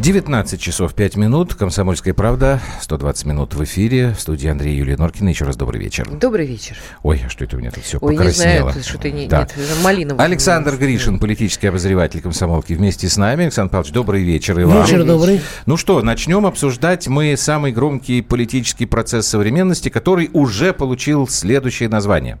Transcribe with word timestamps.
19 0.00 0.58
часов 0.58 0.94
5 0.94 1.16
минут. 1.16 1.54
Комсомольская 1.54 2.14
правда. 2.14 2.58
120 2.80 3.26
минут 3.26 3.52
в 3.54 3.62
эфире. 3.64 4.14
В 4.16 4.20
студии 4.20 4.48
Андрей 4.48 4.74
Юлия 4.74 4.96
Норкина. 4.96 5.28
Еще 5.28 5.44
раз 5.44 5.56
добрый 5.56 5.78
вечер. 5.78 6.08
Добрый 6.10 6.46
вечер. 6.46 6.78
Ой, 7.02 7.22
а 7.26 7.28
что 7.28 7.44
это 7.44 7.56
у 7.56 7.60
меня 7.60 7.70
тут 7.70 7.84
все 7.84 7.98
Ой, 8.00 8.14
покраснело? 8.16 8.68
не 8.68 8.72
знаю, 8.72 8.82
что-то 8.84 9.10
не, 9.10 9.26
Да. 9.26 9.40
нет, 9.40 9.54
малиновый. 9.82 10.24
Александр 10.24 10.76
Гришин, 10.76 11.18
политический 11.18 11.66
обозреватель 11.66 12.22
комсомолки, 12.22 12.72
вместе 12.72 13.10
с 13.10 13.18
нами. 13.18 13.44
Александр 13.44 13.72
Павлович, 13.72 13.92
добрый 13.92 14.22
вечер 14.22 14.58
и 14.58 14.64
вам. 14.64 14.82
Вечер 14.86 15.04
добрый. 15.04 15.42
Ну 15.66 15.76
что, 15.76 16.00
начнем 16.00 16.46
обсуждать 16.46 17.06
мы 17.06 17.36
самый 17.36 17.70
громкий 17.70 18.22
политический 18.22 18.86
процесс 18.86 19.26
современности, 19.26 19.90
который 19.90 20.30
уже 20.32 20.72
получил 20.72 21.28
следующее 21.28 21.90
название. 21.90 22.38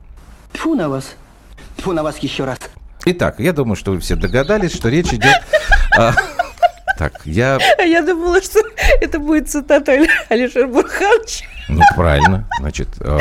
Тьфу 0.54 0.74
на 0.74 0.88
вас. 0.88 1.14
Тьфу 1.76 1.92
на 1.92 2.02
вас 2.02 2.16
еще 2.20 2.46
раз. 2.46 2.58
Итак, 3.04 3.38
я 3.38 3.52
думаю, 3.52 3.76
что 3.76 3.92
вы 3.92 3.98
все 4.00 4.16
догадались, 4.16 4.72
что 4.74 4.88
речь 4.88 5.12
идет... 5.12 5.42
Так, 7.00 7.22
я... 7.24 7.58
А 7.78 7.82
я 7.82 8.02
думала, 8.02 8.42
что 8.42 8.60
это 9.00 9.18
будет 9.18 9.48
цитата 9.48 9.92
Али- 9.92 10.10
Алишера 10.28 10.66
Бурхановича. 10.66 11.46
Ну, 11.70 11.80
правильно. 11.96 12.46
Значит, 12.58 12.88
э, 13.00 13.18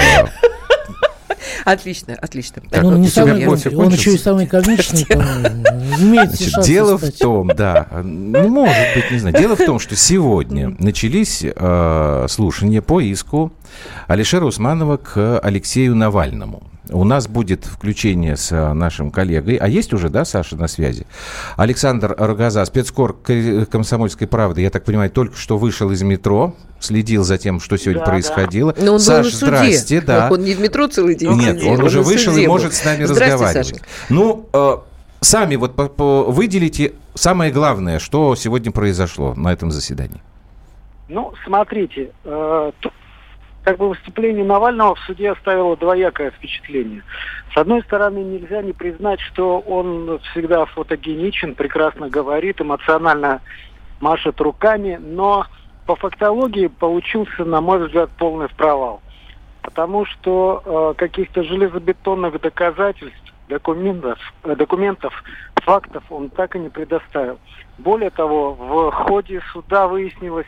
Отлично, 1.63 2.17
отлично. 2.21 2.61
Так, 2.69 2.83
он 2.83 2.95
вот 2.95 2.99
не 2.99 3.07
самый, 3.07 3.47
он, 3.47 3.51
кофе 3.55 3.69
он 3.69 3.93
еще 3.93 4.15
и 4.15 4.17
самый 4.17 4.47
комичный, 4.47 5.05
все 5.05 6.49
Значит, 6.49 6.65
дело 6.65 6.97
в 6.97 7.03
стать. 7.03 7.19
том, 7.19 7.47
да, 7.47 7.87
ну, 8.03 8.49
может 8.49 8.75
быть, 8.95 9.11
не 9.11 9.19
знаю. 9.19 9.37
Дело 9.37 9.55
в 9.55 9.65
том, 9.65 9.79
что 9.79 9.95
сегодня 9.95 10.75
начались 10.79 11.45
э, 11.45 12.25
слушания 12.27 12.81
по 12.81 12.99
иску 12.99 13.53
Алишера 14.07 14.43
Усманова 14.43 14.97
к 14.97 15.39
Алексею 15.39 15.95
Навальному. 15.95 16.63
У 16.91 17.03
нас 17.03 17.27
будет 17.27 17.65
включение 17.65 18.35
с 18.35 18.51
э, 18.51 18.73
нашим 18.73 19.11
коллегой. 19.11 19.55
А 19.57 19.67
есть 19.67 19.93
уже, 19.93 20.09
да, 20.09 20.25
Саша, 20.25 20.55
на 20.55 20.67
связи? 20.67 21.05
Александр 21.55 22.15
Рогоза, 22.17 22.65
спецкор 22.65 23.15
«Комсомольской 23.69 24.27
правды», 24.27 24.61
я 24.61 24.69
так 24.71 24.85
понимаю, 24.85 25.11
только 25.11 25.35
что 25.37 25.57
вышел 25.57 25.91
из 25.91 26.01
метро, 26.01 26.55
следил 26.79 27.23
за 27.23 27.37
тем, 27.37 27.59
что 27.59 27.77
сегодня 27.77 28.01
Да, 28.03 28.09
происходило. 28.11 28.73
Но 28.77 28.93
он 28.93 28.97
был 28.97 28.99
Саш, 28.99 29.25
на 29.25 29.31
суде. 29.31 29.45
здрасте, 29.45 30.01
да. 30.01 30.29
Он 30.31 30.41
не 30.43 30.55
в 30.55 30.61
метро 30.61 30.87
целый 30.87 31.13
день 31.15 31.31
Нет, 31.33 31.59
сидел, 31.59 31.73
он 31.73 31.83
уже 31.83 32.01
вышел 32.01 32.35
и 32.35 32.45
был. 32.45 32.53
может 32.53 32.73
с 32.73 32.83
нами 32.83 33.03
Здрасте, 33.05 33.33
разговаривать. 33.33 33.67
Сашенька. 33.67 33.85
Ну, 34.09 34.49
э, 34.51 34.77
сами 35.21 35.55
вот 35.57 35.75
по- 35.75 35.89
по- 35.89 36.23
выделите 36.31 36.93
самое 37.13 37.51
главное, 37.51 37.99
что 37.99 38.35
сегодня 38.35 38.71
произошло 38.71 39.35
на 39.35 39.53
этом 39.53 39.69
заседании. 39.69 40.21
Ну, 41.07 41.33
смотрите, 41.45 42.11
э, 42.23 42.71
тут 42.79 42.93
как 43.69 43.77
бы 43.77 43.89
выступление 43.89 44.43
Навального 44.43 44.95
в 44.95 44.99
суде 45.01 45.29
оставило 45.29 45.77
двоякое 45.77 46.31
впечатление. 46.31 47.03
С 47.53 47.57
одной 47.57 47.83
стороны, 47.83 48.17
нельзя 48.17 48.63
не 48.63 48.73
признать, 48.73 49.19
что 49.19 49.59
он 49.59 50.19
всегда 50.31 50.65
фотогеничен, 50.65 51.53
прекрасно 51.53 52.09
говорит, 52.09 52.59
эмоционально 52.59 53.41
машет 53.99 54.41
руками, 54.41 54.99
но 54.99 55.45
по 55.85 55.95
фактологии 55.95 56.65
получился, 56.65 57.45
на 57.45 57.61
мой 57.61 57.85
взгляд, 57.85 58.09
полный 58.17 58.49
провал. 58.49 59.01
Потому 59.61 60.05
что 60.05 60.63
э, 60.65 60.93
каких-то 60.97 61.43
железобетонных 61.43 62.41
доказательств, 62.41 63.33
документов, 63.49 64.17
э, 64.45 64.55
документов, 64.55 65.13
фактов 65.61 66.03
он 66.09 66.31
так 66.31 66.55
и 66.55 66.59
не 66.59 66.69
предоставил. 66.69 67.37
Более 67.77 68.09
того, 68.09 68.55
в 68.55 68.89
ходе 68.89 69.43
суда 69.53 69.87
выяснилась 69.87 70.47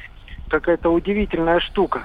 какая-то 0.50 0.90
удивительная 0.90 1.60
штука. 1.60 2.02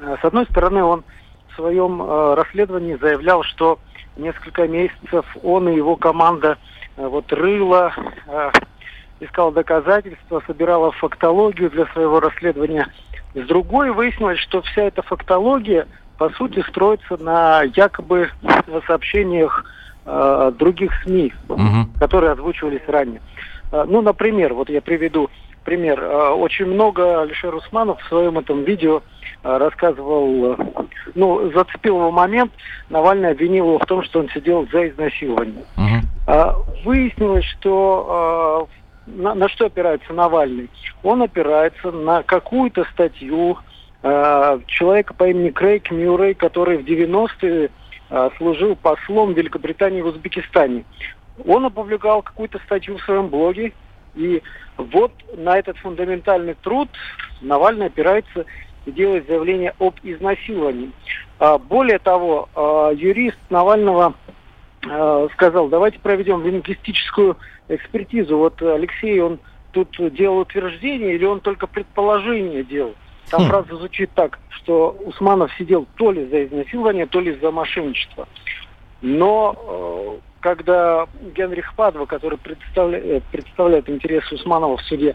Э, 0.00 0.16
С 0.20 0.24
одной 0.24 0.46
стороны, 0.46 0.82
он 0.82 1.04
в 1.50 1.56
своем 1.56 2.02
э, 2.02 2.34
расследовании 2.34 2.96
заявлял, 3.00 3.42
что 3.42 3.78
несколько 4.16 4.66
месяцев 4.66 5.24
он 5.42 5.68
и 5.68 5.76
его 5.76 5.96
команда 5.96 6.58
э, 6.96 7.06
вот 7.06 7.32
рыла, 7.32 7.92
э, 8.26 8.50
искал 9.20 9.52
доказательства, 9.52 10.42
собирала 10.46 10.92
фактологию 10.92 11.70
для 11.70 11.86
своего 11.86 12.20
расследования. 12.20 12.86
С 13.34 13.46
другой 13.46 13.90
выяснилось, 13.92 14.38
что 14.40 14.62
вся 14.62 14.82
эта 14.82 15.02
фактология, 15.02 15.86
по 16.18 16.30
сути, 16.30 16.64
строится 16.68 17.16
на 17.18 17.62
якобы 17.62 18.30
сообщениях 18.86 19.64
э, 20.06 20.52
других 20.58 20.92
СМИ, 21.04 21.32
Мгм. 21.48 21.92
которые 21.98 22.32
озвучивались 22.32 22.82
ранее. 22.88 23.20
Э, 23.72 23.84
Ну, 23.86 24.00
например, 24.02 24.54
вот 24.54 24.70
я 24.70 24.80
приведу 24.80 25.28
пример. 25.64 26.00
Э, 26.02 26.30
Очень 26.30 26.66
много 26.66 27.20
Алишер 27.22 27.54
Усманов 27.54 28.00
в 28.02 28.08
своем 28.08 28.38
этом 28.38 28.64
видео 28.64 28.98
э, 28.98 29.02
рассказывал, 29.42 30.52
э, 30.52 30.56
ну, 31.14 31.50
зацепил 31.52 31.96
его 31.96 32.10
момент, 32.10 32.52
Навальный 32.88 33.30
обвинил 33.30 33.66
его 33.66 33.78
в 33.78 33.86
том, 33.86 34.02
что 34.02 34.20
он 34.20 34.28
сидел 34.30 34.66
за 34.70 34.88
изнасилование. 34.88 35.64
Мгм. 35.76 36.02
А, 36.26 36.56
Выяснилось, 36.84 37.44
что 37.44 38.68
э, 39.06 39.10
на, 39.10 39.34
на 39.34 39.48
что 39.48 39.66
опирается 39.66 40.12
Навальный? 40.12 40.68
Он 41.02 41.22
опирается 41.22 41.90
на 41.90 42.22
какую-то 42.22 42.84
статью 42.92 43.58
э, 44.02 44.60
человека 44.66 45.14
по 45.14 45.28
имени 45.28 45.50
Крейг 45.50 45.90
Мюррей, 45.90 46.34
который 46.34 46.78
в 46.78 46.84
90-е 46.84 47.70
э, 48.10 48.30
служил 48.36 48.76
послом 48.76 49.32
Великобритании 49.32 50.02
в 50.02 50.06
Узбекистане. 50.06 50.84
Он 51.46 51.64
опубликовал 51.64 52.22
какую-то 52.22 52.58
статью 52.66 52.98
в 52.98 53.02
своем 53.02 53.28
блоге, 53.28 53.72
и 54.14 54.42
вот 54.76 55.12
на 55.36 55.58
этот 55.58 55.78
фундаментальный 55.78 56.54
труд 56.62 56.88
Навальный 57.40 57.86
опирается 57.86 58.44
и 58.86 58.92
делает 58.92 59.26
заявление 59.26 59.74
об 59.78 59.94
изнасиловании. 60.02 60.90
А, 61.38 61.58
Более 61.58 61.98
того, 61.98 62.48
а, 62.54 62.90
юрист 62.92 63.38
Навального 63.50 64.14
э, 64.82 65.28
сказал, 65.34 65.68
давайте 65.68 65.98
проведем 65.98 66.42
лингвистическую 66.42 67.36
экспертизу. 67.68 68.38
Вот 68.38 68.62
Алексей, 68.62 69.20
он 69.20 69.38
тут 69.72 69.94
делал 70.14 70.38
утверждение 70.38 71.14
или 71.16 71.24
он 71.26 71.40
только 71.40 71.66
предположение 71.66 72.64
делал? 72.64 72.94
Там 73.30 73.42
Хм. 73.42 73.48
фраза 73.48 73.76
звучит 73.76 74.10
так, 74.14 74.38
что 74.48 74.96
Усманов 75.04 75.52
сидел 75.58 75.86
то 75.96 76.10
ли 76.10 76.26
за 76.26 76.46
изнасилование, 76.46 77.06
то 77.06 77.20
ли 77.20 77.34
за 77.34 77.50
мошенничество. 77.50 78.26
Но 79.02 79.54
э, 79.56 80.18
когда 80.40 81.06
Генрих 81.36 81.74
Падва, 81.74 82.06
который 82.06 82.38
представля- 82.38 83.18
э, 83.18 83.20
представляет 83.30 83.88
интересы 83.88 84.34
Усманова 84.34 84.78
в 84.78 84.82
суде, 84.82 85.14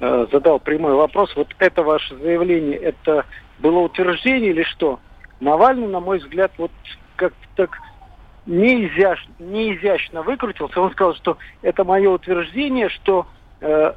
э, 0.00 0.26
задал 0.32 0.58
прямой 0.60 0.94
вопрос, 0.94 1.34
вот 1.36 1.48
это 1.58 1.82
ваше 1.82 2.16
заявление, 2.16 2.76
это 2.76 3.24
было 3.58 3.80
утверждение 3.80 4.50
или 4.50 4.62
что? 4.62 5.00
Навальный, 5.40 5.88
на 5.88 6.00
мой 6.00 6.18
взгляд, 6.18 6.52
вот 6.58 6.70
как-то 7.16 7.46
так 7.56 7.78
неизящно, 8.46 9.32
неизящно 9.38 10.22
выкрутился. 10.22 10.80
Он 10.80 10.90
сказал, 10.92 11.14
что 11.14 11.38
это 11.62 11.84
мое 11.84 12.10
утверждение, 12.10 12.88
что, 12.88 13.26
э, 13.60 13.92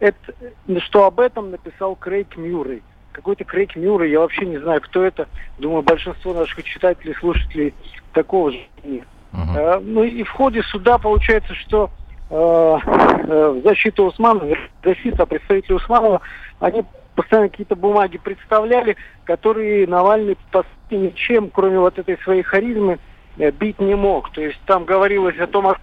это, 0.00 0.34
что 0.80 1.04
об 1.04 1.20
этом 1.20 1.50
написал 1.50 1.94
Крейг 1.94 2.36
Мюррей. 2.36 2.82
Какой-то 3.12 3.44
Крейг 3.44 3.76
Мюррей, 3.76 4.10
я 4.10 4.20
вообще 4.20 4.46
не 4.46 4.58
знаю, 4.58 4.80
кто 4.80 5.04
это. 5.04 5.28
Думаю, 5.58 5.82
большинство 5.82 6.34
наших 6.34 6.64
читателей, 6.64 7.14
слушателей 7.14 7.74
такого 8.12 8.50
же 8.52 8.60
нет. 8.82 9.06
Мгм. 9.32 9.56
Э, 9.56 9.80
Ну 9.80 10.02
и 10.02 10.22
в 10.22 10.30
ходе 10.30 10.62
суда 10.62 10.98
получается, 10.98 11.54
что 11.54 11.90
в 12.30 13.60
защиту 13.62 14.06
Усманова, 14.06 14.56
защита 14.82 15.26
представителей 15.26 15.76
Усманова, 15.76 16.20
они 16.60 16.84
постоянно 17.14 17.48
какие-то 17.48 17.76
бумаги 17.76 18.18
представляли, 18.18 18.96
которые 19.24 19.86
Навальный 19.86 20.36
по 20.50 20.64
ничем, 20.90 21.50
кроме 21.50 21.78
вот 21.78 21.98
этой 21.98 22.18
своей 22.18 22.42
харизмы, 22.42 22.98
э, 23.38 23.50
бить 23.50 23.80
не 23.80 23.94
мог. 23.94 24.30
То 24.32 24.42
есть 24.42 24.60
там 24.66 24.84
говорилось 24.84 25.38
о 25.38 25.46
том, 25.46 25.74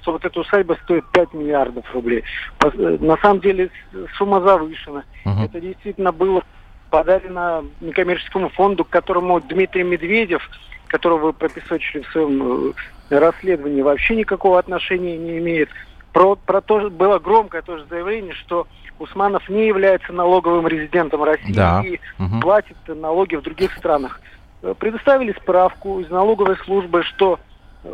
что 0.00 0.12
вот 0.12 0.24
эта 0.24 0.40
усадьба 0.40 0.76
стоит 0.84 1.04
5 1.12 1.34
миллиардов 1.34 1.84
рублей. 1.94 2.24
Э, 2.62 2.96
На 3.00 3.16
самом 3.18 3.40
деле 3.40 3.70
сумма 4.16 4.40
завышена. 4.40 5.04
Мгм. 5.24 5.44
Это 5.44 5.60
действительно 5.60 6.12
было 6.12 6.42
подарено 6.90 7.64
некоммерческому 7.80 8.48
фонду, 8.50 8.84
к 8.84 8.88
которому 8.88 9.40
Дмитрий 9.40 9.84
Медведев, 9.84 10.48
которого 10.88 11.26
вы 11.26 11.32
пропесочили 11.32 12.02
в 12.02 12.10
своем 12.12 12.72
э, 13.10 13.18
расследовании, 13.18 13.82
вообще 13.82 14.16
никакого 14.16 14.58
отношения 14.58 15.16
не 15.16 15.38
имеет. 15.38 15.68
Про, 16.12 16.36
про 16.36 16.60
то 16.60 16.90
было 16.90 17.18
громкое 17.18 17.62
тоже 17.62 17.84
заявление, 17.88 18.34
что 18.34 18.66
Усманов 18.98 19.48
не 19.48 19.66
является 19.68 20.12
налоговым 20.12 20.66
резидентом 20.66 21.22
России 21.22 21.52
Да. 21.52 21.82
и 21.86 22.00
Мгм. 22.18 22.40
платит 22.40 22.76
налоги 22.88 23.36
в 23.36 23.42
других 23.42 23.72
странах. 23.76 24.20
Э, 24.62 24.74
Предоставили 24.76 25.32
справку 25.32 26.00
из 26.00 26.10
налоговой 26.10 26.56
службы, 26.58 27.02
что 27.04 27.38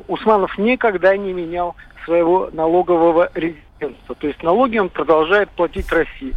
Усманов 0.08 0.56
никогда 0.56 1.14
не 1.17 1.32
менял 1.35 1.76
своего 2.06 2.49
налогового 2.52 3.31
резидентства. 3.35 4.14
То 4.14 4.26
есть 4.26 4.43
налоги 4.43 4.79
он 4.79 4.88
продолжает 4.88 5.50
платить 5.50 5.93
России. 5.93 6.32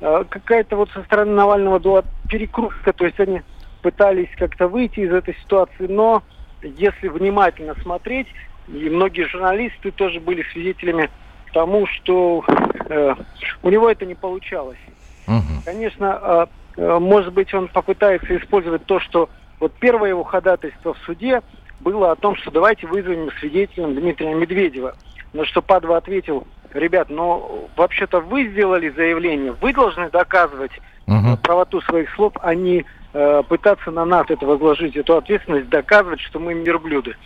Э, 0.00 0.24
Какая-то 0.28 0.76
вот 0.76 0.88
со 0.90 1.02
стороны 1.02 1.32
Навального 1.32 1.78
была 1.78 2.02
перекрутка, 2.30 2.92
то 2.94 3.04
есть 3.04 3.20
они 3.20 3.42
пытались 3.86 4.28
как-то 4.34 4.66
выйти 4.66 4.98
из 4.98 5.12
этой 5.12 5.36
ситуации, 5.36 5.86
но 5.86 6.24
если 6.60 7.06
внимательно 7.06 7.76
смотреть, 7.82 8.26
и 8.66 8.90
многие 8.90 9.28
журналисты 9.28 9.92
тоже 9.92 10.18
были 10.18 10.42
свидетелями 10.50 11.08
тому, 11.52 11.86
что 11.86 12.44
э, 12.88 13.14
у 13.62 13.70
него 13.70 13.88
это 13.88 14.04
не 14.04 14.16
получалось. 14.16 14.80
Мгм. 15.28 15.62
Конечно, 15.64 16.18
э, 16.20 16.46
э, 16.78 16.98
может 16.98 17.32
быть, 17.32 17.54
он 17.54 17.68
попытается 17.68 18.36
использовать 18.36 18.84
то, 18.86 18.98
что 18.98 19.30
Вот 19.60 19.72
первое 19.78 20.10
его 20.10 20.22
ходатайство 20.24 20.92
в 20.92 20.98
суде 21.06 21.40
было 21.80 22.10
о 22.10 22.16
том, 22.16 22.36
что 22.36 22.50
давайте 22.50 22.86
вызовем 22.88 23.30
свидетелем 23.40 23.94
Дмитрия 23.94 24.34
Медведева. 24.34 24.94
На 25.32 25.46
что 25.46 25.62
Падва 25.62 25.96
ответил, 25.96 26.46
ребят, 26.74 27.08
но 27.08 27.70
вообще-то 27.76 28.20
вы 28.20 28.48
сделали 28.48 28.90
заявление, 28.90 29.52
вы 29.52 29.72
должны 29.72 30.10
доказывать 30.10 30.72
Мгм. 31.06 31.36
правоту 31.38 31.80
своих 31.82 32.12
слов, 32.14 32.32
а 32.40 32.54
не 32.54 32.84
э, 33.16 33.42
пытаться 33.48 33.90
на 33.90 34.04
нас 34.04 34.26
это 34.28 34.44
возложить, 34.46 34.96
эту 34.96 35.16
ответственность, 35.16 35.68
доказывать, 35.68 36.20
что 36.20 36.38
мы 36.38 36.54
мирблюды. 36.54 37.16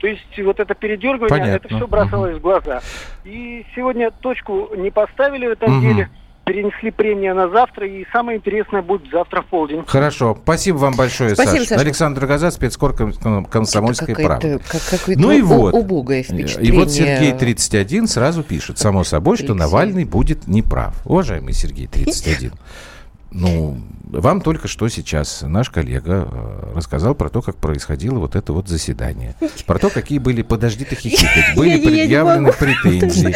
То 0.00 0.06
есть 0.08 0.22
вот 0.44 0.60
это 0.60 0.74
передергивание, 0.74 1.28
Понятно. 1.28 1.66
это 1.66 1.68
все 1.74 1.86
бросалось 1.86 2.36
в 2.36 2.40
глаза. 2.40 2.80
И 3.24 3.64
сегодня 3.74 4.10
точку 4.10 4.70
не 4.76 4.90
поставили 4.90 5.46
в 5.46 5.52
этом 5.52 5.72
Мгм. 5.72 5.80
деле, 5.80 6.10
перенесли 6.44 6.90
премию 6.92 7.34
на 7.34 7.48
завтра, 7.48 7.88
и 7.88 8.04
самое 8.12 8.38
интересное 8.38 8.80
будет 8.82 9.10
завтра 9.10 9.42
в 9.42 9.46
полдень. 9.46 9.82
Хорошо. 9.86 10.38
Спасибо 10.42 10.76
вам 10.76 10.94
большое, 10.94 11.34
Спасибо, 11.34 11.58
Саш. 11.60 11.68
Саша. 11.68 11.80
Александр 11.80 12.26
Газа, 12.26 12.50
спецкор 12.52 12.94
ком- 12.94 13.46
комсомольской 13.46 14.14
правды. 14.14 14.60
Как, 14.70 15.00
Ну 15.16 15.32
и 15.32 15.40
вот. 15.42 15.74
убогое 15.74 16.20
И 16.20 16.22
впечатление. 16.22 16.78
вот 16.78 16.92
Сергей 16.92 17.32
31 17.32 18.06
сразу 18.06 18.44
пишет, 18.44 18.78
само 18.78 19.02
собой, 19.02 19.36
что 19.38 19.46
Алексей. 19.54 19.58
Навальный 19.58 20.04
будет 20.04 20.46
неправ. 20.46 20.94
Уважаемый 21.04 21.52
Сергей 21.52 21.86
31, 21.88 22.52
ну, 23.30 23.80
вам 24.04 24.40
только 24.40 24.68
что 24.68 24.88
сейчас 24.88 25.42
наш 25.42 25.70
коллега 25.70 26.28
э, 26.30 26.72
рассказал 26.76 27.14
про 27.14 27.28
то, 27.28 27.42
как 27.42 27.56
происходило 27.56 28.18
вот 28.18 28.36
это 28.36 28.52
вот 28.52 28.68
заседание. 28.68 29.34
Про 29.66 29.78
то, 29.78 29.90
какие 29.90 30.18
были, 30.18 30.42
подожди 30.42 30.84
ты 30.84 30.94
хихикать, 30.94 31.54
были 31.56 31.84
предъявлены 31.84 32.52
претензии. 32.58 33.34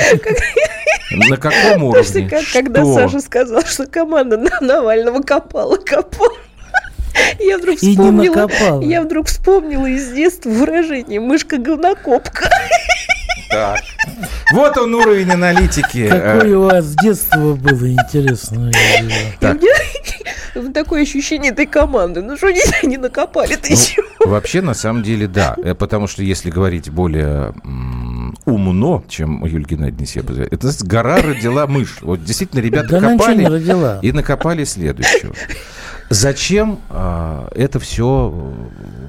На 1.28 1.36
каком 1.36 1.84
уровне? 1.84 2.28
как, 2.28 2.44
когда? 2.52 2.84
Саша 2.84 3.20
сказал, 3.20 3.62
что 3.62 3.86
команда 3.86 4.36
на 4.36 4.60
Навального 4.60 5.22
копала, 5.22 5.76
копала. 5.76 6.36
Я 7.38 7.58
вдруг 7.58 7.82
И 7.82 7.86
не 7.86 7.92
вспомнила, 7.94 8.82
я 8.82 9.02
вдруг 9.02 9.26
вспомнила 9.26 9.86
из 9.86 10.12
детства 10.12 10.48
выражение 10.50 11.20
«мышка-говнокопка». 11.20 12.48
Так. 13.50 13.80
Вот 14.52 14.76
он 14.78 14.94
уровень 14.94 15.30
аналитики. 15.30 16.08
Э, 16.10 16.38
Какое 16.38 16.56
у 16.56 16.62
вас 16.64 16.94
детство 16.94 17.54
было 17.54 17.92
интересное. 17.92 18.72
Так. 19.40 19.58
Такое 20.74 21.02
ощущение 21.02 21.52
этой 21.52 21.66
команды. 21.66 22.22
Ну 22.22 22.36
что 22.36 22.48
они 22.48 22.60
не 22.82 22.96
накопали-то 22.96 23.68
Ну, 23.68 23.76
еще? 23.76 24.02
Вообще, 24.24 24.60
на 24.62 24.74
самом 24.74 25.02
деле, 25.02 25.26
да. 25.26 25.56
Э, 25.58 25.74
Потому 25.74 26.06
что 26.06 26.22
если 26.22 26.50
говорить 26.50 26.90
более 26.90 27.52
умно, 28.44 29.04
чем 29.08 29.44
Юлия 29.44 29.64
Геннадьевна 29.64 30.44
это 30.50 30.70
гора 30.84 31.16
родила 31.16 31.66
мышь. 31.66 31.98
Вот 32.02 32.24
действительно, 32.24 32.60
ребята 32.60 32.88
Да 32.88 33.00
копали 33.00 34.00
и 34.02 34.12
накопали 34.12 34.64
следующую. 34.64 35.34
Зачем 36.08 36.80
а, 36.88 37.48
это 37.54 37.78
все 37.78 38.52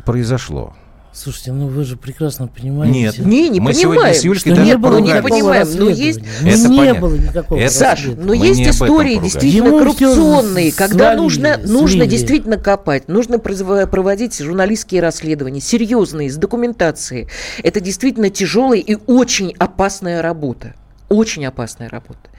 произошло? 0.06 0.76
Слушайте, 1.14 1.52
ну 1.52 1.68
вы 1.68 1.84
же 1.84 1.98
прекрасно 1.98 2.48
понимаете. 2.48 2.98
Нет. 2.98 3.20
Не, 3.20 3.50
не 3.50 3.60
Мы 3.60 3.74
понимаем, 3.74 3.76
сегодня 3.96 4.14
с 4.14 4.24
Юлькой 4.24 4.40
Что 4.40 4.50
даже 4.56 4.62
не 4.66 4.78
было 4.78 4.92
ну, 4.92 5.00
не 5.00 5.12
поругались. 5.12 5.24
никакого 5.36 5.52
понимаем, 5.52 5.68
но 5.78 5.90
есть-. 5.90 6.20
Это 6.20 6.70
не 6.70 6.78
понятно. 6.78 7.02
было 7.02 7.16
никакого 7.16 7.60
Это- 7.60 7.74
Саш, 7.74 7.90
расследования. 8.00 8.26
но 8.26 8.34
Мы 8.40 8.48
есть 8.48 8.62
истории 8.62 9.18
действительно 9.18 9.68
Ему 9.68 9.80
коррупционные, 9.80 10.72
когда 10.72 10.98
свалили, 11.14 11.22
нужно, 11.22 11.58
нужно 11.66 11.88
слили. 11.90 12.06
действительно 12.06 12.58
копать, 12.58 13.08
нужно 13.10 13.40
проводить 13.40 14.40
журналистские 14.40 15.02
расследования, 15.02 15.60
серьезные, 15.60 16.30
с 16.32 16.38
документацией. 16.38 17.28
Это 17.62 17.82
действительно 17.82 18.30
тяжелая 18.30 18.80
и 18.80 18.96
очень 19.08 19.54
опасная 19.60 20.22
работа. 20.22 20.76
Очень 21.10 21.46
опасная 21.46 21.90
работа. 21.90 22.31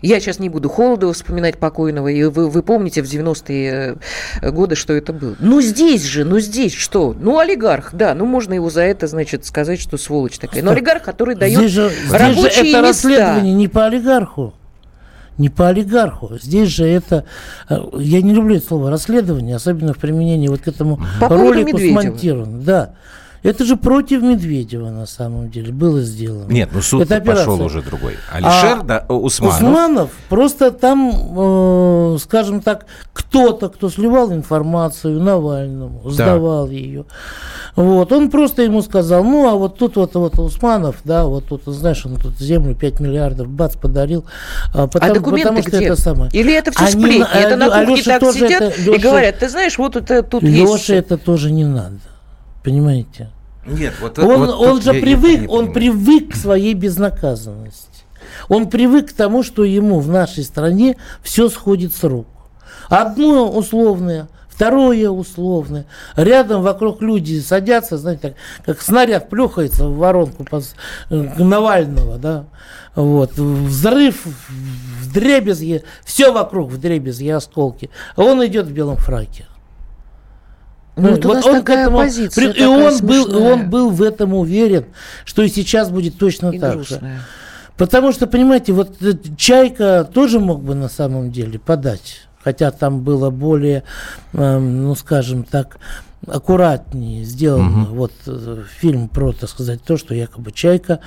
Я 0.00 0.20
сейчас 0.20 0.38
не 0.38 0.48
буду 0.48 0.68
Холодова 0.68 1.12
вспоминать 1.12 1.58
покойного, 1.58 2.08
и 2.08 2.22
вы, 2.24 2.48
вы 2.48 2.62
помните 2.62 3.02
в 3.02 3.06
90-е 3.06 3.96
э, 4.40 4.50
годы, 4.50 4.76
что 4.76 4.92
это 4.92 5.12
было. 5.12 5.34
Ну 5.40 5.60
здесь 5.60 6.04
же, 6.04 6.24
ну 6.24 6.38
здесь 6.38 6.72
что? 6.72 7.16
Ну 7.18 7.38
олигарх, 7.38 7.90
да, 7.94 8.14
ну 8.14 8.24
можно 8.24 8.54
его 8.54 8.70
за 8.70 8.82
это, 8.82 9.06
значит, 9.08 9.44
сказать, 9.44 9.80
что 9.80 9.96
сволочь 9.96 10.38
такая. 10.38 10.62
Но 10.62 10.70
олигарх, 10.70 11.02
который 11.02 11.34
дает 11.34 11.58
Здесь 11.58 11.72
же, 11.72 11.90
здесь 11.90 12.10
же 12.10 12.16
рабочие 12.18 12.50
это 12.50 12.62
места. 12.62 12.82
расследование 12.82 13.54
не 13.54 13.66
по 13.68 13.86
олигарху. 13.86 14.54
Не 15.36 15.48
по 15.50 15.68
олигарху. 15.68 16.36
Здесь 16.40 16.68
же 16.68 16.84
это... 16.84 17.24
э, 17.68 17.76
Я 17.98 18.22
не 18.22 18.34
люблю 18.34 18.56
это 18.56 18.66
слово 18.66 18.90
расследование, 18.90 19.56
особенно 19.56 19.94
в 19.94 19.98
применении 19.98 20.48
вот 20.48 20.60
к 20.62 20.68
этому 20.68 21.00
По 21.20 21.28
ролику 21.28 21.78
смонтировано. 21.78 22.60
Да. 22.60 22.94
Это 23.42 23.64
же 23.64 23.76
против 23.76 24.22
Медведева 24.22 24.90
на 24.90 25.06
самом 25.06 25.50
деле 25.50 25.72
было 25.72 26.00
сделано. 26.02 26.50
Нет, 26.50 26.70
ну 26.72 26.82
суд 26.82 27.08
пошел 27.24 27.60
уже 27.62 27.82
другой. 27.82 28.16
Алишер 28.32 28.78
А 28.80 28.82
да, 28.82 29.04
Усманов. 29.08 29.56
Усманов 29.56 30.10
просто 30.28 30.70
там, 30.72 31.10
э, 31.36 32.16
скажем 32.20 32.60
так, 32.60 32.86
кто-то, 33.12 33.68
кто 33.68 33.90
сливал 33.90 34.32
информацию 34.32 35.20
Навальному, 35.22 36.08
сдавал 36.10 36.68
ее. 36.68 37.04
Вот, 37.76 38.10
он 38.12 38.28
просто 38.30 38.62
ему 38.62 38.82
сказал, 38.82 39.22
ну, 39.22 39.48
а 39.48 39.54
вот 39.54 39.78
тут 39.78 39.94
вот, 39.96 40.14
вот 40.16 40.38
Усманов, 40.40 40.96
да, 41.04 41.26
вот 41.26 41.46
тут, 41.46 41.62
знаешь, 41.66 42.04
он 42.04 42.16
тут 42.16 42.36
землю 42.38 42.74
5 42.74 42.98
миллиардов, 42.98 43.46
бац, 43.48 43.76
подарил. 43.76 44.24
а, 44.74 44.88
потому, 44.88 45.12
а 45.12 45.14
документы 45.14 45.42
потому 45.48 45.62
что 45.62 45.76
где? 45.76 45.86
это 45.86 45.96
самое. 46.00 46.30
Или 46.32 46.54
это 46.54 46.72
все 46.72 46.80
Они 46.84 46.92
сплетни? 46.92 47.18
на- 47.20 47.26
это 47.38 47.56
на 47.56 47.66
а 47.66 47.86
кухне 47.86 48.02
так 48.02 48.32
сидят 48.32 48.62
это- 48.62 48.80
и 48.80 48.84
Лёша- 48.84 49.00
говорят, 49.02 49.38
ты 49.38 49.48
знаешь, 49.48 49.78
вот 49.78 49.94
это 49.94 50.22
тут 50.24 50.42
Леше 50.42 50.72
есть... 50.72 50.90
это 50.90 51.18
тоже 51.18 51.52
не 51.52 51.64
надо. 51.64 51.98
Понимаете? 52.62 53.30
Нет, 53.66 53.94
вот, 54.00 54.18
Он, 54.18 54.46
вот 54.46 54.54
он 54.54 54.82
же 54.82 54.92
привык, 54.94 55.50
он 55.50 55.72
привык 55.72 56.32
к 56.32 56.36
своей 56.36 56.74
безнаказанности. 56.74 57.88
Он 58.48 58.68
привык 58.68 59.10
к 59.10 59.12
тому, 59.12 59.42
что 59.42 59.64
ему 59.64 60.00
в 60.00 60.08
нашей 60.08 60.44
стране 60.44 60.96
все 61.22 61.48
сходит 61.48 61.94
с 61.94 62.02
рук. 62.04 62.26
Одно 62.88 63.50
условное, 63.50 64.28
второе 64.48 65.10
условное. 65.10 65.86
Рядом 66.16 66.62
вокруг 66.62 67.02
люди 67.02 67.40
садятся, 67.40 67.98
знаете, 67.98 68.20
так, 68.20 68.34
как 68.64 68.82
снаряд 68.82 69.28
плюхается 69.28 69.86
в 69.86 69.96
воронку 69.98 70.44
пос- 70.44 70.74
э, 71.10 71.14
Навального, 71.42 72.18
да. 72.18 72.46
Вот. 72.94 73.32
Взрыв, 73.36 74.26
в 74.26 75.12
дребезги, 75.12 75.84
все 76.04 76.32
вокруг 76.32 76.70
в 76.70 76.78
дребезги, 76.80 77.28
осколки. 77.28 77.90
А 78.16 78.22
он 78.22 78.44
идет 78.46 78.66
в 78.66 78.72
белом 78.72 78.96
фраке. 78.96 79.46
Ну, 80.98 81.10
вот 81.10 81.24
у 81.24 81.28
нас 81.32 81.44
к 81.44 81.50
такая 81.50 81.82
этому 81.82 81.98
позиция 81.98 82.52
при- 82.52 82.60
и 82.60 82.64
он 82.64 82.98
был, 83.06 83.24
он 83.46 83.70
был 83.70 83.90
в 83.90 84.02
этом 84.02 84.34
уверен, 84.34 84.84
что 85.24 85.42
и 85.42 85.48
сейчас 85.48 85.90
будет 85.90 86.18
точно 86.18 86.50
и 86.50 86.58
так 86.58 86.72
же. 86.72 86.76
грустная. 86.76 87.20
Потому 87.76 88.12
что, 88.12 88.26
понимаете, 88.26 88.72
вот 88.72 89.00
э, 89.02 89.12
Чайка 89.36 90.08
тоже 90.12 90.40
мог 90.40 90.62
бы 90.62 90.74
на 90.74 90.88
самом 90.88 91.30
деле 91.30 91.58
подать, 91.60 92.22
хотя 92.42 92.70
там 92.72 93.02
было 93.02 93.30
более, 93.30 93.84
эм, 94.32 94.82
ну, 94.84 94.94
скажем 94.96 95.44
так, 95.44 95.78
аккуратнее 96.26 97.24
сделано 97.24 97.84
вот 97.90 98.12
э, 98.26 98.62
фильм 98.80 99.08
про, 99.08 99.32
так 99.32 99.48
сказать, 99.48 99.82
то, 99.84 99.96
что 99.96 100.14
якобы 100.14 100.50
Чайка 100.52 100.98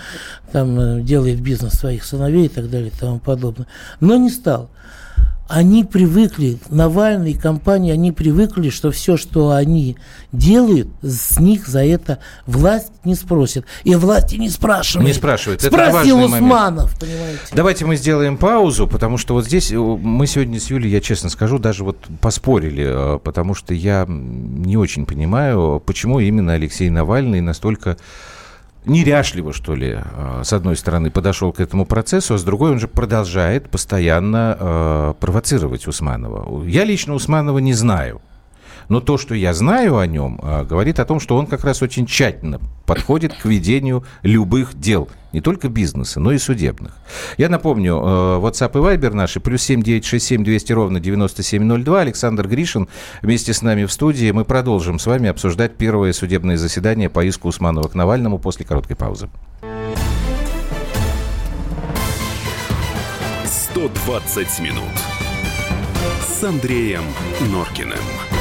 там 0.54 0.80
э, 0.80 1.02
делает 1.02 1.42
бизнес 1.42 1.74
своих 1.74 2.04
сыновей 2.06 2.46
и 2.46 2.50
так 2.50 2.70
далее 2.70 2.88
и 2.96 3.00
тому 3.00 3.20
подобное. 3.20 3.68
Но 4.00 4.16
не 4.16 4.30
стал. 4.30 4.70
Они 5.54 5.84
привыкли, 5.84 6.60
Навальный 6.70 7.32
и 7.32 7.38
компания, 7.38 7.92
они 7.92 8.14
привыкли, 8.14 8.70
что 8.70 8.90
все, 8.92 9.18
что 9.18 9.52
они 9.52 9.98
делают, 10.32 10.88
с 11.02 11.42
них 11.42 11.68
за 11.68 11.84
это 11.84 12.20
власть 12.46 12.94
не 13.04 13.16
спросит. 13.16 13.66
И 13.84 13.94
власти 13.96 14.38
не 14.38 14.50
спрашивают. 14.50 15.06
Не 15.06 15.14
спрашивает. 15.14 15.62
Спросил 15.62 16.20
момент. 16.20 16.36
Усманов, 16.36 16.98
понимаете. 16.98 17.42
Давайте 17.52 17.86
мы 17.86 17.98
сделаем 17.98 18.38
паузу, 18.38 18.88
потому 18.88 19.18
что 19.18 19.34
вот 19.34 19.44
здесь 19.44 19.74
э, 19.74 19.78
мы 19.78 20.26
сегодня 20.26 20.58
с 20.58 20.70
Юлей, 20.70 20.90
я 20.90 21.02
честно 21.02 21.30
скажу, 21.30 21.60
даже 21.60 21.84
вот 21.84 21.98
поспорили, 22.22 23.16
э, 23.16 23.20
потому 23.20 23.54
что 23.54 23.74
я 23.74 24.06
не 24.08 24.78
очень 24.78 25.06
понимаю, 25.06 25.84
почему 25.86 26.22
именно 26.22 26.54
Алексей 26.54 26.90
Навальный 26.90 27.42
настолько 27.42 27.98
неряшливо, 28.86 29.54
что 29.54 29.76
ли, 29.76 29.98
э, 29.98 30.42
с 30.44 30.54
одной 30.54 30.76
стороны, 30.76 31.12
подошел 31.12 31.52
к 31.52 31.60
этому 31.60 31.86
процессу, 31.86 32.34
а 32.34 32.38
с 32.38 32.44
другой 32.44 32.72
он 32.72 32.80
же 32.80 32.88
продолжает 32.88 33.70
постоянно 33.70 34.58
э, 34.60 35.14
провоцировать 35.20 35.88
Усманова. 35.88 36.66
Я 36.66 36.84
лично 36.84 37.14
Усманова 37.14 37.60
не 37.60 37.74
знаю. 37.74 38.22
Но 38.92 39.00
то, 39.00 39.18
что 39.18 39.34
я 39.34 39.54
знаю 39.54 40.00
о 40.00 40.06
нем, 40.06 40.38
э, 40.44 40.66
говорит 40.66 41.00
о 41.00 41.06
том, 41.06 41.22
что 41.22 41.38
он 41.38 41.48
как 41.48 41.64
раз 41.64 41.82
очень 41.82 42.06
тщательно 42.06 42.60
подходит 42.86 43.34
к 43.34 43.46
ведению 43.46 44.04
любых 44.22 44.78
дел. 44.78 45.08
Не 45.32 45.40
только 45.40 45.70
бизнеса, 45.70 46.20
но 46.20 46.34
и 46.34 46.38
судебных. 46.38 46.98
Я 47.38 47.48
напомню, 47.48 47.94
э, 47.94 48.40
WhatsApp 48.42 48.72
и 48.74 48.98
Viber 48.98 49.14
наши, 49.14 49.40
плюс 49.40 49.62
7967 49.62 50.44
200 50.44 50.74
ровно 50.74 51.00
9702. 51.00 52.02
Александр 52.02 52.50
Гришин 52.50 52.90
вместе 53.22 53.54
с 53.54 53.62
нами 53.62 53.86
в 53.86 53.94
студии. 53.94 54.30
Мы 54.32 54.44
продолжим 54.44 55.00
с 55.00 55.06
вами 55.06 55.30
обсуждать 55.30 55.78
первое 55.78 56.12
судебное 56.12 56.58
заседание 56.58 57.10
по 57.10 57.24
иску 57.24 57.48
Усманова 57.48 57.88
к 57.88 57.96
Навальному 57.96 58.40
после 58.40 58.66
короткой 58.66 58.98
паузы. 58.98 59.30
120 63.46 64.60
минут 64.60 64.84
с 66.28 66.44
Андреем 66.44 67.04
Норкиным. 67.54 68.41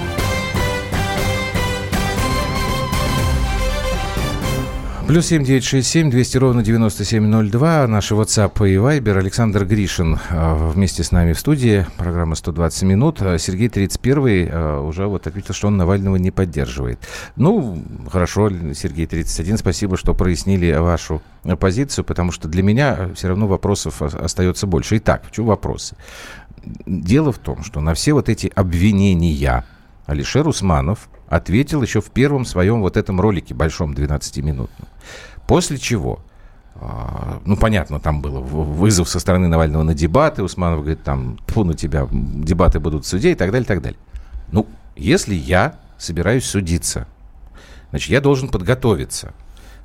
Плюс 5.11 5.25
семь 5.25 5.43
девять 5.43 5.65
шесть 5.65 5.89
семь 5.89 6.09
двести 6.09 6.37
ровно 6.37 6.63
девяносто 6.63 7.03
семь 7.03 7.25
ноль 7.25 7.51
два. 7.51 7.85
Наши 7.85 8.13
WhatsApp 8.13 8.53
и 8.65 8.75
Viber. 8.75 9.17
Александр 9.17 9.65
Гришин 9.65 10.17
э, 10.29 10.71
вместе 10.71 11.03
с 11.03 11.11
нами 11.11 11.33
в 11.33 11.39
студии. 11.39 11.85
Программа 11.97 12.35
120 12.35 12.83
минут. 12.83 13.21
Э, 13.21 13.37
Сергей 13.37 13.67
31 13.67 14.47
э, 14.47 14.79
уже 14.79 15.07
вот 15.07 15.27
ответил, 15.27 15.53
что 15.53 15.67
он 15.67 15.75
Навального 15.75 16.15
не 16.15 16.31
поддерживает. 16.31 17.05
Ну, 17.35 17.83
хорошо, 18.09 18.49
Сергей 18.73 19.05
31. 19.05 19.57
Спасибо, 19.57 19.97
что 19.97 20.13
прояснили 20.13 20.71
вашу 20.71 21.21
позицию, 21.59 22.05
потому 22.05 22.31
что 22.31 22.47
для 22.47 22.63
меня 22.63 23.09
все 23.13 23.27
равно 23.27 23.47
вопросов 23.47 24.01
остается 24.01 24.65
больше. 24.65 24.95
Итак, 24.95 25.25
в 25.27 25.31
чем 25.31 25.47
вопросы? 25.47 25.97
Дело 26.85 27.33
в 27.33 27.37
том, 27.37 27.65
что 27.65 27.81
на 27.81 27.95
все 27.95 28.13
вот 28.13 28.29
эти 28.29 28.49
обвинения 28.55 29.65
Алишер 30.05 30.47
Усманов 30.47 31.09
ответил 31.31 31.81
еще 31.81 32.01
в 32.01 32.11
первом 32.11 32.43
своем 32.43 32.81
вот 32.81 32.97
этом 32.97 33.21
ролике, 33.21 33.53
большом 33.53 33.93
12-минутном. 33.93 34.89
После 35.47 35.77
чего, 35.77 36.19
а, 36.75 37.41
ну, 37.45 37.55
понятно, 37.55 38.01
там 38.01 38.21
был 38.21 38.41
вызов 38.41 39.07
со 39.07 39.17
стороны 39.21 39.47
Навального 39.47 39.83
на 39.83 39.93
дебаты. 39.93 40.43
Усманов 40.43 40.81
говорит, 40.81 41.03
там, 41.03 41.39
фу 41.47 41.63
на 41.63 41.73
тебя, 41.73 42.05
дебаты 42.11 42.81
будут 42.81 43.05
в 43.05 43.07
суде 43.07 43.31
и 43.31 43.35
так 43.35 43.51
далее, 43.51 43.63
и 43.63 43.67
так 43.67 43.81
далее. 43.81 43.99
Ну, 44.51 44.67
если 44.97 45.33
я 45.33 45.79
собираюсь 45.97 46.43
судиться, 46.43 47.07
значит, 47.91 48.09
я 48.09 48.19
должен 48.19 48.49
подготовиться, 48.49 49.33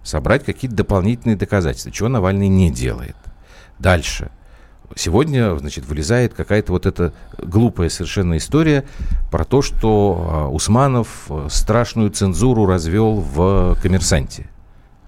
собрать 0.03 0.45
какие-то 0.45 0.75
дополнительные 0.76 1.37
доказательства, 1.37 1.93
чего 1.93 2.09
Навальный 2.09 2.49
не 2.49 2.73
делает. 2.73 3.17
Дальше. 3.79 4.33
Сегодня, 4.95 5.57
значит, 5.59 5.85
вылезает 5.87 6.35
какая-то 6.35 6.73
вот 6.73 6.87
эта 6.87 7.12
глупая 7.38 7.88
совершенно 7.88 8.37
история 8.37 8.85
про 9.31 9.45
то, 9.45 9.62
что 9.62 10.28
а, 10.31 10.49
Усманов 10.49 11.26
э, 11.28 11.49
страшную 11.50 12.11
цензуру 12.11 12.66
развел 12.66 13.14
в 13.14 13.76
«Коммерсанте». 13.83 14.49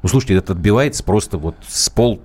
Ну, 0.02 0.08
слушайте, 0.08 0.34
это 0.34 0.52
отбивается 0.52 1.04
просто 1.04 1.38
вот 1.38 1.54
с 1.66 1.88
пол 1.90 2.20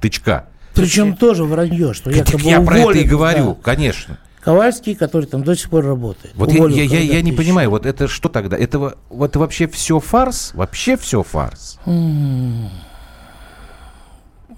тычка. 0.00 0.46
Причем 0.74 1.08
есть... 1.08 1.18
тоже 1.18 1.44
вранье, 1.44 1.94
что 1.94 2.10
так 2.10 2.28
якобы 2.28 2.42
Я 2.42 2.60
уволен, 2.60 2.82
про 2.82 2.90
это 2.90 2.98
и 2.98 3.04
говорю, 3.04 3.48
да. 3.54 3.56
конечно. 3.62 4.18
Ковальский, 4.40 4.94
который 4.94 5.24
там 5.24 5.42
до 5.42 5.56
сих 5.56 5.70
пор 5.70 5.84
работает. 5.84 6.34
Вот 6.36 6.52
я, 6.52 6.66
я, 6.68 6.84
я, 6.84 7.00
я 7.00 7.22
не 7.22 7.32
понимаю, 7.32 7.68
вот 7.70 7.84
это 7.84 8.06
что 8.06 8.28
тогда? 8.28 8.56
Это 8.56 8.96
вот 9.08 9.36
вообще 9.36 9.66
все 9.66 9.98
фарс? 9.98 10.52
Вообще 10.54 10.96
все 10.96 11.22
фарс? 11.24 11.80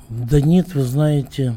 Да 0.09 0.41
нет, 0.41 0.75
вы 0.75 0.83
знаете, 0.83 1.57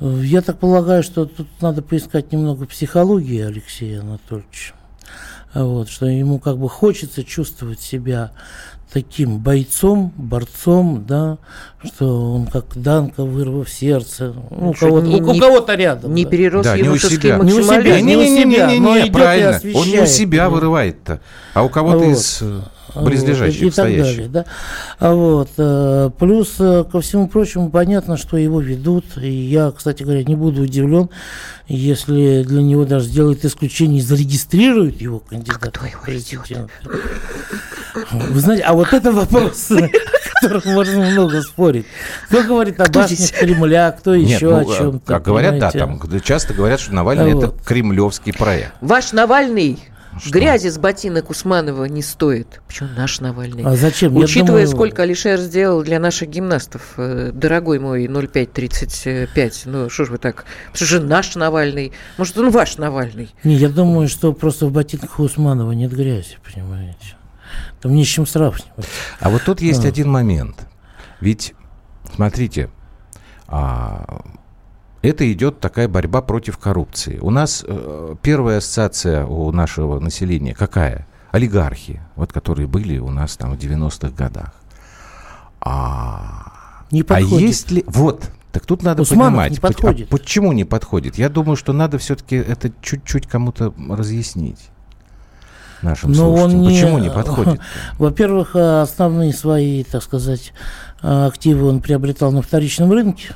я 0.00 0.42
так 0.42 0.58
полагаю, 0.58 1.02
что 1.02 1.26
тут 1.26 1.48
надо 1.60 1.82
поискать 1.82 2.32
немного 2.32 2.66
психологии 2.66 3.40
Алексея 3.40 4.00
Анатольевича. 4.00 4.74
Вот, 5.54 5.88
что 5.88 6.06
ему 6.06 6.38
как 6.38 6.58
бы 6.58 6.68
хочется 6.68 7.24
чувствовать 7.24 7.80
себя 7.80 8.32
таким 8.92 9.38
бойцом, 9.38 10.12
борцом, 10.16 11.04
да, 11.06 11.38
что 11.84 12.34
он 12.34 12.46
как 12.46 12.66
Данка, 12.74 13.24
вырвав 13.24 13.68
сердце, 13.68 14.34
ну, 14.50 14.70
у 14.70 14.72
кого-то, 14.72 15.06
не, 15.06 15.20
у, 15.20 15.38
кого-то 15.38 15.74
рядом. 15.74 16.14
Не 16.14 16.24
да. 16.24 16.30
перерос 16.30 16.64
да, 16.64 16.76
не 16.76 16.88
у 16.88 16.96
себя. 16.96 17.38
Не 17.38 17.52
у 17.52 17.62
себя, 17.62 18.00
не, 18.00 18.14
не, 18.14 18.30
не, 18.30 18.44
не, 18.44 18.78
не, 18.78 19.02
не, 19.02 19.10
правильно. 19.10 19.60
Он 19.74 19.88
не 19.88 20.00
у 20.00 20.06
себя 20.06 20.48
вырывает-то, 20.48 21.20
а 21.54 21.62
у 21.64 21.68
кого-то 21.68 21.98
вот. 21.98 22.16
из 22.16 22.42
близлежащих, 23.02 23.62
вот, 23.62 23.72
и, 23.72 23.76
так 23.76 23.86
далее, 23.86 24.28
да. 24.28 24.44
А 24.98 25.14
вот, 25.14 25.50
э, 25.56 26.10
плюс, 26.18 26.56
э, 26.58 26.84
ко 26.90 27.00
всему 27.00 27.28
прочему, 27.28 27.70
понятно, 27.70 28.16
что 28.16 28.36
его 28.36 28.60
ведут, 28.60 29.04
и 29.16 29.30
я, 29.30 29.70
кстати 29.70 30.02
говоря, 30.02 30.24
не 30.24 30.36
буду 30.36 30.62
удивлен, 30.62 31.08
если 31.66 32.42
для 32.44 32.62
него 32.62 32.84
даже 32.84 33.06
сделают 33.06 33.44
исключение 33.44 33.98
и 33.98 34.02
зарегистрируют 34.02 35.00
его 35.00 35.18
кандидатом 35.20 35.60
а 35.64 35.70
кто 35.70 35.86
его 35.86 36.02
президента. 36.02 36.70
Вы 38.10 38.40
знаете, 38.40 38.62
а 38.64 38.72
вот 38.74 38.92
это 38.92 39.12
вопрос, 39.12 39.70
о 39.70 39.88
котором 40.40 40.74
можно 40.74 41.04
много 41.04 41.42
спорить. 41.42 41.86
Кто 42.28 42.42
говорит 42.42 42.80
о 42.80 42.90
башне 42.90 43.26
Кремля, 43.38 43.90
кто 43.92 44.14
еще 44.14 44.50
ну, 44.50 44.58
о 44.58 44.76
чем-то. 44.76 45.06
Как 45.06 45.22
говорят, 45.24 45.58
да, 45.58 45.70
там 45.70 46.00
часто 46.22 46.54
говорят, 46.54 46.80
что 46.80 46.94
Навальный 46.94 47.36
это 47.36 47.54
кремлевский 47.64 48.32
проект. 48.32 48.72
Ваш 48.80 49.12
Навальный 49.12 49.78
что? 50.18 50.30
Грязи 50.30 50.68
с 50.68 50.78
ботинок 50.78 51.30
Усманова 51.30 51.84
не 51.84 52.02
стоит. 52.02 52.60
Почему 52.66 52.90
наш 52.96 53.20
Навальный? 53.20 53.64
А 53.64 53.76
зачем? 53.76 54.16
Учитывая, 54.16 54.62
думаю... 54.62 54.68
сколько 54.68 55.02
Алишер 55.02 55.38
сделал 55.38 55.82
для 55.82 55.98
наших 55.98 56.28
гимнастов, 56.28 56.94
э, 56.96 57.30
дорогой 57.32 57.78
мой 57.78 58.06
0535, 58.08 59.62
ну 59.66 59.90
что 59.90 60.04
ж 60.04 60.10
вы 60.10 60.18
так, 60.18 60.44
что 60.72 60.84
же 60.84 61.00
наш 61.00 61.34
Навальный? 61.34 61.92
Может, 62.16 62.38
он 62.38 62.50
ваш 62.50 62.78
Навальный? 62.78 63.34
Не, 63.44 63.54
я 63.54 63.68
думаю, 63.68 64.08
что 64.08 64.32
просто 64.32 64.66
в 64.66 64.72
ботинках 64.72 65.18
Усманова 65.18 65.72
нет 65.72 65.92
грязи, 65.92 66.36
понимаете? 66.44 67.16
Там 67.80 67.94
не 67.94 68.04
с 68.04 68.08
чем 68.08 68.26
сравнивать. 68.26 68.66
А 69.20 69.30
вот 69.30 69.42
тут 69.44 69.60
есть 69.60 69.84
а. 69.84 69.88
один 69.88 70.10
момент. 70.10 70.56
Ведь, 71.20 71.54
смотрите, 72.14 72.70
а, 73.46 74.22
это 75.02 75.30
идет 75.32 75.60
такая 75.60 75.88
борьба 75.88 76.22
против 76.22 76.58
коррупции. 76.58 77.18
У 77.20 77.30
нас 77.30 77.64
э, 77.66 78.14
первая 78.22 78.58
ассоциация 78.58 79.24
у 79.24 79.50
нашего 79.52 80.00
населения 80.00 80.54
какая? 80.54 81.06
Олигархи, 81.30 82.00
вот 82.16 82.32
которые 82.32 82.66
были 82.66 82.98
у 82.98 83.10
нас 83.10 83.36
там 83.36 83.54
в 83.54 83.58
90-х 83.58 84.10
годах. 84.16 84.54
А, 85.60 86.84
не 86.90 87.02
а 87.02 87.04
подходит. 87.04 87.38
а 87.38 87.40
есть 87.40 87.70
ли... 87.70 87.84
Вот, 87.86 88.30
так 88.50 88.66
тут 88.66 88.82
надо 88.82 89.02
Усманов 89.02 89.30
понимать, 89.30 89.52
не 89.52 89.58
подходит. 89.58 90.08
А 90.08 90.16
почему 90.16 90.52
не 90.52 90.64
подходит? 90.64 91.16
Я 91.16 91.28
думаю, 91.28 91.56
что 91.56 91.72
надо 91.72 91.98
все-таки 91.98 92.36
это 92.36 92.72
чуть-чуть 92.80 93.26
кому-то 93.26 93.74
разъяснить 93.88 94.70
нашим 95.82 96.10
Но 96.10 96.36
слушателям. 96.36 96.60
Он 96.60 96.66
Почему 96.66 96.98
не 96.98 97.10
подходит? 97.10 97.60
Во-первых, 97.98 98.56
основные 98.56 99.32
свои, 99.32 99.84
так 99.84 100.02
сказать, 100.02 100.52
активы 101.02 101.66
он 101.66 101.82
приобретал 101.82 102.32
на 102.32 102.42
вторичном 102.42 102.90
рынке. 102.90 103.34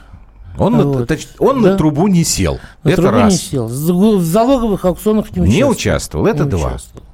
Он, 0.59 0.77
вот. 0.77 1.09
на, 1.09 1.17
он 1.39 1.63
да? 1.63 1.71
на 1.71 1.77
трубу 1.77 2.09
не 2.09 2.25
сел. 2.25 2.59
На 2.85 2.91
это 2.91 3.03
трубу 3.03 3.17
раз. 3.17 3.33
не 3.33 3.39
сел. 3.39 3.67
В 3.67 4.23
залоговых 4.23 4.85
аукционах 4.85 5.31
не 5.35 5.41
участвовал. 5.41 5.57
Не 5.57 5.65
участвовал, 5.65 6.27
это 6.27 6.45
не 6.45 6.51
два. 6.51 6.69
Участвовал. 6.69 7.07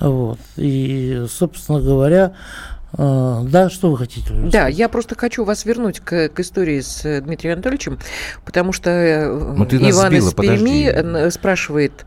Вот. 0.00 0.38
И, 0.56 1.26
собственно 1.28 1.80
говоря, 1.80 2.32
э, 2.96 3.40
да, 3.44 3.68
что 3.68 3.90
вы 3.90 3.98
хотите? 3.98 4.32
Да, 4.32 4.66
я 4.68 4.88
просто 4.88 5.14
хочу 5.14 5.44
вас 5.44 5.64
вернуть 5.64 6.00
к, 6.00 6.30
к 6.30 6.40
истории 6.40 6.80
с 6.80 7.04
э, 7.04 7.20
Дмитрием 7.20 7.54
Анатольевичем, 7.54 7.98
потому 8.44 8.72
что 8.72 8.90
э, 8.90 9.28
ну, 9.28 9.64
Иван 9.64 10.14
из 10.14 10.32
Перми 10.32 10.90
подожди. 10.90 11.30
спрашивает, 11.30 12.06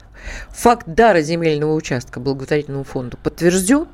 факт 0.50 0.88
дара 0.88 1.22
земельного 1.22 1.74
участка 1.74 2.20
благотворительному 2.20 2.84
фонду 2.84 3.18
подтвержден? 3.22 3.86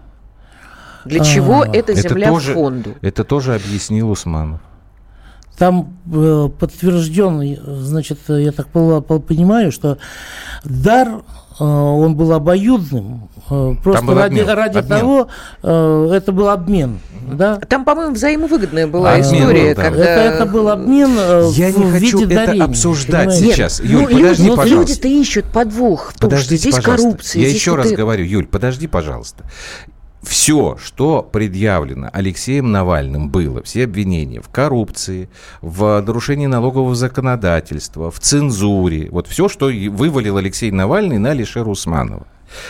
Для 1.05 1.23
чего 1.23 1.61
а, 1.61 1.67
эта 1.67 1.93
земля 1.93 2.27
это 2.27 2.33
тоже, 2.33 2.53
фонду? 2.53 2.95
Это 3.01 3.23
тоже 3.23 3.55
объяснил 3.55 4.11
Усманов. 4.11 4.61
Там 5.59 5.97
э, 6.09 6.49
подтвержден, 6.57 7.59
значит, 7.81 8.19
я 8.29 8.53
так 8.53 8.67
понимаю, 8.69 9.73
что 9.73 9.97
дар 10.63 11.09
э, 11.59 11.63
он 11.63 12.15
был 12.15 12.31
обоюдным. 12.31 13.29
Э, 13.49 13.75
просто 13.83 14.05
был 14.05 14.15
ради, 14.15 14.39
обмен. 14.39 14.55
ради 14.55 14.77
обмен. 14.77 14.99
того, 14.99 15.27
э, 15.61 16.11
это 16.13 16.31
был 16.31 16.47
обмен. 16.47 16.99
Да? 17.29 17.57
Там, 17.57 17.83
по-моему, 17.83 18.13
взаимовыгодная 18.13 18.87
была 18.87 19.15
обмен 19.15 19.25
история. 19.25 19.75
Был, 19.75 19.75
да. 19.75 19.89
когда... 19.89 20.05
это, 20.05 20.35
это 20.35 20.45
был 20.45 20.69
обмен 20.69 21.11
э, 21.17 21.49
Я 21.51 21.71
в 21.71 21.77
не 21.77 21.91
хочу 21.91 22.19
это 22.21 22.35
дарения, 22.35 22.63
обсуждать 22.63 23.27
понимаете? 23.27 23.53
сейчас. 23.53 23.79
Юль, 23.81 24.07
ну, 24.09 24.17
подожди, 24.17 24.43
люди, 24.43 24.55
пожалуйста. 24.55 24.91
Люди-то 24.93 25.07
ищут 25.09 25.45
подвох 25.51 26.13
том, 26.13 26.37
что 26.37 26.55
здесь 26.55 26.73
пожалуйста. 26.73 27.03
коррупция. 27.03 27.41
Я 27.41 27.49
здесь 27.49 27.59
еще 27.59 27.75
раз 27.75 27.91
говорю, 27.91 28.23
Юль, 28.23 28.47
подожди, 28.47 28.87
пожалуйста 28.87 29.43
все, 30.21 30.77
что 30.81 31.23
предъявлено 31.23 32.09
Алексеем 32.11 32.71
Навальным 32.71 33.29
было, 33.29 33.63
все 33.63 33.85
обвинения 33.85 34.41
в 34.41 34.49
коррупции, 34.49 35.29
в 35.61 36.01
нарушении 36.01 36.45
налогового 36.45 36.95
законодательства, 36.95 38.11
в 38.11 38.19
цензуре, 38.19 39.09
вот 39.11 39.27
все, 39.27 39.47
что 39.47 39.67
вывалил 39.67 40.37
Алексей 40.37 40.71
Навальный 40.71 41.17
на 41.17 41.31
Алишера 41.31 41.69
Усманова. 41.69 42.27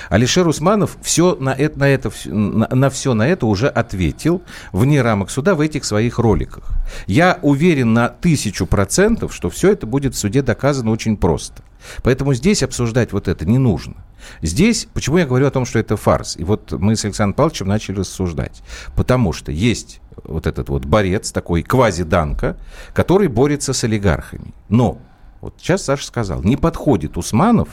Алишер 0.09 0.47
Усманов 0.47 0.97
все 1.01 1.35
на 1.35 1.53
это, 1.53 1.79
на, 1.79 1.89
это, 1.89 2.11
на, 2.25 2.67
на 2.67 2.89
все 2.89 3.13
на 3.13 3.27
это 3.27 3.45
уже 3.45 3.67
ответил 3.67 4.41
вне 4.71 5.01
рамок 5.01 5.29
суда 5.29 5.55
в 5.55 5.61
этих 5.61 5.85
своих 5.85 6.19
роликах. 6.19 6.71
Я 7.07 7.39
уверен 7.41 7.93
на 7.93 8.09
тысячу 8.09 8.65
процентов, 8.65 9.33
что 9.33 9.49
все 9.49 9.71
это 9.71 9.87
будет 9.87 10.15
в 10.15 10.17
суде 10.17 10.41
доказано 10.41 10.91
очень 10.91 11.17
просто. 11.17 11.63
Поэтому 12.03 12.33
здесь 12.33 12.63
обсуждать 12.63 13.13
вот 13.13 13.27
это 13.27 13.45
не 13.45 13.57
нужно. 13.57 13.95
Здесь, 14.41 14.87
почему 14.93 15.17
я 15.17 15.25
говорю 15.25 15.47
о 15.47 15.51
том, 15.51 15.65
что 15.65 15.79
это 15.79 15.95
фарс? 15.95 16.35
И 16.37 16.43
вот 16.43 16.71
мы 16.73 16.95
с 16.95 17.05
Александром 17.05 17.35
Павловичем 17.35 17.67
начали 17.67 17.99
рассуждать. 17.99 18.61
Потому 18.95 19.31
что 19.31 19.51
есть 19.51 20.01
вот 20.23 20.47
этот 20.47 20.69
вот 20.69 20.85
борец, 20.85 21.31
такой 21.31 21.63
квази-данка, 21.63 22.57
который 22.93 23.27
борется 23.27 23.73
с 23.73 23.83
олигархами. 23.83 24.53
Но, 24.67 24.99
вот 25.41 25.55
сейчас 25.57 25.85
Саша 25.85 26.05
сказал, 26.05 26.43
не 26.43 26.57
подходит 26.57 27.17
Усманов 27.17 27.69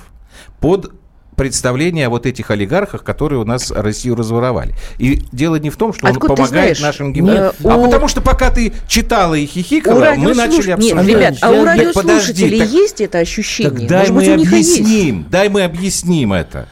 под 0.60 0.92
представление 1.36 2.06
о 2.06 2.10
вот 2.10 2.26
этих 2.26 2.50
олигархах, 2.50 3.04
которые 3.04 3.38
у 3.40 3.44
нас 3.44 3.70
Россию 3.70 4.16
разворовали. 4.16 4.74
И 4.98 5.22
дело 5.32 5.56
не 5.56 5.70
в 5.70 5.76
том, 5.76 5.92
что 5.92 6.06
Откуда 6.08 6.32
он 6.32 6.36
помогает 6.36 6.78
знаешь? 6.78 6.80
нашим 6.80 7.12
гимназиям, 7.12 7.44
Нет, 7.46 7.54
а 7.64 7.76
у- 7.76 7.84
потому 7.84 8.08
что 8.08 8.20
пока 8.20 8.50
ты 8.50 8.72
читала 8.88 9.34
и 9.34 9.46
хихикала, 9.46 9.98
мы 10.16 10.32
радиослуш- 10.32 10.34
начали 10.34 10.66
Нет, 10.68 10.74
обсуждать. 10.78 11.06
ребят, 11.06 11.34
а 11.42 11.50
у 11.50 11.64
радиослушателей 11.64 11.92
подожди, 11.94 12.58
так- 12.58 12.68
есть 12.70 13.00
это 13.00 13.18
ощущение? 13.18 13.70
Так 13.70 13.86
дай 13.88 14.10
Может 14.10 14.14
быть, 14.14 14.28
мы 14.28 14.46
объясним, 14.56 15.26
дай 15.30 15.48
мы 15.48 15.62
объясним 15.62 16.32
это. 16.32 16.68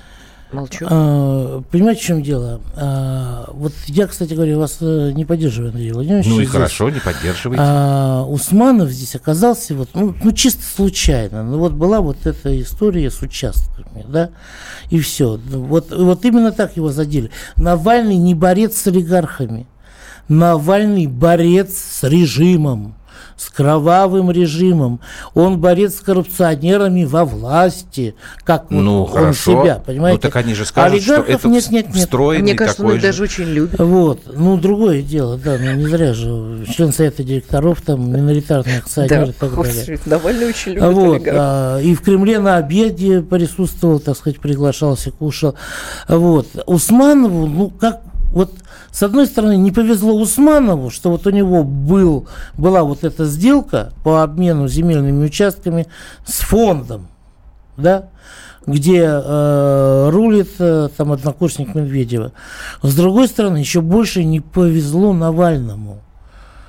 Молчу. 0.54 0.86
А, 0.88 1.62
понимаете, 1.70 2.00
в 2.00 2.04
чем 2.04 2.22
дело? 2.22 2.60
А, 2.76 3.50
вот 3.52 3.72
я, 3.86 4.06
кстати 4.06 4.34
говоря, 4.34 4.56
вас 4.58 4.78
э, 4.80 5.12
не 5.12 5.24
поддерживаю, 5.24 5.70
Андрей 5.70 5.92
Владимирович. 5.92 6.26
Ну 6.26 6.40
и 6.40 6.44
здесь. 6.44 6.50
хорошо, 6.50 6.90
не 6.90 7.00
поддерживайте. 7.00 7.62
А, 7.64 8.24
Усманов 8.24 8.90
здесь 8.90 9.14
оказался 9.14 9.74
вот, 9.74 9.90
ну, 9.94 10.14
ну, 10.22 10.32
чисто 10.32 10.62
случайно. 10.62 11.42
Ну 11.42 11.58
вот 11.58 11.72
была 11.72 12.00
вот 12.00 12.18
эта 12.24 12.60
история 12.60 13.10
с 13.10 13.20
участками, 13.22 14.04
да, 14.08 14.30
и 14.90 15.00
все. 15.00 15.40
Вот, 15.44 15.90
вот 15.90 16.24
именно 16.24 16.52
так 16.52 16.76
его 16.76 16.90
задели. 16.90 17.30
Навальный 17.56 18.16
не 18.16 18.34
борец 18.34 18.76
с 18.76 18.86
олигархами. 18.86 19.66
Навальный 20.28 21.06
борец 21.06 21.76
с 21.76 22.02
режимом, 22.08 22.94
с 23.36 23.50
кровавым 23.50 24.30
режимом. 24.30 25.00
Он 25.34 25.58
борец 25.58 25.96
с 25.96 26.00
коррупционерами 26.00 27.04
во 27.04 27.24
власти, 27.24 28.14
как 28.44 28.70
вот 28.70 28.80
ну 28.80 29.04
он 29.04 29.12
хорошо. 29.12 29.62
себя, 29.62 29.82
понимаете? 29.84 30.20
Ну 30.22 30.30
так 30.30 30.36
они 30.36 30.54
же 30.54 30.64
скажут, 30.64 31.02
что 31.02 31.14
Олигархов 31.14 31.34
это 31.34 31.48
нет, 31.48 31.70
нет, 31.70 31.86
нет. 31.88 31.96
встроенный 31.96 32.42
Мне 32.42 32.54
кажется, 32.54 32.82
мы 32.82 32.88
такой 32.88 32.96
их 32.96 33.02
же. 33.02 33.06
даже 33.08 33.22
очень 33.22 33.44
любим. 33.44 33.76
Вот, 33.78 34.20
ну 34.32 34.56
другое 34.56 35.02
дело, 35.02 35.36
да, 35.36 35.56
ну 35.58 35.72
не 35.72 35.86
зря 35.86 36.14
же 36.14 36.66
член 36.74 36.92
совета 36.92 37.22
директоров, 37.24 37.80
там 37.82 38.10
миноритарный 38.10 38.78
акционер 38.78 39.08
Да, 39.08 39.24
и 39.24 39.32
так 39.32 39.54
далее. 39.62 40.00
Навальный 40.06 40.46
очень 40.48 40.72
любит 40.72 40.92
Вот, 40.92 41.22
а, 41.26 41.78
и 41.80 41.94
в 41.94 42.00
Кремле 42.02 42.38
на 42.38 42.56
обеде 42.56 43.20
присутствовал, 43.22 44.00
так 44.00 44.16
сказать, 44.16 44.40
приглашался, 44.40 45.10
кушал. 45.10 45.54
Вот. 46.08 46.48
Усманову, 46.66 47.46
ну, 47.46 47.70
как, 47.70 48.02
вот, 48.30 48.52
с 48.94 49.02
одной 49.02 49.26
стороны, 49.26 49.56
не 49.56 49.72
повезло 49.72 50.14
Усманову, 50.14 50.88
что 50.88 51.10
вот 51.10 51.26
у 51.26 51.30
него 51.30 51.64
был, 51.64 52.28
была 52.56 52.84
вот 52.84 53.02
эта 53.02 53.24
сделка 53.24 53.92
по 54.04 54.22
обмену 54.22 54.68
земельными 54.68 55.24
участками 55.24 55.88
с 56.24 56.42
фондом, 56.42 57.08
да, 57.76 58.10
где 58.68 59.00
э, 59.02 60.10
рулит 60.12 60.50
э, 60.60 60.90
там 60.96 61.10
однокурсник 61.10 61.74
Медведева. 61.74 62.30
С 62.82 62.94
другой 62.94 63.26
стороны, 63.26 63.56
еще 63.56 63.80
больше 63.80 64.22
не 64.22 64.38
повезло 64.38 65.12
Навальному 65.12 65.98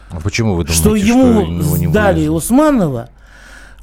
А 0.10 0.20
почему 0.20 0.56
вы 0.56 0.64
думаете, 0.64 0.82
что 0.82 0.96
ему 0.96 1.42
его 1.42 1.78
не 1.78 1.88
сдали? 1.90 2.28
Усманова, 2.28 3.10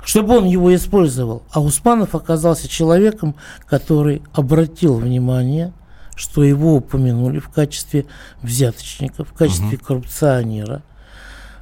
чтобы 0.05 0.39
он 0.39 0.47
его 0.47 0.75
использовал. 0.75 1.45
А 1.53 1.61
Усманов 1.61 2.17
оказался 2.17 2.67
человеком, 2.67 3.37
который 3.69 4.21
обратил 4.35 4.97
внимание, 4.97 5.73
что 6.15 6.43
его 6.45 6.77
упомянули 6.77 7.39
в 7.39 7.49
качестве 7.49 8.07
взяточника, 8.43 9.25
в 9.25 9.33
качестве 9.33 9.79
коррупционера. 9.79 10.83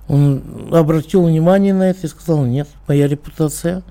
Он 0.09 0.43
обратил 0.73 1.25
внимание 1.25 1.73
на 1.73 1.91
это 1.91 2.07
и 2.07 2.11
сказал, 2.11 2.45
нет, 2.45 2.69
моя 2.89 3.07
репутация 3.07 3.83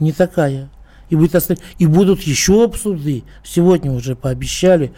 не 0.00 0.12
такая. 0.12 0.68
И, 1.08 1.16
будет 1.16 1.34
оста- 1.34 1.56
и 1.78 1.86
будут 1.86 2.20
еще 2.22 2.70
суды. 2.74 3.24
Сегодня 3.42 3.92
уже 3.92 4.14
пообещали 4.14 4.92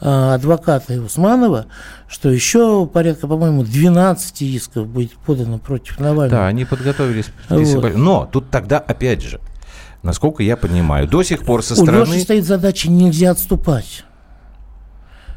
а, 0.00 0.34
адвоката 0.34 0.94
Усманова, 1.02 1.66
что 2.08 2.30
еще 2.30 2.86
порядка, 2.86 3.26
по-моему, 3.26 3.62
12 3.64 4.42
исков 4.42 4.86
будет 4.86 5.12
подано 5.12 5.58
против 5.58 5.98
Навального. 5.98 6.30
Да, 6.30 6.46
они 6.46 6.64
подготовились. 6.64 7.26
Вот. 7.50 7.94
Но 7.94 8.28
тут 8.32 8.48
тогда, 8.50 8.78
опять 8.78 9.22
же, 9.22 9.40
насколько 10.02 10.42
я 10.42 10.56
понимаю, 10.56 11.06
до 11.06 11.22
сих 11.22 11.44
пор 11.44 11.62
со 11.62 11.74
У 11.74 11.84
стороны... 11.84 12.14
Леши 12.14 12.24
стоит 12.24 12.46
задача 12.46 12.90
нельзя 12.90 13.32
отступать. 13.32 14.04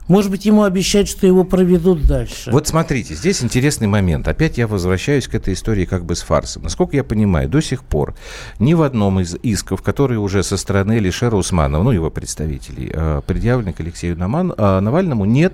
Может 0.07 0.31
быть, 0.31 0.45
ему 0.45 0.63
обещать, 0.63 1.07
что 1.07 1.25
его 1.25 1.43
проведут 1.43 2.05
дальше. 2.05 2.51
Вот 2.51 2.67
смотрите, 2.67 3.15
здесь 3.15 3.43
интересный 3.43 3.87
момент. 3.87 4.27
Опять 4.27 4.57
я 4.57 4.67
возвращаюсь 4.67 5.27
к 5.27 5.35
этой 5.35 5.53
истории 5.53 5.85
как 5.85 6.03
бы 6.03 6.15
с 6.15 6.21
фарсом. 6.21 6.63
Насколько 6.63 6.97
я 6.97 7.03
понимаю, 7.03 7.47
до 7.47 7.61
сих 7.61 7.83
пор 7.83 8.15
ни 8.59 8.73
в 8.73 8.81
одном 8.81 9.19
из 9.19 9.35
исков, 9.35 9.81
которые 9.81 10.19
уже 10.19 10.43
со 10.43 10.57
стороны 10.57 10.99
Лишера 10.99 11.35
Усманова, 11.35 11.83
ну, 11.83 11.91
его 11.91 12.09
представителей, 12.09 12.91
э, 12.93 13.21
предъявлены 13.25 13.73
к 13.73 13.79
Алексею 13.79 14.15
э, 14.15 14.79
Навальному, 14.79 15.25
нет 15.25 15.53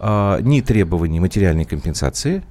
э, 0.00 0.38
ни 0.42 0.60
требований 0.60 1.20
материальной 1.20 1.64
компенсации, 1.64 2.42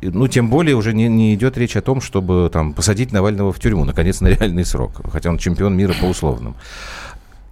ну, 0.00 0.28
тем 0.28 0.48
более 0.48 0.76
уже 0.76 0.92
не, 0.92 1.08
не 1.08 1.34
идет 1.34 1.58
речь 1.58 1.76
о 1.76 1.82
том, 1.82 2.00
чтобы 2.00 2.50
там 2.52 2.72
посадить 2.72 3.12
Навального 3.12 3.52
в 3.52 3.58
тюрьму, 3.58 3.84
наконец, 3.84 4.20
на 4.20 4.28
реальный 4.28 4.64
срок, 4.64 5.00
хотя 5.10 5.30
он 5.30 5.38
чемпион 5.38 5.76
мира 5.76 5.94
по 6.00 6.06
условным. 6.06 6.54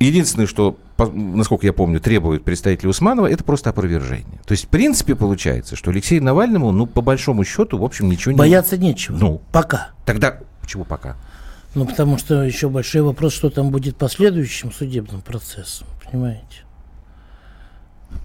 Единственное, 0.03 0.47
что, 0.47 0.79
насколько 0.99 1.67
я 1.67 1.73
помню, 1.73 2.01
требует 2.01 2.45
представители 2.45 2.87
Усманова, 2.89 3.27
это 3.27 3.45
просто 3.45 3.71
опровержение. 3.71 4.41
То 4.47 4.53
есть, 4.53 4.67
в 4.67 4.69
принципе, 4.69 5.15
получается, 5.15 5.77
что 5.77 5.91
Алексею 5.91 6.23
Навальному, 6.23 6.73
ну, 6.73 6.87
по 6.87 7.01
большому 7.01 7.45
счету, 7.45 7.79
в 7.79 7.85
общем, 7.85 8.09
ничего 8.09 8.33
не... 8.33 8.39
Бояться 8.39 8.77
нечего. 8.77 9.17
Ну. 9.17 9.43
Пока. 9.53 9.91
Тогда 10.05 10.39
почему 10.61 10.85
пока? 10.85 11.17
Ну, 11.75 11.87
потому 11.87 12.19
что 12.19 12.43
еще 12.43 12.69
большой 12.69 13.03
вопрос, 13.03 13.33
что 13.33 13.49
там 13.49 13.71
будет 13.71 13.97
последующим 13.97 14.73
судебным 14.73 15.23
процессом, 15.23 15.87
понимаете? 16.05 16.65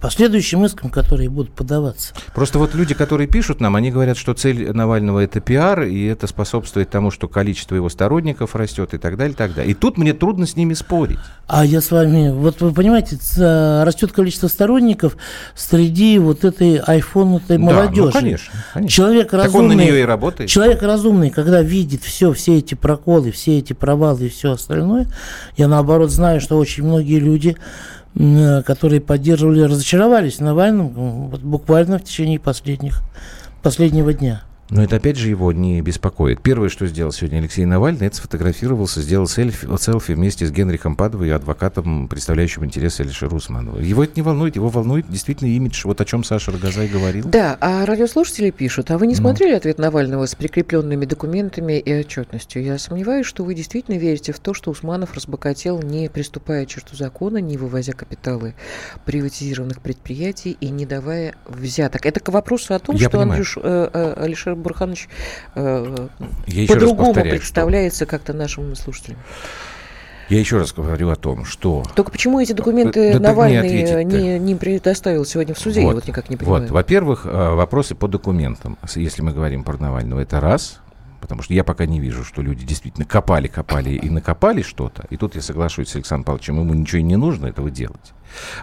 Последующим 0.00 0.64
искам, 0.64 0.90
которые 0.90 1.28
будут 1.28 1.52
подаваться. 1.52 2.14
Просто 2.34 2.58
вот 2.58 2.74
люди, 2.74 2.94
которые 2.94 3.26
пишут 3.26 3.60
нам, 3.60 3.74
они 3.74 3.90
говорят, 3.90 4.16
что 4.16 4.32
цель 4.34 4.70
Навального 4.72 5.20
это 5.20 5.40
пиар, 5.40 5.82
и 5.82 6.04
это 6.04 6.26
способствует 6.28 6.88
тому, 6.90 7.10
что 7.10 7.26
количество 7.26 7.74
его 7.74 7.88
сторонников 7.88 8.54
растет 8.54 8.94
и 8.94 8.98
так 8.98 9.16
далее, 9.16 9.32
и 9.34 9.36
так 9.36 9.54
далее. 9.54 9.72
И 9.72 9.74
тут 9.74 9.98
мне 9.98 10.12
трудно 10.12 10.46
с 10.46 10.54
ними 10.54 10.74
спорить. 10.74 11.18
А 11.48 11.64
я 11.64 11.80
с 11.80 11.90
вами, 11.90 12.30
вот 12.30 12.60
вы 12.60 12.72
понимаете, 12.72 13.16
ц- 13.16 13.82
растет 13.84 14.12
количество 14.12 14.46
сторонников 14.48 15.16
среди 15.54 16.18
вот 16.18 16.44
этой 16.44 16.76
айфонутой 16.76 17.56
Да, 17.58 17.62
молодежи. 17.64 18.02
ну, 18.06 18.12
конечно, 18.12 18.52
конечно. 18.74 18.94
Человек 18.94 19.30
Так 19.30 19.44
разумный, 19.44 19.70
он 19.72 19.76
на 19.78 19.82
нее 19.82 20.00
и 20.00 20.04
работает. 20.04 20.48
Человек 20.50 20.82
разумный, 20.82 21.30
когда 21.30 21.62
видит 21.62 22.02
все, 22.02 22.32
все 22.32 22.58
эти 22.58 22.74
проколы, 22.74 23.32
все 23.32 23.58
эти 23.58 23.72
провалы 23.72 24.26
и 24.26 24.28
все 24.28 24.52
остальное, 24.52 25.06
я 25.56 25.66
наоборот 25.68 26.10
знаю, 26.10 26.40
что 26.40 26.56
очень 26.58 26.84
многие 26.84 27.18
люди, 27.18 27.56
которые 28.66 29.00
поддерживали, 29.00 29.60
разочаровались 29.62 30.38
в 30.38 30.40
Навальном 30.40 30.86
м, 30.96 31.28
вот 31.28 31.40
буквально 31.40 31.98
в 31.98 32.04
течение 32.04 32.40
последних, 32.40 33.02
последнего 33.62 34.12
дня. 34.12 34.42
Но 34.70 34.82
это 34.82 34.96
опять 34.96 35.16
же 35.16 35.28
его 35.30 35.50
не 35.52 35.80
беспокоит. 35.80 36.42
Первое, 36.42 36.68
что 36.68 36.86
сделал 36.86 37.10
сегодня 37.10 37.38
Алексей 37.38 37.64
Навальный, 37.64 38.06
это 38.06 38.16
сфотографировался, 38.16 39.00
сделал 39.00 39.26
селфи, 39.26 39.66
селфи 39.78 40.12
вместе 40.12 40.46
с 40.46 40.50
Генрихом 40.50 40.94
Падовой, 40.94 41.32
адвокатом, 41.32 42.06
представляющим 42.06 42.64
интересы 42.66 43.00
Алишера 43.00 43.34
Усманова. 43.34 43.78
Его 43.80 44.04
это 44.04 44.12
не 44.16 44.22
волнует, 44.22 44.56
его 44.56 44.68
волнует 44.68 45.08
действительно 45.08 45.48
имидж, 45.48 45.82
вот 45.84 46.00
о 46.00 46.04
чем 46.04 46.22
Саша 46.22 46.52
Рогозай 46.52 46.86
говорил. 46.88 47.26
Да, 47.28 47.56
а 47.60 47.86
радиослушатели 47.86 48.50
пишут, 48.50 48.90
а 48.90 48.98
вы 48.98 49.06
не 49.06 49.14
Ну. 49.14 49.20
смотрели 49.20 49.54
ответ 49.54 49.78
Навального 49.78 50.26
с 50.26 50.34
прикрепленными 50.34 51.06
документами 51.06 51.78
и 51.78 52.00
отчетностью? 52.00 52.62
Я 52.62 52.78
сомневаюсь, 52.78 53.24
что 53.26 53.44
вы 53.44 53.54
действительно 53.54 53.96
верите 53.96 54.32
в 54.32 54.38
то, 54.38 54.52
что 54.52 54.70
Усманов 54.70 55.14
разбогател, 55.14 55.80
не 55.82 56.10
приступая 56.10 56.66
к 56.66 56.68
черту 56.68 56.94
закона, 56.94 57.38
не 57.38 57.56
вывозя 57.56 57.92
капиталы 57.92 58.54
приватизированных 59.06 59.80
предприятий 59.80 60.56
и 60.60 60.68
не 60.68 60.84
давая 60.84 61.34
взяток. 61.46 62.04
Это 62.04 62.20
к 62.20 62.28
вопросу 62.28 62.74
о 62.74 62.78
том, 62.78 62.96
Я 62.96 63.08
что 63.08 63.18
понимаю. 63.18 63.30
Андрюш, 63.30 63.56
э, 63.56 63.90
э, 63.92 64.14
Алишер 64.18 64.57
Бурханович 64.62 65.08
э, 65.54 66.08
по-другому 66.68 67.06
повторяю, 67.06 67.36
что- 67.36 67.38
представляется 67.40 68.06
как-то 68.06 68.32
нашим 68.32 68.74
слушателям. 68.76 69.18
Я 70.28 70.38
еще 70.40 70.58
раз 70.58 70.74
говорю 70.74 71.08
о 71.08 71.16
том, 71.16 71.46
что 71.46 71.82
Только 71.94 72.10
почему 72.10 72.38
эти 72.38 72.52
документы 72.52 73.12
Да- 73.14 73.18
не 73.18 73.24
Навальный 73.24 73.58
ответить-то. 73.60 74.04
не, 74.04 74.38
не 74.38 74.54
предоставил 74.54 75.24
сегодня 75.24 75.54
в 75.54 75.58
суде? 75.58 75.80
Я 75.80 75.86
вот 75.92 76.06
никак 76.06 76.28
не 76.28 76.36
понимаю. 76.36 76.62
Вот, 76.64 76.70
во-первых, 76.70 77.24
э, 77.24 77.54
вопросы 77.54 77.94
по 77.94 78.08
документам. 78.08 78.76
Если 78.94 79.22
мы 79.22 79.32
говорим 79.32 79.64
про 79.64 79.78
Навального, 79.78 80.20
это 80.20 80.38
раз. 80.40 80.80
Потому 81.20 81.42
что 81.42 81.52
я 81.52 81.64
пока 81.64 81.84
не 81.86 81.98
вижу, 81.98 82.24
что 82.24 82.42
люди 82.42 82.64
действительно 82.64 83.04
копали, 83.04 83.48
копали 83.48 83.90
и 83.90 84.08
накопали 84.08 84.62
что-то. 84.62 85.04
И 85.10 85.16
тут 85.16 85.34
я 85.34 85.42
соглашусь 85.42 85.88
с 85.88 85.96
Александром 85.96 86.24
Павловичем, 86.24 86.60
ему 86.60 86.74
ничего 86.74 87.00
и 87.00 87.02
не 87.02 87.16
нужно 87.16 87.46
этого 87.46 87.70
делать. 87.70 88.12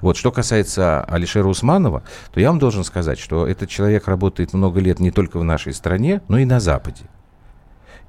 Вот, 0.02 0.18
что 0.18 0.32
касается 0.32 1.04
Алишера 1.04 1.48
Усманова, 1.48 2.04
то 2.34 2.40
я 2.40 2.50
вам 2.50 2.60
должен 2.60 2.84
сказать, 2.84 3.20
что 3.20 3.48
этот 3.48 3.70
человек 3.70 4.08
работает 4.08 4.54
много 4.54 4.80
лет 4.80 5.00
не 5.00 5.12
только 5.12 5.40
в 5.40 5.44
нашей 5.44 5.74
стране, 5.74 6.22
но 6.28 6.38
и 6.38 6.46
на 6.46 6.60
Западе. 6.60 7.04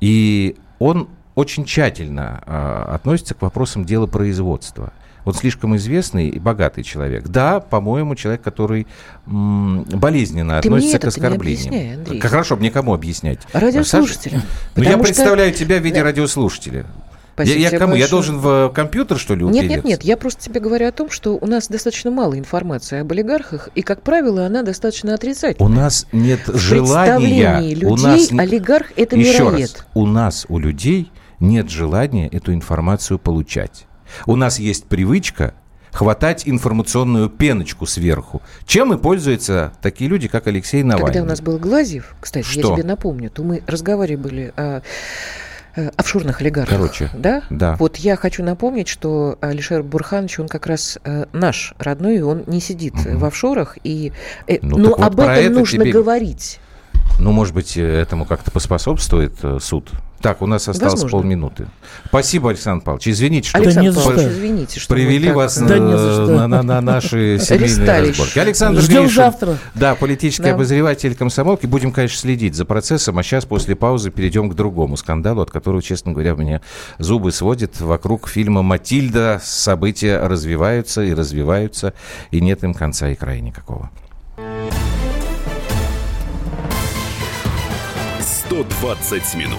И 0.01 0.57
он 0.79 1.09
очень 1.35 1.65
тщательно 1.65 2.43
э, 2.47 2.85
относится 2.95 3.35
к 3.35 3.43
вопросам 3.43 3.85
делопроизводства. 3.85 4.93
Он 5.25 5.35
слишком 5.35 5.75
известный 5.77 6.29
и 6.29 6.39
богатый 6.39 6.85
человек. 6.85 7.27
Да, 7.27 7.59
по-моему, 7.59 8.15
человек, 8.15 8.43
который 8.43 8.87
м, 9.27 9.83
болезненно 9.83 10.61
Ты 10.61 10.69
мне 10.71 10.77
относится 10.79 10.99
к 10.99 11.05
это 11.05 11.07
не 11.21 11.27
оскорблениям. 11.27 11.67
объясняй, 11.67 11.95
Андрей. 11.97 12.21
Хорошо 12.21 12.57
бы 12.57 12.63
никому 12.63 12.95
объяснять. 12.95 13.41
Радиослушателям. 13.53 14.43
Ну, 14.77 14.83
я 14.85 14.91
что- 14.93 15.01
представляю 15.01 15.53
тебя 15.53 15.79
в 15.81 15.83
виде 15.83 15.97
Да. 15.99 16.05
радиослушателя. 16.05 16.87
Я, 17.39 17.45
Спасибо 17.45 17.61
я 17.61 17.69
тебе 17.69 17.79
кому? 17.79 17.95
Я 17.95 18.05
большое. 18.05 18.11
должен 18.11 18.39
в 18.39 18.73
компьютер, 18.75 19.19
что 19.19 19.35
ли, 19.35 19.45
Нет, 19.45 19.53
нет, 19.55 19.65
упереться? 19.65 19.87
нет, 19.89 20.03
я 20.05 20.17
просто 20.17 20.43
тебе 20.45 20.61
говорю 20.61 20.89
о 20.89 20.93
том, 20.93 21.11
что 21.11 21.37
у 21.39 21.47
нас 21.47 21.69
достаточно 21.69 22.11
мало 22.11 22.39
информации 22.39 23.01
об 23.01 23.13
олигархах, 23.13 23.69
и, 23.75 23.83
как 23.83 24.03
правило, 24.03 24.47
она 24.47 24.63
достаточно 24.63 25.13
отрицательная. 25.15 25.69
У 25.69 25.73
нас 25.73 26.07
нет 26.13 26.41
В 26.49 26.57
желания. 26.57 27.13
представлении 27.13 27.85
у 27.85 27.97
людей 27.97 28.05
нас 28.07 28.33
олигарх– 28.33 28.87
это 28.97 29.17
Еще 29.17 29.43
мироед. 29.45 29.73
раз, 29.75 29.87
у 29.95 30.07
нас, 30.07 30.47
у 30.49 30.59
людей 30.59 31.13
нет 31.41 31.69
желания 31.69 32.29
эту 32.29 32.55
информацию 32.55 33.19
получать. 33.19 33.87
У 34.25 34.37
нас 34.37 34.59
есть 34.59 34.85
привычка 34.87 35.53
хватать 35.93 36.43
информационную 36.47 37.29
пеночку 37.31 37.87
сверху. 37.87 38.43
Чем 38.67 38.93
и 38.93 38.99
пользуются 38.99 39.73
такие 39.81 40.09
люди, 40.11 40.29
как 40.29 40.47
Алексей 40.47 40.83
Навальный. 40.83 41.07
Когда 41.07 41.23
у 41.23 41.27
нас 41.27 41.41
был 41.41 41.59
Глазьев, 41.59 42.15
кстати, 42.21 42.45
Что? 42.47 42.71
я 42.71 42.77
тебе 42.77 42.85
напомню, 42.85 43.31
то 43.31 43.43
мы 43.43 43.63
разговаривали 43.67 44.53
о, 44.57 44.79
э, 44.79 44.81
офшорных 45.97 46.41
олигархах. 46.41 46.77
Короче, 46.77 47.11
да? 47.15 47.43
да. 47.51 47.77
Вот 47.79 47.97
я 47.97 48.17
хочу 48.17 48.43
напомнить, 48.43 48.89
что 48.89 49.39
Алишер 49.41 49.83
Бурханович, 49.83 50.41
он 50.41 50.49
как 50.49 50.67
раз 50.67 50.99
э, 51.05 51.27
наш 51.33 51.75
родной, 51.79 52.17
и 52.17 52.21
он 52.21 52.45
не 52.47 52.61
сидит 52.61 52.95
Мгм. 52.95 53.19
в 53.19 53.25
офшорах, 53.25 53.77
и, 53.85 54.13
э, 54.47 54.59
Ну, 54.63 54.79
но 54.79 54.89
так 54.91 54.99
вот 54.99 55.07
об 55.07 55.21
этом 55.21 55.33
это 55.35 55.51
нужно 55.51 55.85
тебе- 55.85 55.93
говорить. 55.93 56.61
Ну, 57.19 57.33
может 57.33 57.55
быть, 57.55 57.77
э, 57.77 57.83
этому 57.83 58.25
как-то 58.27 58.51
поспособствует 58.51 59.35
э, 59.43 59.59
суд. 59.61 59.91
Так, 60.21 60.41
у 60.43 60.47
нас 60.47 60.67
осталось 60.67 60.95
Возможно. 60.95 61.19
полминуты. 61.19 61.67
Спасибо, 62.07 62.51
Александр 62.51 62.83
Павлович. 62.85 63.09
Извините, 63.09 63.49
что 63.51 63.59
Александр 63.59 63.91
за 63.93 64.01
Павлович, 64.01 64.27
извините, 64.33 64.81
что 64.81 64.95
привели 64.95 65.27
так, 65.29 65.37
вас 65.37 65.59
Да 65.59 65.77
на, 65.77 66.27
на- 66.27 66.49
на- 66.49 66.63
на 66.63 66.81
наши 66.81 67.39
семейные 67.41 68.09
разборки. 68.09 68.39
Александр 68.39 68.81
Ждем 68.81 69.03
Гришин. 69.03 69.17
завтра. 69.17 69.59
Да, 69.75 69.95
политический 69.95 70.45
Да. 70.45 70.55
обозреватель 70.55 71.15
комсомолки. 71.15 71.67
Будем, 71.67 71.93
конечно, 71.93 72.19
следить 72.19 72.55
за 72.55 72.65
процессом, 72.65 73.19
а 73.19 73.23
сейчас 73.23 73.45
после 73.45 73.77
паузы 73.77 74.11
перейдем 74.11 74.49
к 74.51 74.55
другому 74.55 74.97
скандалу, 74.97 75.43
от 75.43 75.51
которого, 75.51 75.83
честно 75.83 76.13
говоря, 76.13 76.35
у 76.35 76.39
меня 76.39 76.61
зубы 76.99 77.31
сводят. 77.31 77.79
Вокруг 77.81 78.29
фильма 78.29 78.63
«Матильда» 78.63 79.41
события 79.45 80.19
развиваются 80.19 81.03
и 81.03 81.13
развиваются, 81.13 81.93
и 82.31 82.41
нет 82.41 82.65
им 82.65 82.73
конца 82.75 83.11
и 83.11 83.15
края 83.15 83.41
никакого. 83.41 83.91
120 88.21 89.35
минут 89.35 89.59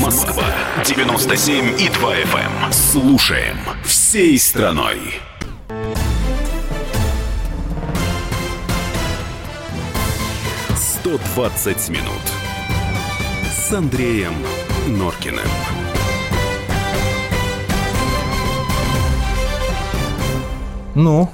Москва 0.00 0.44
97 0.84 1.80
и 1.80 1.88
2 1.88 2.14
FM. 2.16 2.72
Слушаем 2.72 3.56
всей 3.84 4.36
страной. 4.36 4.98
«120 11.04 11.90
минут» 11.90 12.22
с 13.52 13.72
Андреем 13.72 14.34
Норкиным. 14.88 15.46
Ну, 20.94 21.30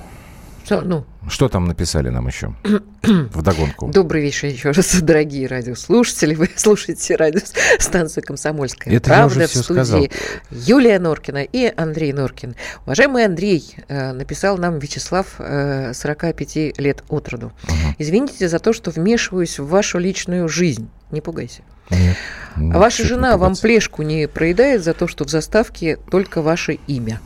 Что, 0.64 0.82
ну, 0.82 1.04
что 1.28 1.48
там 1.48 1.66
написали 1.66 2.08
нам 2.08 2.26
еще? 2.26 2.54
Вдогонку. 3.02 3.88
добрый 3.88 4.22
вечер 4.22 4.48
еще 4.48 4.70
раз, 4.70 4.94
дорогие 5.02 5.46
радиослушатели. 5.46 6.34
Вы 6.34 6.50
слушаете 6.56 7.16
радиостанцию 7.16 8.24
«Комсомольская 8.24 8.94
Это 8.94 9.10
я 9.10 9.16
правда» 9.16 9.46
в 9.46 9.50
студии 9.50 9.64
сказал. 9.64 10.06
Юлия 10.50 10.98
Норкина 10.98 11.44
и 11.44 11.72
Андрей 11.76 12.12
Норкин. 12.12 12.54
Уважаемый 12.84 13.24
Андрей, 13.24 13.76
э, 13.88 14.12
написал 14.12 14.58
нам 14.58 14.78
Вячеслав, 14.78 15.34
э, 15.38 15.92
45 15.94 16.78
лет 16.78 17.04
от 17.08 17.28
роду. 17.28 17.52
Извините 17.98 18.48
за 18.48 18.58
то, 18.58 18.72
что 18.72 18.90
вмешиваюсь 18.90 19.58
в 19.58 19.68
вашу 19.68 19.98
личную 19.98 20.48
жизнь. 20.48 20.88
Не 21.10 21.20
пугайся. 21.20 21.62
Нет, 21.90 22.16
А 22.56 22.78
ваша 22.78 23.04
жена 23.04 23.38
вам 23.38 23.56
плешку 23.56 24.02
не 24.02 24.28
проедает 24.28 24.84
за 24.84 24.92
то, 24.92 25.08
что 25.08 25.24
в 25.24 25.30
заставке 25.30 25.96
только 26.10 26.42
ваше 26.42 26.74
имя? 26.86 27.20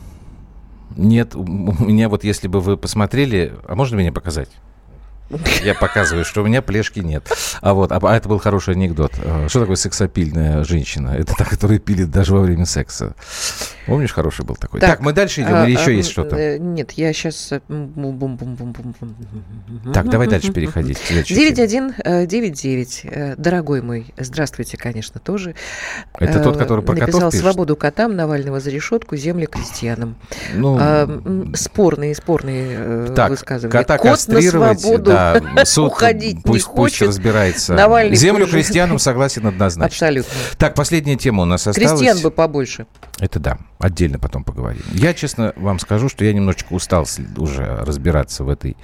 Нет, 0.95 1.35
у 1.35 1.43
меня 1.43 2.09
вот, 2.09 2.23
если 2.23 2.47
бы 2.47 2.59
вы 2.59 2.77
посмотрели... 2.77 3.53
А 3.67 3.75
можно 3.75 3.95
меня 3.95 4.11
показать? 4.11 4.49
Я 5.63 5.73
показываю, 5.73 6.25
что 6.25 6.41
у 6.41 6.45
меня 6.45 6.61
плешки 6.61 6.99
нет. 6.99 7.27
А 7.61 7.73
вот, 7.73 7.91
а, 7.91 7.99
а 8.01 8.15
это 8.15 8.29
был 8.29 8.37
хороший 8.39 8.75
анекдот. 8.75 9.13
Э, 9.23 9.47
Что 9.49 9.61
такое 9.61 9.75
сексапильная 9.77 10.63
женщина? 10.63 11.15
Это 11.17 11.33
та, 11.35 11.45
которая 11.45 11.79
пилит 11.79 12.11
даже 12.11 12.33
во 12.33 12.41
время 12.41 12.65
секса. 12.65 13.15
Помнишь, 13.87 14.13
хороший 14.13 14.45
был 14.45 14.55
такой? 14.55 14.79
Так, 14.79 14.99
мы 14.99 15.11
дальше 15.13 15.41
идем 15.41 15.55
а, 15.55 15.65
или 15.65 15.71
еще 15.71 15.91
а, 15.91 15.93
есть 15.93 16.09
что-то? 16.11 16.35
э, 16.35 16.57
Нет, 16.57 16.91
я 16.91 17.11
сейчас... 17.13 17.49
Так, 19.93 20.09
давай 20.09 20.27
дальше 20.27 20.51
переходить. 20.51 20.99
к 20.99 21.05
следующей 21.05 21.35
теме. 21.35 21.51
9199. 21.55 23.01
э, 23.03 23.35
Дорогой 23.37 23.81
мой, 23.81 24.13
здравствуйте, 24.17 24.77
конечно, 24.77 25.19
тоже. 25.19 25.55
Это 26.19 26.39
Э, 26.39 26.43
тот, 26.43 26.57
который 26.57 26.83
про 26.83 26.93
котов 26.95 27.07
Написал 27.07 27.31
пишет? 27.31 27.43
«Свободу 27.43 27.75
котам, 27.75 28.15
Навального 28.15 28.59
за 28.59 28.69
решетку, 28.69 29.15
земли 29.15 29.45
крестьянам». 29.45 30.15
Ну, 30.53 30.79
Спорные, 31.55 32.15
спорные 32.15 32.75
э, 32.79 33.13
так, 33.15 33.29
высказывания. 33.29 33.71
кота 33.71 33.97
Кот 33.97 34.27
на 34.27 34.41
свободу 34.41 35.12
да, 35.13 35.65
суд 35.65 35.91
уходить 35.91 36.35
не 36.37 36.41
пусть, 36.41 36.65
пусть 36.65 36.97
хочет. 36.97 37.07
разбирается. 37.07 37.73
Навальный 37.73 38.15
Землю 38.15 38.47
крестьянам 38.47 38.99
согласен 38.99 39.45
однозначно. 39.47 39.85
Абсолютно. 39.85 40.31
Так, 40.57 40.75
последняя 40.75 41.15
тема 41.15 41.43
у 41.43 41.45
нас 41.45 41.67
осталась. 41.67 41.91
Крестьян 41.91 42.19
бы 42.19 42.31
побольше. 42.31 42.87
Это 43.19 43.39
да, 43.39 43.57
отдельно 43.83 44.17
потом 44.17 44.45
поговорим. 44.45 44.81
Я, 44.93 45.13
честно 45.13 45.51
вам 45.57 45.77
скажу, 45.77 46.07
что 46.07 46.23
я 46.23 46.31
немножечко 46.33 46.71
устал 46.73 47.05
уже 47.35 47.83
разбираться 47.83 48.45
в 48.45 48.49
этой 48.49 48.77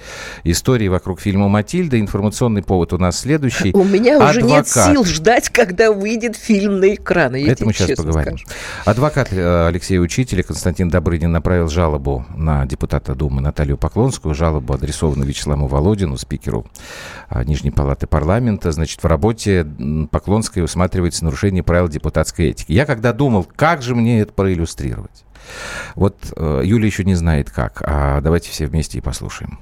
истории 0.44 0.88
вокруг 0.88 1.20
фильма 1.20 1.48
«Матильда». 1.48 1.98
Информационный 1.98 2.62
повод 2.62 2.92
у 2.92 2.98
нас 2.98 3.18
следующий. 3.18 3.72
У 3.72 3.82
меня 3.82 4.18
уже 4.18 4.42
нет 4.42 4.66
Адвокат. 4.68 4.92
сил 4.92 5.04
ждать, 5.04 5.48
когда 5.48 5.90
выйдет 5.90 6.36
фильм 6.36 6.80
на 6.80 6.94
экраны. 6.94 7.42
Это 7.48 7.64
мы 7.64 7.72
сейчас 7.72 7.96
поговорим. 7.96 8.36
скажу. 8.36 8.58
Адвокат 8.84 9.32
э, 9.32 9.68
Алексея 9.68 10.00
Учителя 10.00 10.42
Константин 10.42 10.90
Добрынин 10.90 11.32
направил 11.32 11.68
жалобу 11.68 12.26
на 12.36 12.66
депутата 12.66 13.14
Думы 13.14 13.40
Наталью 13.40 13.78
Поклонскую. 13.78 14.34
Жалобу 14.34 14.74
адресованную 14.74 15.26
Вячеславу 15.26 15.66
Володину, 15.66 16.18
спикеру 16.18 16.66
а, 17.30 17.42
Нижней 17.44 17.70
Палаты 17.70 18.06
парламента. 18.06 18.70
Значит, 18.70 19.02
в 19.02 19.06
работе 19.06 19.66
Поклонской 20.10 20.62
усматривается 20.62 21.24
нарушение 21.24 21.62
правил 21.62 21.88
депутатской 21.88 22.48
этики. 22.48 22.72
Я 22.72 22.84
когда 22.84 23.14
думал, 23.14 23.48
как 23.56 23.80
же 23.80 23.94
мне 23.94 24.20
это 24.20 24.34
проиллюстрировать? 24.34 24.89
Вот 25.94 26.16
э, 26.36 26.62
Юля 26.64 26.86
еще 26.86 27.04
не 27.04 27.14
знает 27.14 27.50
как. 27.50 27.82
А 27.84 28.20
давайте 28.20 28.50
все 28.50 28.66
вместе 28.66 28.98
и 28.98 29.00
послушаем. 29.00 29.58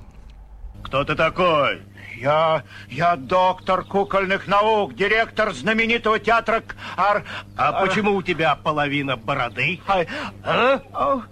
Кто 0.83 1.05
ты 1.05 1.14
такой? 1.14 1.83
Я, 2.17 2.64
я 2.88 3.14
доктор 3.17 3.85
кукольных 3.85 4.49
наук, 4.49 4.95
директор 4.95 5.53
знаменитого 5.53 6.19
театра 6.19 6.62
Ар... 6.97 7.25
А 7.57 7.85
почему 7.87 8.14
у 8.14 8.23
тебя 8.23 8.57
половина 8.57 9.17
бороды? 9.17 9.81
А, 9.87 10.05
А? 10.43 10.81
а, 10.93 11.23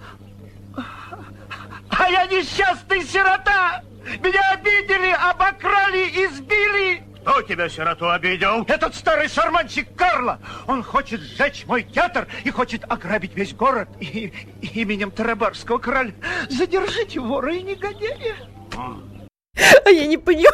а 1.89 2.09
я 2.09 2.27
несчастный 2.27 3.03
сирота! 3.03 3.83
Меня 4.23 4.53
обидели, 4.53 5.11
обокрали, 5.11 6.05
избили! 6.27 7.03
Кто 7.27 7.43
тебя, 7.43 7.69
сироту, 7.69 8.09
обидел? 8.09 8.63
Этот 8.69 8.95
старый 8.95 9.29
шарманщик 9.29 9.89
Карло! 9.97 10.39
Он 10.69 10.85
хочет 10.85 11.21
сжечь 11.21 11.65
мой 11.67 11.83
театр 11.83 12.29
и 12.45 12.51
хочет 12.51 12.85
ограбить 12.89 13.35
весь 13.35 13.53
город 13.53 13.89
и, 13.99 14.33
и 14.63 14.67
именем 14.81 15.11
Тарабарского 15.11 15.79
короля. 15.79 16.13
Задержите 16.49 17.19
вора 17.19 17.53
и 17.53 17.63
негодяя! 17.63 18.37
А 19.85 19.91
я 19.91 20.07
не 20.07 20.19
поняла. 20.19 20.53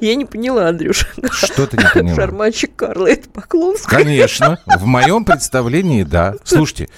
Я 0.00 0.14
не 0.14 0.24
поняла, 0.24 0.68
Андрюша. 0.68 1.06
Что 1.32 1.66
ты 1.66 1.76
не 1.76 1.84
поняла? 1.92 2.16
Шарманщик 2.16 2.74
Карла, 2.74 3.08
это 3.08 3.28
Поклонская. 3.28 4.02
Конечно, 4.02 4.58
в 4.64 4.86
моем 4.86 5.26
представлении, 5.26 6.02
да. 6.02 6.34
Слушайте, 6.44 6.88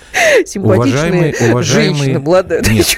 Симпатичная 0.47 1.33
уважаемый- 1.33 1.51
уважаемый- 1.51 1.97
женщина, 1.97 2.21
молодая. 2.21 2.63
Нет. 2.63 2.95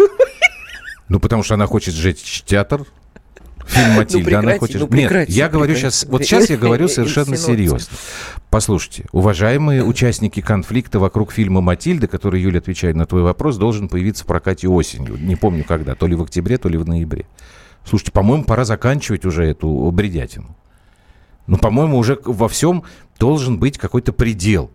Ну 1.08 1.18
потому 1.18 1.42
что 1.42 1.54
она 1.54 1.66
хочет 1.66 1.94
сжечь 1.94 2.42
театр. 2.44 2.84
Фильм 3.72 3.92
Матильда, 3.96 4.30
Ну, 4.30 4.38
она 4.38 4.58
хочет... 4.58 4.80
ну, 4.80 4.88
Нет, 4.96 5.28
я 5.30 5.48
говорю 5.48 5.74
сейчас... 5.74 6.04
Вот 6.04 6.22
сейчас 6.22 6.50
я 6.50 6.56
говорю 6.58 6.88
совершенно 6.88 7.36
серьезно. 7.36 7.96
Послушайте, 8.50 9.06
уважаемые 9.12 9.82
участники 9.82 10.40
конфликта 10.40 10.98
вокруг 10.98 11.32
фильма 11.32 11.62
«Матильда», 11.62 12.06
который, 12.06 12.42
Юля, 12.42 12.58
отвечает 12.58 12.96
на 12.96 13.06
твой 13.06 13.22
вопрос, 13.22 13.56
должен 13.56 13.88
появиться 13.88 14.24
в 14.24 14.26
прокате 14.26 14.68
осенью. 14.68 15.16
Не 15.18 15.36
помню 15.36 15.64
когда, 15.64 15.94
то 15.94 16.06
ли 16.06 16.14
в 16.14 16.22
октябре, 16.22 16.58
то 16.58 16.68
ли 16.68 16.76
в 16.76 16.86
ноябре. 16.86 17.26
Слушайте, 17.84 18.12
по-моему, 18.12 18.44
пора 18.44 18.64
заканчивать 18.64 19.24
уже 19.24 19.44
эту 19.44 19.90
бредятину. 19.90 20.54
Ну, 21.46 21.56
по-моему, 21.56 21.96
уже 21.98 22.18
во 22.24 22.48
всем 22.48 22.84
должен 23.18 23.58
быть 23.58 23.78
какой-то 23.78 24.12
предел. 24.12 24.70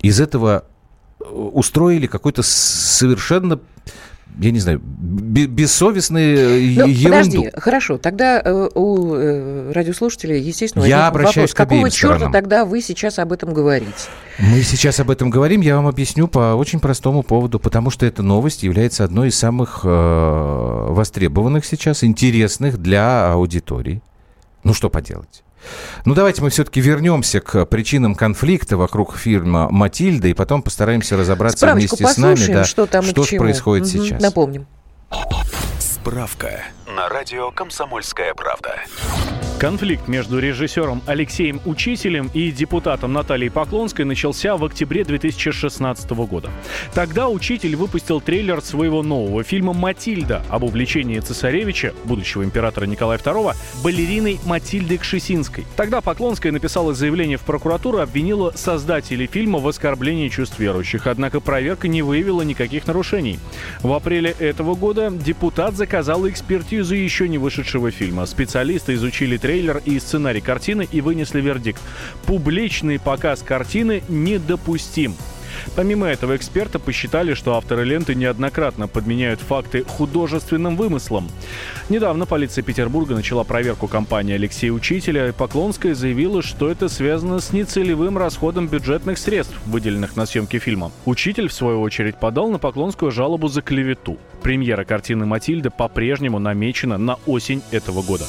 Из 0.00 0.20
этого 0.20 0.64
э, 1.20 1.24
устроили 1.24 2.06
какой-то 2.06 2.42
совершенно, 2.42 3.60
я 4.38 4.50
не 4.50 4.60
знаю, 4.60 4.80
бе- 4.82 5.46
бессовестный 5.46 6.34
э, 6.34 6.74
Ну, 6.80 6.86
ерунду. 6.86 7.04
подожди, 7.42 7.50
хорошо, 7.56 7.98
тогда 7.98 8.40
э, 8.44 8.68
у 8.74 9.14
э, 9.14 9.72
радиослушателей, 9.72 10.40
естественно, 10.40 10.84
Я 10.84 11.06
обращаюсь 11.08 11.50
вопрос, 11.50 11.54
к 11.54 11.56
какого 11.56 11.90
черта 11.90 12.14
сторонам. 12.16 12.32
тогда 12.32 12.64
вы 12.64 12.80
сейчас 12.80 13.18
об 13.18 13.32
этом 13.32 13.52
говорите? 13.52 13.92
Мы 14.38 14.62
сейчас 14.62 14.98
об 15.00 15.10
этом 15.10 15.30
говорим, 15.30 15.60
я 15.60 15.76
вам 15.76 15.86
объясню 15.86 16.28
по 16.28 16.54
очень 16.54 16.80
простому 16.80 17.22
поводу, 17.22 17.58
потому 17.60 17.90
что 17.90 18.06
эта 18.06 18.22
новость 18.22 18.62
является 18.62 19.04
одной 19.04 19.28
из 19.28 19.36
самых 19.38 19.80
э, 19.84 19.88
востребованных 20.90 21.64
сейчас, 21.64 22.02
интересных 22.04 22.78
для 22.78 23.32
аудитории. 23.32 24.02
Ну 24.64 24.74
что 24.74 24.88
поделать? 24.90 25.42
Ну 26.04 26.14
давайте 26.14 26.42
мы 26.42 26.50
все-таки 26.50 26.80
вернемся 26.80 27.40
к 27.40 27.64
причинам 27.66 28.14
конфликта 28.14 28.76
вокруг 28.76 29.16
фильма 29.16 29.68
«Матильда» 29.70 30.28
и 30.28 30.34
потом 30.34 30.62
постараемся 30.62 31.16
разобраться 31.16 31.58
Справочку 31.58 31.96
вместе 31.96 32.14
с 32.14 32.18
нами, 32.18 32.46
да, 32.46 32.64
что 32.64 32.86
там 32.86 33.04
что 33.04 33.24
происходит 33.36 33.86
Мгм, 33.86 34.04
сейчас. 34.04 34.22
Напомним. 34.22 34.66
Справка 35.78 36.62
на 36.86 37.08
радио 37.08 37.50
«Комсомольская 37.50 38.34
правда». 38.34 38.76
Конфликт 39.62 40.08
между 40.08 40.40
режиссером 40.40 41.02
Алексеем 41.06 41.60
Учителем 41.64 42.28
и 42.34 42.50
депутатом 42.50 43.12
Натальей 43.12 43.48
Поклонской 43.48 44.04
начался 44.04 44.56
в 44.56 44.64
октябре 44.64 45.04
2016 45.04 46.10
года. 46.10 46.50
Тогда 46.94 47.28
Учитель 47.28 47.76
выпустил 47.76 48.20
трейлер 48.20 48.60
своего 48.60 49.04
нового 49.04 49.44
фильма 49.44 49.72
«Матильда» 49.72 50.42
об 50.48 50.64
увлечении 50.64 51.20
цесаревича, 51.20 51.94
будущего 52.02 52.42
императора 52.42 52.86
Николая 52.86 53.20
II, 53.20 53.54
балериной 53.84 54.40
Матильды 54.46 54.98
Кшесинской. 54.98 55.64
Тогда 55.76 56.00
Поклонская 56.00 56.50
написала 56.50 56.92
заявление 56.92 57.36
в 57.36 57.42
прокуратуру 57.42 57.98
обвинила 57.98 58.50
создателей 58.56 59.28
фильма 59.28 59.60
в 59.60 59.68
оскорблении 59.68 60.28
чувств 60.28 60.58
верующих, 60.58 61.06
однако 61.06 61.38
проверка 61.38 61.86
не 61.86 62.02
выявила 62.02 62.42
никаких 62.42 62.88
нарушений. 62.88 63.38
В 63.80 63.92
апреле 63.92 64.34
этого 64.40 64.74
года 64.74 65.12
депутат 65.12 65.76
заказал 65.76 66.28
экспертизу 66.28 66.96
еще 66.96 67.28
не 67.28 67.38
вышедшего 67.38 67.92
фильма. 67.92 68.26
Специалисты 68.26 68.94
изучили 68.94 69.36
трейлер 69.36 69.51
и 69.60 69.98
сценарий 69.98 70.40
картины 70.40 70.88
и 70.90 71.00
вынесли 71.00 71.40
вердикт. 71.40 71.80
Публичный 72.26 72.98
показ 72.98 73.42
картины 73.42 74.02
недопустим. 74.08 75.14
Помимо 75.74 76.06
этого, 76.06 76.36
эксперты 76.36 76.78
посчитали, 76.78 77.34
что 77.34 77.54
авторы 77.54 77.84
ленты 77.84 78.14
неоднократно 78.14 78.88
подменяют 78.88 79.40
факты 79.40 79.84
художественным 79.84 80.76
вымыслом. 80.76 81.28
Недавно 81.88 82.26
полиция 82.26 82.62
Петербурга 82.62 83.14
начала 83.14 83.44
проверку 83.44 83.88
компании 83.88 84.34
Алексея 84.34 84.72
Учителя, 84.72 85.28
и 85.28 85.32
Поклонская 85.32 85.94
заявила, 85.94 86.42
что 86.42 86.68
это 86.68 86.88
связано 86.88 87.40
с 87.40 87.52
нецелевым 87.52 88.18
расходом 88.18 88.68
бюджетных 88.68 89.18
средств, 89.18 89.54
выделенных 89.66 90.16
на 90.16 90.26
съемки 90.26 90.58
фильма. 90.58 90.90
Учитель, 91.04 91.48
в 91.48 91.52
свою 91.52 91.80
очередь, 91.80 92.16
подал 92.16 92.50
на 92.50 92.58
Поклонскую 92.58 93.10
жалобу 93.10 93.48
за 93.48 93.62
клевету. 93.62 94.18
Премьера 94.42 94.84
картины 94.84 95.26
«Матильда» 95.26 95.70
по-прежнему 95.70 96.38
намечена 96.38 96.98
на 96.98 97.18
осень 97.26 97.62
этого 97.70 98.02
года. 98.02 98.26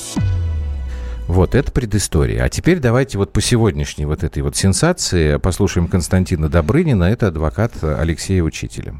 Вот, 1.27 1.55
это 1.55 1.71
предыстория. 1.71 2.43
А 2.43 2.49
теперь 2.49 2.79
давайте 2.79 3.17
вот 3.17 3.31
по 3.31 3.41
сегодняшней 3.41 4.05
вот 4.05 4.23
этой 4.23 4.43
вот 4.43 4.55
сенсации 4.55 5.37
послушаем 5.37 5.87
Константина 5.87 6.49
Добрынина, 6.49 7.05
это 7.05 7.27
адвокат 7.27 7.71
Алексея 7.81 8.43
Учителя. 8.43 8.93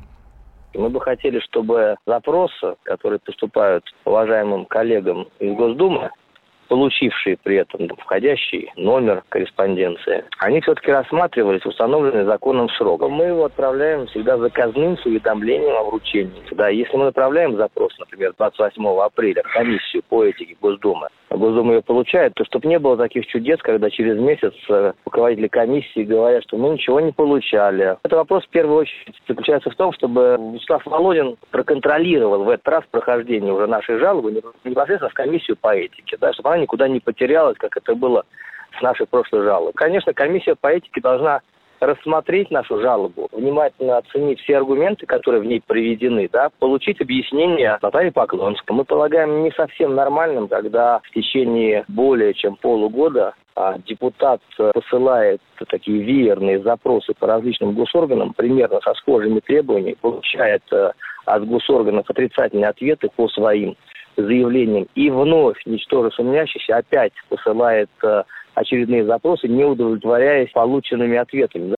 Мы 0.73 0.89
бы 0.89 0.99
хотели, 1.01 1.39
чтобы 1.39 1.95
запросы, 2.05 2.75
которые 2.83 3.19
поступают 3.19 3.83
уважаемым 4.05 4.65
коллегам 4.65 5.27
из 5.39 5.53
Госдумы, 5.55 6.09
получившие 6.73 7.37
при 7.43 7.57
этом 7.57 7.87
входящий 7.99 8.71
номер 8.75 9.21
корреспонденции, 9.29 10.25
они 10.39 10.59
все-таки 10.61 10.91
рассматривались 10.91 11.63
установленный 11.67 12.25
законом 12.25 12.67
срок. 12.69 13.07
Мы 13.07 13.25
его 13.25 13.45
отправляем 13.45 14.07
всегда 14.07 14.39
заказным 14.39 14.97
с 14.97 15.05
уведомлением 15.05 15.75
о 15.77 15.83
вручении. 15.83 16.41
Да, 16.49 16.69
если 16.69 16.97
мы 16.97 17.05
направляем 17.05 17.55
запрос, 17.57 17.93
например, 17.99 18.33
28 18.39 18.83
апреля 19.01 19.43
в 19.43 19.53
комиссию 19.53 20.01
по 20.09 20.23
этике 20.23 20.57
Госдумы, 20.59 21.09
Госдума 21.37 21.75
ее 21.75 21.81
получает, 21.81 22.33
то 22.35 22.45
чтобы 22.45 22.67
не 22.67 22.79
было 22.79 22.97
таких 22.97 23.25
чудес, 23.27 23.59
когда 23.61 23.89
через 23.89 24.19
месяц 24.19 24.53
э, 24.69 24.93
руководители 25.05 25.47
комиссии 25.47 26.03
говорят, 26.03 26.43
что 26.43 26.57
мы 26.57 26.69
ничего 26.69 26.99
не 26.99 27.11
получали. 27.11 27.97
Это 28.03 28.15
вопрос 28.15 28.45
в 28.45 28.49
первую 28.49 28.77
очередь 28.77 29.15
заключается 29.27 29.69
в 29.69 29.75
том, 29.75 29.93
чтобы 29.93 30.37
Вячеслав 30.53 30.85
Володин 30.85 31.37
проконтролировал 31.51 32.43
в 32.43 32.49
этот 32.49 32.67
раз 32.67 32.83
прохождение 32.91 33.53
уже 33.53 33.67
нашей 33.67 33.97
жалобы 33.97 34.31
непосредственно 34.63 35.09
в 35.09 35.13
комиссию 35.13 35.57
по 35.57 35.75
этике, 35.75 36.17
да, 36.19 36.33
чтобы 36.33 36.49
она 36.49 36.62
никуда 36.63 36.87
не 36.87 36.99
потерялась, 36.99 37.57
как 37.57 37.77
это 37.77 37.95
было 37.95 38.23
с 38.77 38.81
нашей 38.81 39.05
прошлой 39.05 39.43
жалобой. 39.43 39.73
Конечно, 39.73 40.13
комиссия 40.13 40.55
по 40.55 40.67
этике 40.67 40.99
должна 41.01 41.41
рассмотреть 41.79 42.49
нашу 42.49 42.79
жалобу, 42.81 43.27
внимательно 43.31 43.97
оценить 43.97 44.39
все 44.39 44.57
аргументы, 44.57 45.05
которые 45.05 45.41
в 45.41 45.45
ней 45.45 45.61
приведены, 45.65 46.29
да, 46.31 46.49
получить 46.59 47.01
объяснение 47.01 47.77
Натальи 47.81 48.09
Поклонской. 48.09 48.75
Мы 48.75 48.85
полагаем 48.85 49.43
не 49.43 49.51
совсем 49.51 49.95
нормальным, 49.95 50.47
когда 50.47 50.99
в 51.03 51.11
течение 51.11 51.83
более 51.87 52.33
чем 52.33 52.55
полугода 52.55 53.33
а, 53.55 53.77
депутат 53.79 54.41
посылает 54.57 55.41
такие 55.69 56.01
веерные 56.01 56.61
запросы 56.61 57.13
по 57.13 57.27
различным 57.27 57.73
госорганам, 57.73 58.33
примерно 58.33 58.79
со 58.81 58.93
схожими 58.95 59.39
требованиями, 59.41 59.97
получает 59.99 60.63
э, 60.71 60.91
от 61.25 61.47
госорганов 61.47 62.09
отрицательные 62.09 62.69
ответы 62.69 63.09
по 63.15 63.27
своим 63.29 63.75
заявлениям 64.17 64.87
и 64.95 65.09
вновь, 65.09 65.57
ничтоже 65.65 66.11
сумнящийся, 66.11 66.77
опять 66.77 67.13
посылает 67.29 67.89
э, 68.03 68.23
очередные 68.55 69.05
запросы, 69.05 69.47
не 69.47 69.63
удовлетворяясь 69.63 70.51
полученными 70.51 71.17
ответами. 71.17 71.75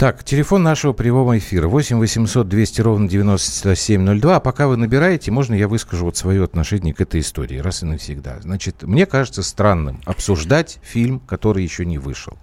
Так, 0.00 0.24
телефон 0.24 0.62
нашего 0.62 0.94
прямого 0.94 1.36
эфира 1.36 1.68
8 1.68 1.98
800 1.98 2.48
200 2.48 2.80
ровно 2.80 3.06
9702. 3.06 4.36
А 4.36 4.40
пока 4.40 4.66
вы 4.66 4.78
набираете, 4.78 5.30
можно 5.30 5.52
я 5.52 5.68
выскажу 5.68 6.06
вот 6.06 6.16
свое 6.16 6.42
отношение 6.42 6.94
к 6.94 7.02
этой 7.02 7.20
истории 7.20 7.58
раз 7.58 7.82
и 7.82 7.86
навсегда. 7.86 8.38
Значит, 8.40 8.82
мне 8.82 9.04
кажется 9.04 9.42
странным 9.42 10.00
обсуждать 10.06 10.78
фильм, 10.82 11.20
который 11.20 11.62
еще 11.62 11.84
не 11.84 11.98
вышел. 11.98 12.38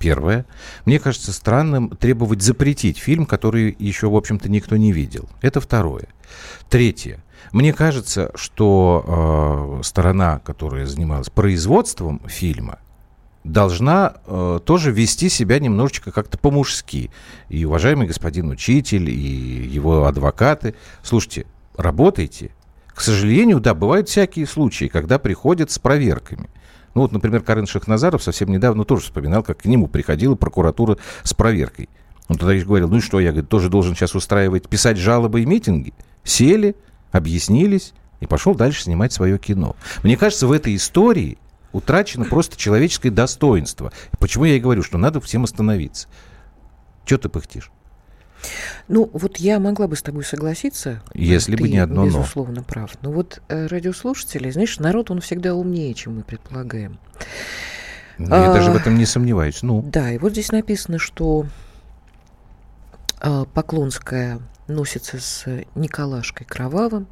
Первое. 0.00 0.46
Мне 0.86 0.98
кажется 0.98 1.30
странным 1.30 1.90
требовать 1.90 2.40
запретить 2.40 2.96
фильм, 2.96 3.26
который 3.26 3.76
еще, 3.78 4.08
в 4.08 4.16
общем-то, 4.16 4.48
никто 4.48 4.78
не 4.78 4.92
видел. 4.92 5.28
Это 5.42 5.60
второе. 5.60 6.08
Третье. 6.70 7.22
Мне 7.52 7.74
кажется, 7.74 8.30
что 8.34 9.78
э, 9.78 9.82
сторона, 9.84 10.38
которая 10.38 10.86
занималась 10.86 11.28
производством 11.28 12.22
фильма, 12.26 12.78
должна 13.44 14.14
э, 14.24 14.60
тоже 14.64 14.90
вести 14.90 15.28
себя 15.28 15.58
немножечко 15.58 16.12
как-то 16.12 16.38
по-мужски. 16.38 17.10
И 17.50 17.66
уважаемый 17.66 18.06
господин 18.06 18.48
учитель, 18.48 19.10
и 19.10 19.12
его 19.12 20.06
адвокаты. 20.06 20.76
Слушайте, 21.02 21.44
работайте. 21.76 22.52
К 22.86 23.02
сожалению, 23.02 23.60
да, 23.60 23.74
бывают 23.74 24.08
всякие 24.08 24.46
случаи, 24.46 24.86
когда 24.86 25.18
приходят 25.18 25.70
с 25.70 25.78
проверками. 25.78 26.48
Ну 26.94 27.02
вот, 27.02 27.12
например, 27.12 27.42
Карен 27.42 27.66
Шахназаров 27.66 28.22
совсем 28.22 28.50
недавно 28.50 28.84
тоже 28.84 29.04
вспоминал, 29.04 29.42
как 29.42 29.58
к 29.58 29.64
нему 29.66 29.86
приходила 29.86 30.34
прокуратура 30.34 30.98
с 31.22 31.34
проверкой. 31.34 31.88
Он 32.28 32.36
тогда 32.36 32.54
говорил, 32.54 32.88
ну 32.88 32.98
и 32.98 33.00
что, 33.00 33.20
я 33.20 33.30
говорит, 33.30 33.48
тоже 33.48 33.68
должен 33.68 33.94
сейчас 33.94 34.14
устраивать, 34.14 34.68
писать 34.68 34.96
жалобы 34.96 35.42
и 35.42 35.46
митинги. 35.46 35.92
Сели, 36.24 36.76
объяснились 37.12 37.92
и 38.20 38.26
пошел 38.26 38.54
дальше 38.54 38.84
снимать 38.84 39.12
свое 39.12 39.38
кино. 39.38 39.76
Мне 40.02 40.16
кажется, 40.16 40.46
в 40.46 40.52
этой 40.52 40.76
истории 40.76 41.38
утрачено 41.72 42.24
просто 42.24 42.56
человеческое 42.56 43.10
достоинство. 43.10 43.92
Почему 44.18 44.44
я 44.44 44.56
и 44.56 44.60
говорю, 44.60 44.82
что 44.82 44.98
надо 44.98 45.20
всем 45.20 45.44
остановиться. 45.44 46.08
Че 47.04 47.18
ты 47.18 47.28
пыхтишь? 47.28 47.70
Ну, 48.88 49.10
вот 49.12 49.36
я 49.38 49.60
могла 49.60 49.86
бы 49.86 49.96
с 49.96 50.02
тобой 50.02 50.24
согласиться. 50.24 51.02
Если 51.14 51.56
ты, 51.56 51.62
бы 51.62 51.68
не 51.68 51.78
одно 51.78 52.02
но. 52.02 52.06
Безусловно, 52.06 52.62
прав. 52.62 52.90
Но 53.02 53.12
вот 53.12 53.42
э, 53.48 53.66
радиослушатели, 53.66 54.50
знаешь, 54.50 54.78
народ, 54.78 55.10
он 55.10 55.20
всегда 55.20 55.54
умнее, 55.54 55.94
чем 55.94 56.16
мы 56.16 56.22
предполагаем. 56.22 56.98
Я 58.18 58.50
А, 58.50 58.54
даже 58.54 58.70
в 58.70 58.76
этом 58.76 58.98
не 58.98 59.06
сомневаюсь. 59.06 59.62
Ну, 59.62 59.82
Да, 59.82 60.10
и 60.10 60.18
вот 60.18 60.32
здесь 60.32 60.52
написано, 60.52 60.98
что 60.98 61.46
э, 63.20 63.44
Поклонская 63.54 64.40
носится 64.68 65.18
с 65.18 65.46
Николашкой 65.74 66.46
Кровавым. 66.46 67.06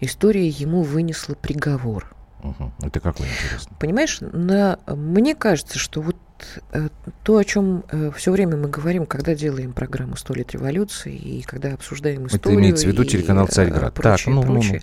История 0.00 0.48
ему 0.48 0.82
вынесла 0.82 1.34
приговор. 1.34 2.14
угу. 2.42 2.72
это 2.82 3.00
какой 3.00 3.26
интересно. 3.26 3.76
Понимаешь, 3.78 4.18
на, 4.20 4.78
мне 4.86 5.34
кажется, 5.34 5.78
что 5.78 6.00
вот 6.00 6.16
то, 7.22 7.36
о 7.36 7.44
чем 7.44 7.84
э, 7.90 8.10
все 8.16 8.30
время 8.32 8.56
мы 8.56 8.68
говорим, 8.68 9.06
когда 9.06 9.34
делаем 9.34 9.72
программу 9.72 10.16
«Сто 10.16 10.34
лет 10.34 10.52
революции» 10.52 11.14
и 11.14 11.42
когда 11.42 11.74
обсуждаем 11.74 12.26
историю... 12.26 12.60
имеется 12.60 12.86
в 12.86 12.88
виду 12.88 13.02
и, 13.02 13.06
телеканал 13.06 13.46
э, 13.46 13.50
«Царьград». 13.50 13.94
Прочее, 13.94 14.34
Так, 14.34 14.46
ну, 14.46 14.54
ну, 14.54 14.62
ну. 14.62 14.80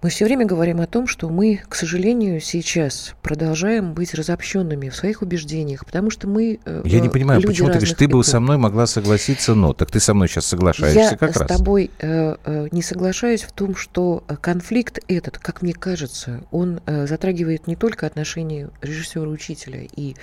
Мы 0.00 0.10
все 0.10 0.26
время 0.26 0.46
говорим 0.46 0.80
о 0.80 0.86
том, 0.86 1.08
что 1.08 1.28
мы, 1.28 1.60
к 1.68 1.74
сожалению, 1.74 2.40
сейчас 2.40 3.14
продолжаем 3.20 3.94
быть 3.94 4.14
разобщенными 4.14 4.90
в 4.90 4.96
своих 4.96 5.22
убеждениях, 5.22 5.84
потому 5.84 6.10
что 6.10 6.28
мы 6.28 6.60
э, 6.64 6.82
Я 6.84 7.00
не 7.00 7.08
понимаю, 7.08 7.40
люди 7.40 7.48
почему 7.48 7.68
ты 7.68 7.74
говоришь, 7.74 7.94
ты 7.94 8.06
бы 8.06 8.22
со 8.22 8.38
мной 8.38 8.58
могла 8.58 8.86
согласиться, 8.86 9.56
но. 9.56 9.72
Так 9.72 9.90
ты 9.90 9.98
со 9.98 10.14
мной 10.14 10.28
сейчас 10.28 10.46
соглашаешься 10.46 11.00
Я 11.00 11.16
как 11.16 11.34
с 11.34 11.36
раз. 11.38 11.48
тобой 11.48 11.90
э, 11.98 12.36
э, 12.44 12.68
не 12.70 12.82
соглашаюсь 12.82 13.42
в 13.42 13.50
том, 13.50 13.74
что 13.74 14.22
э, 14.28 14.36
конфликт 14.36 15.00
этот, 15.08 15.38
как 15.38 15.62
мне 15.62 15.72
кажется, 15.72 16.44
он 16.52 16.80
э, 16.86 17.08
затрагивает 17.08 17.66
не 17.66 17.74
только 17.74 18.06
отношения 18.06 18.70
режиссера-учителя 18.80 19.88
и 19.96 20.14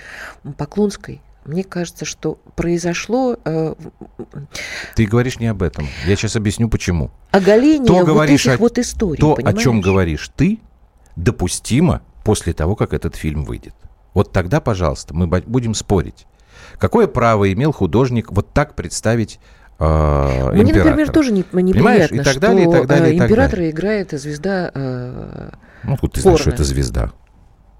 Поклонской. 0.56 1.20
Мне 1.46 1.64
кажется, 1.64 2.04
что 2.04 2.38
произошло 2.56 3.36
э, 3.44 3.74
Ты 4.94 5.06
говоришь 5.06 5.38
не 5.38 5.46
об 5.46 5.62
этом. 5.62 5.86
Я 6.06 6.16
сейчас 6.16 6.36
объясню, 6.36 6.68
почему. 6.68 7.10
оголение 7.30 7.86
То 7.86 7.94
вот 7.94 8.06
говоришь 8.06 8.46
этих 8.46 8.58
о- 8.58 8.62
вот 8.62 8.78
историй. 8.78 9.18
То, 9.20 9.34
о 9.34 9.36
чем 9.52 9.62
понимаешь? 9.80 9.84
говоришь 9.84 10.30
ты, 10.36 10.58
допустимо 11.14 12.02
после 12.24 12.52
того, 12.52 12.74
как 12.76 12.92
этот 12.92 13.16
фильм 13.16 13.44
выйдет. 13.44 13.74
Вот 14.14 14.32
тогда, 14.32 14.60
пожалуйста, 14.60 15.14
мы 15.14 15.26
будем 15.26 15.74
спорить. 15.74 16.26
Какое 16.78 17.06
право 17.06 17.50
имел 17.52 17.72
художник 17.72 18.32
вот 18.32 18.52
так 18.52 18.74
представить 18.74 19.38
э, 19.78 19.84
Мне, 20.52 20.62
императора? 20.62 20.84
например, 20.84 21.10
тоже 21.12 21.32
не, 21.32 21.42
Понимаешь? 21.42 22.10
неприятно, 22.10 22.14
И 22.16 22.24
так 22.24 22.40
далее, 22.40 22.62
и 22.62 22.68
что 22.68 22.72
так 22.78 22.86
далее, 22.86 23.12
э, 23.12 23.14
и 23.14 23.18
так 23.18 23.30
императора 23.30 23.56
далее. 23.56 23.70
играет 23.70 24.10
звезда 24.12 24.70
э, 24.74 25.50
Ну, 25.84 25.96
ты 26.08 26.20
знаешь, 26.20 26.40
что 26.40 26.50
это 26.50 26.64
звезда? 26.64 27.12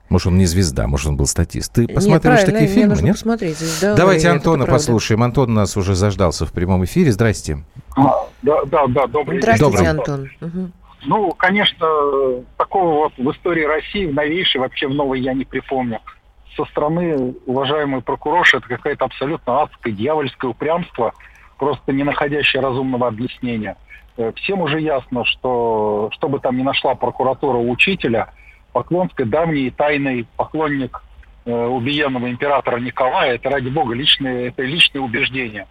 Может, 0.08 0.28
он 0.28 0.38
не 0.38 0.46
звезда, 0.46 0.86
может, 0.86 1.08
он 1.08 1.16
был 1.16 1.26
статист. 1.26 1.72
Ты 1.72 1.88
посмотришь 1.88 2.44
такие 2.44 2.68
фильмы, 2.68 2.90
нужно 2.90 3.06
нет? 3.06 3.14
посмотреть. 3.16 3.58
«Звезда», 3.58 3.94
Давайте 3.96 4.28
Антона 4.28 4.66
послушаем. 4.66 5.22
Антон 5.22 5.50
у 5.50 5.54
нас 5.54 5.76
уже 5.76 5.94
заждался 5.94 6.46
в 6.46 6.52
прямом 6.52 6.84
эфире. 6.84 7.10
Здрасте. 7.12 7.64
А, 7.96 8.26
да, 8.42 8.64
да, 8.66 8.86
да, 8.86 9.06
добрый 9.06 9.40
Здравствуйте, 9.40 9.78
день. 9.78 9.86
Антон. 9.86 10.30
Мгм. 10.40 10.72
Ну, 11.06 11.32
конечно, 11.32 11.86
такого 12.56 13.04
вот 13.04 13.12
в 13.16 13.30
истории 13.30 13.64
России, 13.64 14.06
в 14.06 14.14
новейшей, 14.14 14.60
вообще 14.60 14.88
в 14.88 14.94
новой 14.94 15.20
я 15.20 15.34
не 15.34 15.44
припомню. 15.44 16.00
Со 16.56 16.64
стороны 16.66 17.34
уважаемой 17.46 18.00
прокурорши 18.00 18.56
это 18.58 18.66
какое-то 18.68 19.04
абсолютно 19.04 19.62
адское, 19.62 19.92
дьявольское 19.92 20.50
упрямство, 20.50 21.12
просто 21.58 21.92
не 21.92 22.02
находящее 22.02 22.62
разумного 22.62 23.08
объяснения. 23.08 23.76
Э, 24.16 24.32
Всем 24.36 24.60
уже 24.60 24.80
ясно, 24.80 25.24
что 25.24 26.10
что 26.12 26.28
бы 26.28 26.40
там 26.40 26.56
ни 26.56 26.62
нашла 26.62 26.94
прокуратура 26.94 27.58
у 27.58 27.70
учителя, 27.70 28.30
Поклонский 28.76 29.24
давний 29.24 29.70
тайный 29.70 30.26
поклонник 30.36 31.02
э, 31.46 31.50
убиенного 31.50 32.30
императора 32.30 32.76
Николая, 32.76 33.36
это 33.36 33.48
ради 33.48 33.70
бога 33.70 33.94
личные, 33.94 34.48
это 34.48 34.64
личные 34.64 35.00
убеждения. 35.00 35.66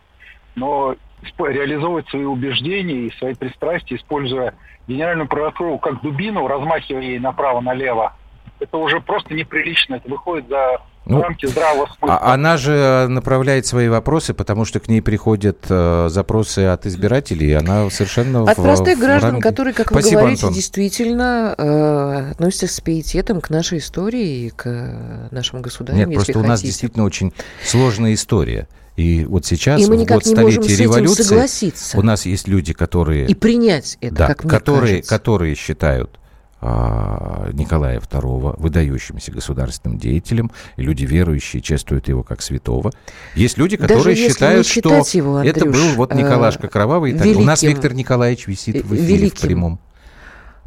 Но 0.56 0.96
реализовывать 1.38 2.10
свои 2.10 2.24
убеждения 2.24 3.02
и 3.06 3.15
свои 3.20 3.36
пристрастия, 3.36 3.98
используя 3.98 4.56
Генеральную 4.88 5.28
прокуратуру 5.28 5.78
как 5.78 6.02
дубину, 6.02 6.48
размахивая 6.48 7.04
ей 7.04 7.20
направо-налево, 7.20 8.15
это 8.60 8.76
уже 8.76 9.00
просто 9.02 9.36
неприлично, 9.36 9.98
это 9.98 10.10
выходит 10.10 10.48
за 10.48 10.82
Ну, 11.06 11.22
рамки 11.22 11.46
здравого 11.46 11.86
смысла. 11.86 12.18
А 12.18 12.34
она 12.34 12.58
же 12.58 13.06
направляет 13.10 13.65
свои 13.68 13.88
вопросы, 13.89 14.34
потому 14.34 14.65
что 14.65 14.80
к 14.80 14.88
ней 14.88 15.02
приходят 15.02 15.58
э, 15.70 16.08
запросы 16.10 16.60
от 16.65 16.86
избирателей, 16.88 17.50
и 17.50 17.54
она 17.54 17.89
совершенно 17.91 18.44
От 18.44 18.58
в- 18.58 18.62
простых 18.63 18.98
в 18.98 19.02
граждан, 19.02 19.36
ранге- 19.36 19.41
которые, 19.41 19.74
как 19.74 19.91
вы 19.91 20.00
Спасибо, 20.02 20.22
говорите, 20.22 20.41
Антон. 20.44 20.54
действительно 20.56 21.56
э, 21.58 22.32
относятся 22.32 22.68
с 22.68 22.82
пиететом 22.82 23.39
к 23.41 23.50
нашей 23.50 23.78
истории 23.78 24.48
и 24.48 24.50
к 24.50 25.28
нашим 25.32 25.62
государям, 25.62 26.00
Нет, 26.00 26.10
если 26.10 26.32
просто 26.34 26.39
у 26.39 26.44
нас 26.44 26.60
хотите. 26.60 26.68
действительно 26.70 27.04
очень 27.06 27.34
сложная 27.63 28.13
история. 28.13 28.68
И 28.96 29.26
вот 29.26 29.46
сейчас, 29.46 29.82
И 29.82 29.86
мы 29.88 29.98
в 29.98 30.00
никак 30.00 30.20
год 30.20 30.26
не 30.26 30.36
можем 30.36 30.63
столетия 30.63 30.84
революции, 30.84 31.24
согласиться. 31.24 31.98
у 31.98 32.02
нас 32.02 32.26
есть 32.26 32.48
люди, 32.48 32.72
которые... 32.74 33.26
И 33.28 33.36
принять 33.36 33.98
это, 34.00 34.15
да, 34.15 34.28
как 34.28 34.44
мне 34.46 34.50
которые, 34.50 34.94
кажется. 34.96 35.10
которые 35.10 35.56
считают 35.56 36.18
Николая 36.62 38.00
II 38.00 38.60
выдающимся 38.60 39.32
государственным 39.32 40.00
деятелем, 40.00 40.52
люди 40.78 41.06
верующие 41.06 41.62
чествуют 41.62 42.08
его 42.08 42.24
как 42.24 42.41
святого. 42.41 42.91
Есть 43.36 43.58
люди, 43.58 43.78
которые 43.78 44.15
считают, 44.15 44.65
что 44.65 45.04
его, 45.13 45.41
это 45.41 45.65
Андрюш, 45.65 45.76
был 45.76 45.96
вот 45.96 46.12
э, 46.12 46.15
Николашка 46.15 46.68
Кровавый. 46.68 47.12
и 47.12 47.18
так. 47.18 47.28
У 47.28 47.41
нас 47.41 47.62
Виктор 47.62 47.94
Николаевич 47.94 48.48
висит 48.48 48.84
в 48.84 48.96
эфире 48.96 49.02
в 49.02 49.08
великим 49.08 49.48
прямом. 49.48 49.80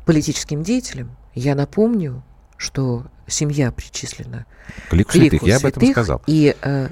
политическим 0.05 0.63
деятелем, 0.63 1.11
я 1.35 1.55
напомню, 1.55 2.23
что 2.57 3.07
семья 3.27 3.73
причислена 3.73 4.47
К 4.91 4.95
лику 4.95 5.13
святых, 5.13 5.43
я 5.43 5.57
об 5.57 5.65
этом 5.65 5.81
святых 5.81 5.93
сказал. 5.93 6.23
И 6.27 6.55
э, 6.61 6.89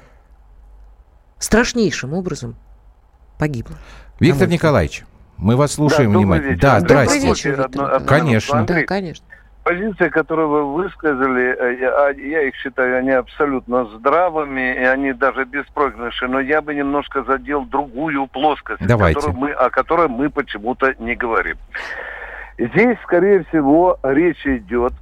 страшнейшим 1.38 2.12
образом 2.12 2.56
погибла. 3.38 3.76
Виктор. 4.20 4.48
Николаевич, 4.48 5.04
мы 5.38 5.56
вас 5.56 5.74
слушаем 5.74 6.12
добрый 6.12 6.24
внимательно. 6.24 6.50
вечер. 6.50 6.60
Да, 6.62 6.80
здрасте. 6.80 7.26
вечер, 7.26 7.50
Виктор 7.50 7.64
Одно- 7.66 7.82
Николаевич. 7.82 7.96
одно- 7.96 8.06
Конечно. 8.08 8.64
Да, 8.66 8.82
конечно. 8.84 9.26
Позиции, 9.64 10.08
которые 10.10 10.46
вы 10.46 10.74
высказали, 10.74 11.56
э, 11.58 11.78
я, 11.80 11.88
а, 12.06 12.10
я 12.12 12.42
их 12.42 12.54
считаю, 12.54 12.98
они 12.98 13.10
абсолютно 13.10 13.84
здравыми, 13.86 14.74
и 14.74 14.84
они 14.84 15.12
даже 15.12 15.44
беспроигрышные, 15.44 16.30
но 16.30 16.38
я 16.40 16.60
бы 16.62 16.72
немножко 16.72 17.24
задел 17.24 17.64
другую 17.64 18.28
плоскость, 18.28 18.86
Давайте. 18.86 19.16
которую 19.18 19.38
мы, 19.40 19.50
о 19.50 19.68
которой 19.70 20.06
мы 20.08 20.30
почему-то 20.30 20.94
не 21.00 21.16
говорим. 21.16 21.56
Здесь, 22.58 22.96
скорее 23.02 23.44
всего, 23.44 23.98
речь 24.04 24.46
идет 24.46 24.92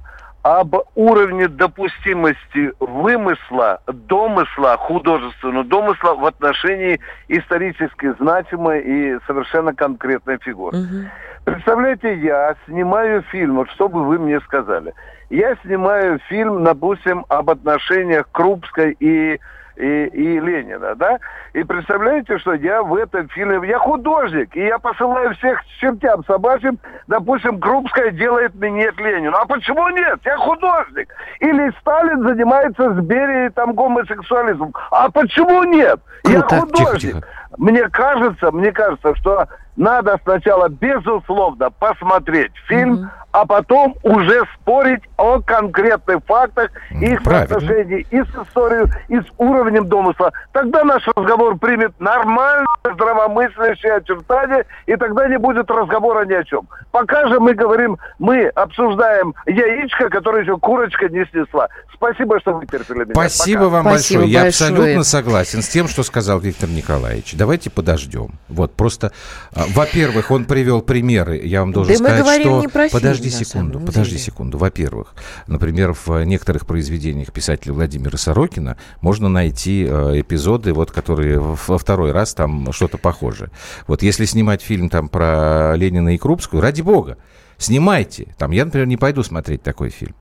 об 0.45 0.75
уровне 0.93 1.47
допустимости 1.47 2.71
вымысла, 2.79 3.81
домысла, 3.87 4.77
художественного 4.77 5.65
домысла 5.65 6.13
в 6.13 6.23
отношении 6.23 6.99
исторически 7.29 8.13
значимой 8.19 8.81
и 8.81 9.17
совершенно 9.25 9.73
конкретной 9.73 10.37
фигуры. 10.37 10.77
Мгм. 10.77 11.09
Представляете, 11.45 12.19
я 12.19 12.55
снимаю 12.67 13.23
фильм, 13.31 13.55
вот 13.55 13.71
что 13.71 13.89
бы 13.89 14.03
вы 14.03 14.19
мне 14.19 14.39
сказали. 14.41 14.93
Я 15.31 15.55
снимаю 15.63 16.19
фильм, 16.29 16.63
допустим, 16.63 17.25
об 17.29 17.49
отношениях 17.49 18.29
Крупской 18.31 18.95
и, 18.99 19.39
и, 19.75 20.05
и 20.05 20.39
Ленина, 20.39 20.95
да? 20.95 21.19
И 21.53 21.63
представляете, 21.63 22.37
что 22.39 22.53
я 22.53 22.81
в 22.83 22.95
этом 22.95 23.27
фильме, 23.29 23.67
я 23.67 23.79
художник, 23.79 24.55
и 24.55 24.65
я 24.65 24.79
посылаю 24.79 25.33
всех 25.35 25.61
к 25.61 25.65
чертям 25.79 26.23
собачьим, 26.25 26.79
допустим, 27.07 27.59
Крупская 27.59 28.11
делает 28.11 28.55
минет 28.55 28.97
Ленину. 28.99 29.35
А 29.37 29.45
почему 29.45 29.87
нет? 29.89 30.19
Я 30.23 30.37
художник. 30.37 31.09
Или 31.39 31.71
Сталин 31.81 32.23
занимается 32.23 32.93
с 32.93 32.97
Берией 32.97 33.49
там 33.49 33.73
гомосексуализмом. 33.73 34.73
А 34.91 35.09
почему 35.09 35.63
нет? 35.63 35.99
Я 36.23 36.41
Круто. 36.41 36.61
художник. 36.61 36.99
Тихо, 36.99 37.19
тихо. 37.21 37.27
Мне 37.57 37.87
кажется, 37.89 38.51
мне 38.51 38.71
кажется, 38.71 39.15
что 39.15 39.47
надо 39.77 40.19
сначала, 40.23 40.67
безусловно, 40.69 41.69
посмотреть 41.69 42.51
фильм, 42.67 42.93
Мгм. 42.93 43.11
А 43.35 43.45
потом 43.45 43.97
уже 44.01 44.43
спорить 44.53 45.01
о 45.17 45.41
конкретных 45.41 46.23
фактах, 46.25 46.71
их 47.01 47.21
правильно. 47.21 47.59
соотношении 47.59 48.07
и 48.09 48.23
с 48.23 48.29
историей, 48.29 48.89
и 49.09 49.19
с 49.19 49.25
уровнем 49.37 49.89
домысла. 49.89 50.31
Тогда 50.53 50.85
наш 50.85 51.05
разговор 51.17 51.57
примет 51.57 51.91
нормальное, 51.99 52.65
здравомыслящее 52.93 53.95
очертание, 53.95 54.65
и 54.85 54.95
тогда 54.95 55.27
не 55.27 55.37
будет 55.37 55.69
разговора 55.69 56.25
ни 56.25 56.33
о 56.33 56.45
чем. 56.45 56.65
Пока 56.91 57.27
же 57.27 57.41
мы 57.41 57.53
говорим, 57.55 57.97
мы 58.19 58.47
обсуждаем 58.47 59.35
яичко, 59.47 60.07
которое 60.09 60.43
еще 60.43 60.57
курочка 60.57 61.09
не 61.09 61.25
снесла. 61.25 61.67
Спасибо, 61.93 62.39
что 62.39 62.53
вытерпели 62.53 62.99
меня. 62.99 63.13
Спасибо 63.13 63.65
Пока. 63.65 63.69
вам 63.69 63.83
Спасибо 63.85 64.21
большое. 64.21 64.33
Я 64.33 64.41
большое. 64.43 64.69
абсолютно 64.69 65.03
согласен 65.03 65.61
с 65.61 65.67
тем, 65.67 65.87
что 65.87 66.03
сказал 66.03 66.39
Виктор 66.39 66.69
Николаевич. 66.69 67.33
Давайте 67.33 67.69
подождем. 67.69 68.31
Вот 68.47 68.75
просто, 68.75 69.11
а, 69.53 69.63
во-первых, 69.73 70.31
он 70.31 70.45
привел 70.45 70.81
примеры. 70.81 71.37
Я 71.43 71.61
вам 71.61 71.71
должен 71.71 71.93
Да 71.93 71.99
мы 71.99 72.09
сказать, 72.09 72.23
говорим 72.23 72.47
что 72.47 72.61
не 72.61 72.67
про 72.67 72.89
фильм, 72.89 73.01
подожди 73.31 73.45
секунду, 73.45 73.79
подожди 73.79 74.11
деле. 74.11 74.23
секунду. 74.23 74.57
Во-первых, 74.57 75.13
например, 75.47 75.93
в 75.93 76.23
некоторых 76.23 76.65
произведениях 76.65 77.31
писателя 77.31 77.73
Владимира 77.73 78.17
Сорокина 78.17 78.77
можно 79.01 79.29
найти 79.29 79.85
э, 79.87 80.21
эпизоды, 80.21 80.73
вот 80.73 80.91
которые 80.91 81.39
во 81.39 81.77
второй 81.77 82.11
раз 82.11 82.33
там 82.33 82.71
что-то 82.71 82.97
похожее. 82.97 83.49
Вот 83.87 84.03
если 84.03 84.25
снимать 84.25 84.61
фильм 84.61 84.89
там 84.89 85.09
про 85.09 85.75
Ленина 85.75 86.15
и 86.15 86.17
Крупскую, 86.17 86.61
ради 86.61 86.81
бога, 86.81 87.17
снимайте. 87.57 88.33
Там 88.37 88.51
я, 88.51 88.65
например, 88.65 88.87
не 88.87 88.97
пойду 88.97 89.23
смотреть 89.23 89.63
такой 89.63 89.89
фильм. 89.89 90.15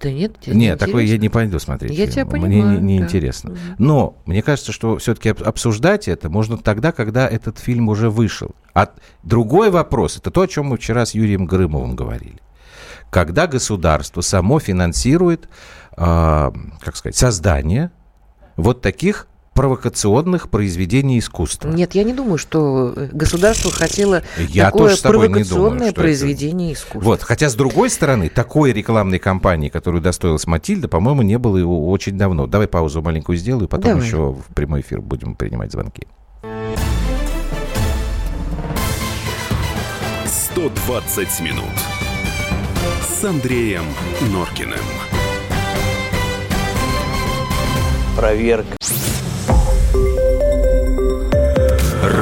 Да 0.00 0.10
нет, 0.12 0.38
тебе 0.40 0.54
Нет, 0.54 0.78
такой 0.78 1.04
я 1.04 1.16
интересно? 1.16 1.22
не 1.22 1.28
пойду 1.30 1.58
смотреть. 1.58 1.92
Я 1.92 2.06
фильм. 2.06 2.12
тебя 2.12 2.24
Мне 2.26 2.40
понимаю, 2.42 2.80
не, 2.80 2.94
не 2.94 2.98
да. 2.98 3.04
интересно. 3.06 3.56
Но 3.78 4.16
мне 4.26 4.42
кажется, 4.42 4.72
что 4.72 4.98
все-таки 4.98 5.30
обсуждать 5.30 6.06
это 6.06 6.28
можно 6.28 6.58
тогда, 6.58 6.92
когда 6.92 7.26
этот 7.26 7.58
фильм 7.58 7.88
уже 7.88 8.10
вышел. 8.10 8.54
А 8.74 8.90
другой 9.22 9.70
вопрос 9.70 10.18
это 10.18 10.30
то, 10.30 10.42
о 10.42 10.46
чем 10.48 10.66
мы 10.66 10.76
вчера 10.76 11.06
с 11.06 11.14
Юрием 11.14 11.46
Грымовым 11.46 11.96
говорили. 11.96 12.40
Когда 13.10 13.46
государство 13.46 14.20
само 14.20 14.58
финансирует, 14.58 15.48
а, 15.96 16.52
как 16.80 16.96
сказать, 16.96 17.16
создание 17.16 17.90
вот 18.56 18.82
таких 18.82 19.28
провокационных 19.56 20.48
произведений 20.50 21.18
искусства. 21.18 21.70
Нет, 21.70 21.94
я 21.94 22.04
не 22.04 22.12
думаю, 22.12 22.38
что 22.38 22.92
э, 22.94 23.08
государство 23.12 23.70
хотело 23.72 24.22
Я 24.48 24.66
такое 24.66 24.82
тоже 24.90 24.96
с 24.96 25.00
тобой 25.00 25.28
не 25.28 25.28
думаю, 25.28 25.44
провокационное 25.46 25.78
что 25.78 25.86
это- 25.92 26.00
произведение 26.00 26.72
искусства. 26.74 27.00
Вот, 27.00 27.22
хотя 27.22 27.48
с 27.48 27.54
другой 27.54 27.90
стороны, 27.90 28.28
такой 28.28 28.72
рекламной 28.72 29.18
кампании, 29.18 29.68
которую 29.70 30.02
достоилась 30.02 30.46
Матильда, 30.46 30.88
по-моему, 30.88 31.22
не 31.22 31.38
было 31.38 31.56
и 31.56 31.62
у- 31.62 31.88
очень 31.90 32.16
давно. 32.18 32.46
Давай 32.46 32.68
паузу 32.68 33.02
маленькую 33.02 33.36
сделаю, 33.38 33.66
потом 33.66 33.92
Давай. 33.92 34.06
еще 34.06 34.32
в 34.32 34.54
прямой 34.54 34.82
эфир 34.82 35.00
будем 35.00 35.34
принимать 35.34 35.72
звонки. 35.72 36.06
120 40.26 41.40
минут 41.40 41.64
с 43.08 43.24
Андреем 43.24 43.84
Норкиным. 44.32 44.78
Проверка. 48.16 48.76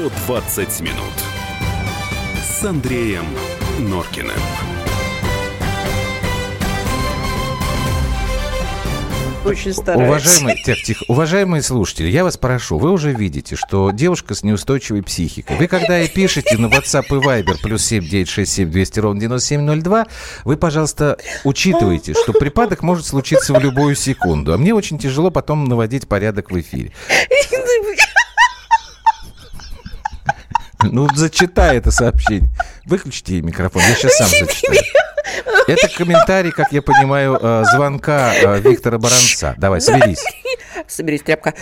«120 0.00 0.80
минут» 0.80 1.12
с 2.42 2.64
Андреем 2.64 3.26
Норкиным. 3.80 4.32
Очень 9.44 9.74
старается. 9.74 10.06
Уважаемые, 10.06 10.56
тихо, 10.56 10.80
тихо. 10.82 11.04
Уважаемые 11.08 11.60
слушатели, 11.60 12.08
я 12.08 12.24
вас 12.24 12.38
прошу, 12.38 12.78
вы 12.78 12.92
уже 12.92 13.12
видите, 13.12 13.56
что 13.56 13.90
девушка 13.90 14.34
с 14.34 14.42
неустойчивой 14.42 15.02
психикой. 15.02 15.58
Вы 15.58 15.66
когда 15.66 16.00
и 16.00 16.08
пишете 16.08 16.56
на 16.56 16.66
WhatsApp 16.66 17.04
и 17.10 17.22
Viber 17.22 17.56
плюс 17.62 17.84
7967 17.84 18.70
200 18.70 19.00
ровно 19.00 19.20
9702, 19.20 20.06
вы, 20.44 20.56
пожалуйста, 20.56 21.18
учитывайте, 21.44 22.14
что 22.14 22.32
припадок 22.32 22.82
может 22.82 23.04
случиться 23.04 23.52
в 23.52 23.60
любую 23.60 23.94
секунду. 23.96 24.54
А 24.54 24.56
мне 24.56 24.74
очень 24.74 24.98
тяжело 24.98 25.30
потом 25.30 25.66
наводить 25.66 26.08
порядок 26.08 26.50
в 26.50 26.58
эфире. 26.58 26.92
Ну, 30.82 31.08
зачитай 31.14 31.76
это 31.78 31.90
сообщение. 31.90 32.50
Выключите 32.86 33.40
микрофон, 33.42 33.82
я 33.82 33.94
сейчас 33.94 34.16
сам 34.16 34.28
зачитаю. 34.28 34.80
Это 35.66 35.88
комментарий, 35.96 36.50
как 36.50 36.72
я 36.72 36.82
понимаю, 36.82 37.38
э, 37.40 37.64
звонка 37.72 38.34
э, 38.34 38.60
Виктора 38.60 38.98
Баранца. 38.98 39.54
Давай, 39.58 39.80
соберись. 39.80 40.24
Соберись, 40.88 41.22
тряпка. 41.22 41.54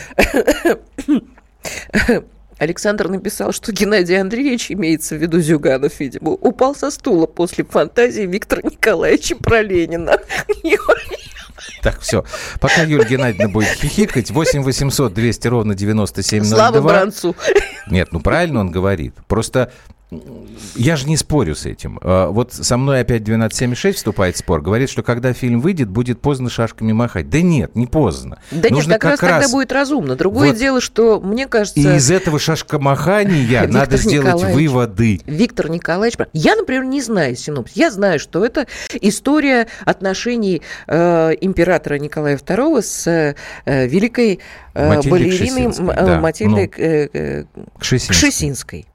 Александр 2.58 3.08
написал, 3.08 3.52
что 3.52 3.72
Геннадий 3.72 4.20
Андреевич, 4.20 4.72
имеется 4.72 5.14
в 5.14 5.18
виду 5.18 5.40
Зюганов, 5.40 6.00
видимо, 6.00 6.30
упал 6.30 6.74
со 6.74 6.90
стула 6.90 7.26
после 7.26 7.64
фантазии 7.64 8.22
Виктора 8.22 8.62
Николаевича 8.64 9.36
про 9.36 9.62
Ленина. 9.62 10.18
Так, 11.82 12.00
все. 12.00 12.24
Пока 12.60 12.82
Юлия 12.82 13.06
Геннадьевна 13.06 13.48
будет 13.48 13.68
хихикать, 13.68 14.30
8 14.30 14.62
800 14.62 15.12
200 15.14 15.48
ровно 15.48 15.74
9702. 15.74 16.56
Слава 16.56 16.80
Бранцу. 16.80 17.36
Нет, 17.90 18.08
ну 18.12 18.20
правильно 18.20 18.60
он 18.60 18.70
говорит. 18.70 19.14
Просто 19.26 19.72
я 20.74 20.96
же 20.96 21.06
не 21.06 21.16
спорю 21.16 21.54
с 21.54 21.66
этим. 21.66 21.98
А, 22.02 22.28
Вот 22.30 22.52
со 22.52 22.76
мной 22.78 23.00
опять 23.00 23.22
1276 23.22 23.98
вступает 23.98 24.36
в 24.36 24.38
спор. 24.38 24.62
Говорит, 24.62 24.88
что 24.88 25.02
когда 25.02 25.32
фильм 25.34 25.60
выйдет, 25.60 25.88
будет 25.88 26.20
поздно 26.20 26.48
шашками 26.48 26.92
махать. 26.92 27.28
Да 27.28 27.42
нет, 27.42 27.76
не 27.76 27.86
поздно. 27.86 28.38
Да 28.50 28.68
Нужно 28.70 28.92
нет, 28.92 29.00
как, 29.00 29.20
раз, 29.20 29.20
тогда 29.20 29.48
будет 29.48 29.70
разумно. 29.70 30.16
Другое 30.16 30.50
Вот. 30.50 30.56
дело, 30.58 30.80
что, 30.80 31.20
мне 31.20 31.46
кажется... 31.46 31.80
И 31.80 31.96
из 31.96 32.10
этого 32.10 32.38
шашкомахания 32.38 33.66
надо 33.68 33.98
сделать 33.98 34.34
Николаевич. 34.34 34.54
выводы. 34.54 35.20
Виктор 35.26 35.70
Николаевич, 35.70 36.18
я, 36.32 36.56
например, 36.56 36.84
не 36.84 37.02
знаю 37.02 37.36
синопсис. 37.36 37.76
Я 37.76 37.90
знаю, 37.90 38.18
что 38.18 38.44
это 38.44 38.66
история 39.00 39.68
отношений 39.84 40.62
э, 40.86 41.32
императора 41.40 41.98
Николая 41.98 42.38
II 42.38 42.82
с 42.82 43.06
э, 43.06 43.34
великой 43.86 44.40
э, 44.74 45.02
балериной 45.02 45.66
э, 45.66 46.04
да, 46.06 46.20
Матильдой 46.20 46.72
ну. 46.76 46.82
э, 46.82 47.08
э, 47.12 47.44
Кшесинской. 47.78 48.16
Кшесинской. 48.16 48.86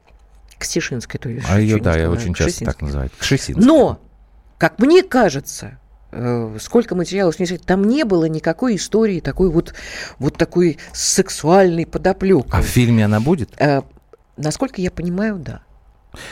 Ксишинской, 0.63 1.19
то 1.19 1.29
есть. 1.29 1.45
А 1.49 1.59
ее, 1.59 1.79
да, 1.79 1.95
я 1.95 2.09
очень 2.09 2.33
часто 2.33 2.65
так 2.65 2.81
называю. 2.81 3.09
Кшесинская. 3.17 3.65
Но, 3.65 3.99
как 4.57 4.79
мне 4.79 5.03
кажется, 5.03 5.79
э, 6.11 6.57
сколько 6.59 6.95
материалов 6.95 7.35
снесли, 7.35 7.57
там 7.57 7.83
не 7.83 8.03
было 8.03 8.25
никакой 8.25 8.75
истории 8.75 9.19
такой 9.19 9.49
вот, 9.49 9.73
вот 10.19 10.37
такой 10.37 10.77
сексуальной 10.93 11.85
подоплеки. 11.85 12.47
А 12.51 12.61
в 12.61 12.65
фильме 12.65 13.05
она 13.05 13.19
будет? 13.19 13.51
Э, 13.59 13.81
насколько 14.37 14.81
я 14.81 14.91
понимаю, 14.91 15.37
да. 15.37 15.61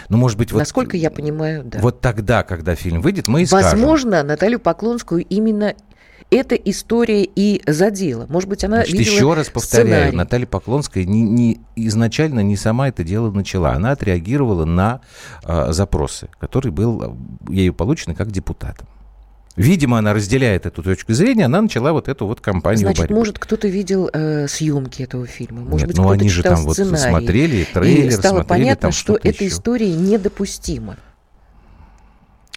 Ну, 0.10 0.18
может 0.18 0.38
быть, 0.38 0.52
вот, 0.52 0.60
Насколько 0.60 0.96
я 0.96 1.10
понимаю, 1.10 1.64
да. 1.64 1.80
вот 1.80 2.02
тогда, 2.02 2.44
когда 2.44 2.76
фильм 2.76 3.02
выйдет, 3.02 3.28
мы 3.28 3.44
и 3.44 3.46
скажем. 3.46 3.80
Возможно, 3.80 4.22
Наталью 4.24 4.60
Поклонскую 4.60 5.26
именно 5.26 5.74
эта 6.30 6.56
история 6.56 7.24
и 7.24 7.62
задела. 7.66 8.26
Может 8.30 8.50
быть, 8.50 8.64
она 8.64 8.78
Значит, 8.78 8.94
видела 8.94 9.14
еще 9.16 9.34
раз 9.34 9.50
повторяю, 9.50 9.88
сценарий. 9.88 10.16
Наталья 10.18 10.46
Поклонская 10.46 11.04
не, 11.06 11.22
не- 11.22 11.62
изначально 11.76 12.42
не 12.42 12.56
сама 12.58 12.90
это 12.90 13.04
дело 13.04 13.32
начала. 13.32 13.72
Она 13.74 13.92
отреагировала 13.92 14.66
на 14.66 15.02
э, 15.44 15.72
запросы, 15.72 16.30
который 16.40 16.72
был 16.72 17.02
э, 17.50 17.54
ею 17.54 17.74
получен 17.74 18.16
как 18.16 18.32
депутатом. 18.32 18.88
Видимо, 19.58 19.98
она 19.98 20.14
разделяет 20.14 20.66
эту 20.66 20.82
точку 20.82 21.12
зрения, 21.14 21.46
она 21.46 21.62
начала 21.62 21.92
вот 21.92 22.08
эту 22.08 22.26
вот 22.26 22.40
кампанию 22.40 22.80
Значит, 22.86 23.00
борьбы. 23.00 23.16
может, 23.16 23.38
кто-то 23.38 23.68
видел 23.68 24.10
э, 24.14 24.48
съемки 24.48 25.04
этого 25.04 25.28
фильма. 25.28 25.62
Может 25.62 25.80
Нет, 25.80 25.88
быть, 25.90 25.98
ну 25.98 26.04
кто-то 26.04 26.20
они 26.22 26.30
же 26.30 26.42
там 26.44 26.64
вот 26.64 26.74
сценарий. 26.76 27.10
смотрели 27.10 27.64
трейлер, 27.74 28.08
и 28.08 28.12
стало 28.12 28.36
смотрели 28.38 28.48
понятно, 28.48 28.82
там 28.82 28.92
что 28.94 29.14
что-то 29.16 29.28
эта 29.28 29.44
еще. 29.44 29.54
история 29.54 29.94
недопустима. 29.94 30.96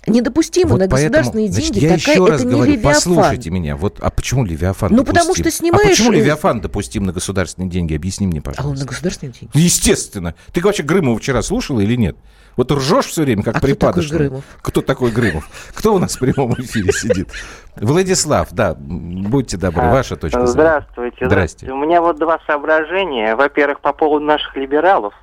Недопустимо 0.07 0.70
Вот 0.70 0.80
на 0.80 0.88
поэтому, 0.88 1.00
государственные 1.12 1.52
значит, 1.52 1.72
деньги. 1.72 1.84
я 1.86 1.98
такая, 1.98 2.14
еще 2.14 2.26
раз 2.26 2.40
это 2.40 2.50
говорю, 2.50 2.70
не 2.70 2.76
Левиафан. 2.76 2.94
послушайте 2.94 3.50
меня. 3.50 3.76
Вот, 3.76 3.98
а 4.00 4.11
почему 4.11 4.44
Левиафан 4.44 4.90
Ну, 4.92 4.98
допустим? 4.98 5.14
потому 5.14 5.34
что 5.34 5.50
снимаешь, 5.50 5.86
А 5.86 5.90
почему 5.90 6.11
Левиафан 6.12 6.61
допустим 6.61 7.05
на 7.05 7.12
государственные 7.12 7.70
деньги? 7.70 7.94
Объясни 7.94 8.26
мне, 8.26 8.38
А 8.44 8.48
он 8.48 8.55
пожалуйста. 8.55 8.84
на 8.84 8.88
государственные 8.90 9.32
деньги? 9.32 9.50
Естественно. 9.55 10.34
Ты 10.52 10.61
вообще 10.61 10.82
Грымова 10.82 11.18
вчера 11.18 11.42
слушала 11.42 11.80
или 11.80 11.96
нет? 11.96 12.16
Вот 12.57 12.70
ржешь 12.70 13.07
все 13.07 13.22
время, 13.22 13.42
как 13.42 13.57
А 13.57 13.59
кто 13.59 13.66
такой 13.66 13.74
припадочный. 13.74 14.18
Грымов? 14.18 14.44
Кто 14.62 14.80
такой 14.80 15.11
Грымов? 15.11 15.48
Кто 15.74 15.94
у 15.94 15.98
нас 15.98 16.14
в 16.14 16.18
прямом 16.20 16.52
эфире 16.55 16.92
сидит? 16.92 17.28
Владислав, 17.76 18.48
да, 18.52 18.74
будьте 18.78 19.57
добры, 19.57 19.82
А, 19.82 19.92
ваша 19.92 20.14
точка 20.16 20.38
зрения. 20.46 20.52
Здравствуйте. 20.52 21.26
Здрасте. 21.26 21.72
У 21.72 21.76
меня 21.76 22.00
вот 22.00 22.18
два 22.18 22.38
соображения. 22.46 23.34
Во-первых, 23.34 23.80
по 23.80 23.92
поводу 23.92 24.24
наших 24.24 24.55
либералов. 24.57 25.14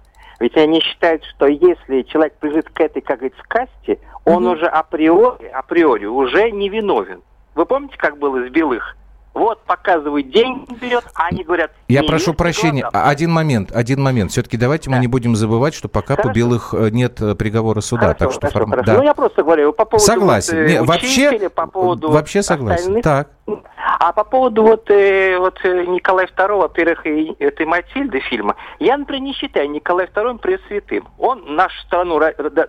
Ведь 0.42 0.58
они 0.58 0.82
считают, 0.82 1.24
что 1.26 1.46
если 1.46 2.02
человек 2.02 2.34
прижит 2.40 2.68
к 2.68 2.80
этой, 2.82 3.00
как 3.04 3.20
говорится, 3.20 3.44
касте, 3.48 4.00
он 4.26 4.48
уже 4.48 4.66
априори, 4.66 5.46
априори 5.46 6.06
уже 6.06 6.50
не 6.50 6.68
виновен. 6.68 7.22
Вы 7.54 7.68
помните, 7.68 7.96
как 7.96 8.18
было 8.18 8.44
с 8.48 8.50
белых? 8.50 8.98
Вот, 9.34 9.62
показывают 9.64 10.30
деньги 10.30 10.74
берет, 10.76 11.06
а 11.16 11.28
они 11.28 11.44
говорят... 11.46 11.72
Я 11.88 12.02
«Не 12.02 12.08
прошу 12.08 12.34
прощения, 12.34 12.82
глаза». 12.82 13.08
один 13.08 13.32
момент, 13.32 13.72
один 13.74 14.02
момент. 14.02 14.32
Все-таки 14.32 14.58
давайте 14.58 14.90
мы 14.90 15.00
не 15.00 15.08
будем 15.08 15.38
забывать, 15.38 15.74
что 15.74 15.88
пока 15.88 16.16
по 16.18 16.24
Хорошо. 16.24 16.36
белых 16.36 16.74
э, 16.74 16.90
нет 16.92 17.22
э, 17.22 17.36
приговора 17.36 17.80
суда, 17.80 18.08
Хорошо, 18.08 18.20
так 18.20 18.32
что 18.34 18.40
хорошо, 18.42 18.60
форма- 18.60 18.72
хорошо. 18.72 18.92
да. 18.92 18.98
Ну, 18.98 19.04
я 19.04 19.14
просто 19.14 19.44
говорю 19.44 19.72
по 19.72 19.86
поводу 19.86 20.06
Согласен. 20.06 20.58
вот, 20.58 20.64
э, 20.64 20.74
Не, 20.74 20.82
вообще, 20.84 21.50
по 21.50 21.66
поводу 21.66 22.12
вообще 22.12 22.44
согласен. 22.44 22.98
остальных. 22.98 23.04
Так. 23.06 23.30
А 24.00 24.12
по 24.12 24.24
поводу 24.26 24.64
вот, 24.64 24.90
э, 24.92 25.38
вот 25.38 25.60
Николая 25.64 26.28
II, 26.28 26.58
во-первых, 26.58 27.06
и 27.06 27.34
этой 27.40 27.66
Матильды 27.66 28.20
фильма, 28.20 28.58
я, 28.80 28.98
например, 28.98 29.22
не 29.24 29.34
считаю 29.34 29.70
Николая 29.70 30.08
II 30.08 30.40
пресвятым. 30.40 31.08
Он 31.18 31.56
нашу 31.56 31.80
страну 31.84 32.20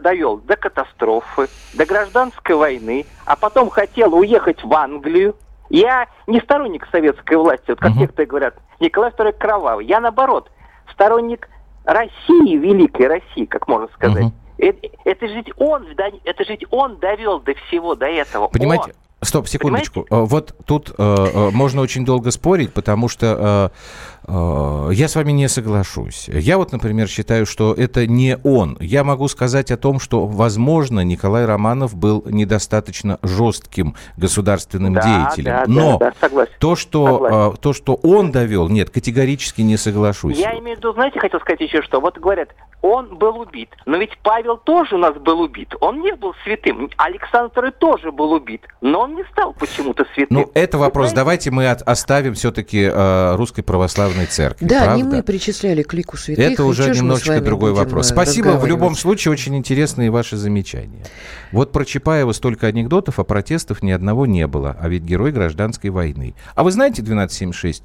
довел 0.01 0.37
до 0.37 0.57
катастрофы, 0.57 1.49
до 1.75 1.87
гражданской 1.87 2.55
войны, 2.55 3.05
а 3.27 3.35
потом 3.35 3.69
хотел 3.69 4.15
уехать 4.15 4.63
в 4.63 4.73
Англию. 4.75 5.35
Я 5.73 6.07
не 6.27 6.39
сторонник 6.41 6.87
советской 6.93 7.39
власти, 7.39 7.65
вот 7.69 7.81
как 7.81 7.97
некоторые 7.97 8.27
говорят, 8.27 8.55
Николай 8.79 9.11
II 9.11 9.33
кровавый. 9.33 9.87
Я, 9.87 10.01
наоборот, 10.01 10.51
сторонник 10.93 11.49
России, 11.85 12.57
великой 12.57 13.07
России, 13.09 13.47
как 13.47 13.67
можно 13.69 13.89
сказать. 13.95 14.27
Это, 14.59 14.87
это 15.05 15.29
же 15.29 15.43
он, 15.57 15.87
это 16.25 16.45
же 16.45 16.59
он 16.71 16.99
довел 16.99 17.41
до 17.41 17.55
всего, 17.55 17.95
до 17.95 18.05
этого. 18.07 18.49
Понимаете, 18.49 18.85
Он. 18.85 19.27
стоп, 19.27 19.49
секундочку. 19.49 20.07
Э, 20.11 20.21
Вот 20.21 20.55
тут 20.67 20.91
э, 20.91 20.95
э, 20.99 21.51
можно 21.53 21.81
очень 21.81 22.05
долго 22.05 22.31
спорить, 22.31 22.73
потому 22.75 23.09
что 23.09 23.73
э, 24.22 24.22
я 24.29 25.09
с 25.09 25.17
вами 25.17 25.33
не 25.33 25.49
соглашусь. 25.49 26.29
Я 26.29 26.59
вот, 26.59 26.73
например, 26.73 27.09
считаю, 27.09 27.45
что 27.47 27.73
это 27.75 28.07
не 28.07 28.39
он. 28.45 28.77
Я 28.81 29.05
могу 29.05 29.27
сказать 29.29 29.71
о 29.71 29.77
том, 29.77 29.99
что, 30.01 30.27
возможно, 30.27 31.01
Николай 31.01 31.45
Романов 31.45 31.95
был 31.97 32.23
недостаточно 32.27 33.19
жестким 33.23 33.95
государственным 34.17 34.95
Да, 34.95 35.03
деятелем. 35.03 35.53
да, 35.53 35.65
да, 35.67 35.73
Но 35.73 35.99
да, 35.99 36.13
согласен. 36.21 36.53
то, 36.59 36.77
что, 36.77 37.07
Согласен. 37.07 37.55
э, 37.55 37.57
то, 37.61 37.73
что 37.73 37.95
он 38.03 38.31
довел, 38.31 38.69
нет, 38.69 38.91
категорически 38.91 39.63
не 39.63 39.77
соглашусь. 39.77 40.39
Я 40.39 40.59
имею 40.59 40.77
в 40.77 40.79
виду, 40.79 40.93
знаете, 40.93 41.19
хотел 41.19 41.41
сказать 41.41 41.61
еще 41.61 41.83
что. 41.83 42.01
Вот 42.01 42.19
говорят, 42.19 42.51
он 42.83 43.17
был 43.17 43.39
убит. 43.41 43.71
Но 43.87 43.97
ведь 43.97 44.19
Павел 44.23 44.57
тоже 44.57 44.97
у 44.97 44.99
нас 44.99 45.15
был 45.17 45.41
убит. 45.41 45.75
Он 45.81 46.01
не 46.01 46.15
был 46.15 46.35
святым. 46.45 46.91
Александр 46.97 47.73
тоже 47.73 48.13
был 48.13 48.33
убит. 48.33 48.63
Но 48.81 49.01
он 49.01 49.15
не 49.15 49.25
стал 49.33 49.53
почему-то 49.55 50.05
святым. 50.15 50.39
Ну, 50.39 50.51
это 50.55 50.79
вопрос. 50.79 51.13
Давайте 51.13 51.51
мы 51.51 51.69
от, 51.69 51.83
оставим 51.83 52.35
все-таки 52.35 52.83
э, 52.93 53.37
Русской 53.37 53.63
Православной 53.63 54.12
Церкви. 54.27 54.67
Да, 54.67 54.85
правда? 54.85 54.97
не 54.97 55.03
мы 55.03 55.23
причисляли 55.23 55.83
к 55.83 55.93
лику 55.95 56.17
святых. 56.17 56.53
Это 56.53 56.65
уже 56.65 56.91
немножечко 56.91 57.41
другой 57.41 57.73
вопрос. 57.73 58.11
э, 58.11 58.15
Спасибо. 58.15 58.51
В 58.51 58.67
любом 58.67 58.95
случае, 58.95 59.33
очень 59.33 59.57
интересные 59.57 60.11
ваши 60.11 60.37
замечания. 60.37 61.05
Вот 61.53 61.73
про 61.73 61.85
Чапаева 61.85 62.33
столько 62.33 62.67
анекдотов, 62.67 63.19
а 63.19 63.25
протестов 63.25 63.83
ни 63.83 63.91
одного 63.91 64.27
не 64.27 64.47
было. 64.47 64.77
А 64.81 64.89
ведь 64.89 65.03
герой 65.03 65.33
гражданской 65.33 65.91
войны. 65.91 66.35
А 66.55 66.63
вы 66.63 66.73
знаете 66.73 67.03
1276? 67.03 67.83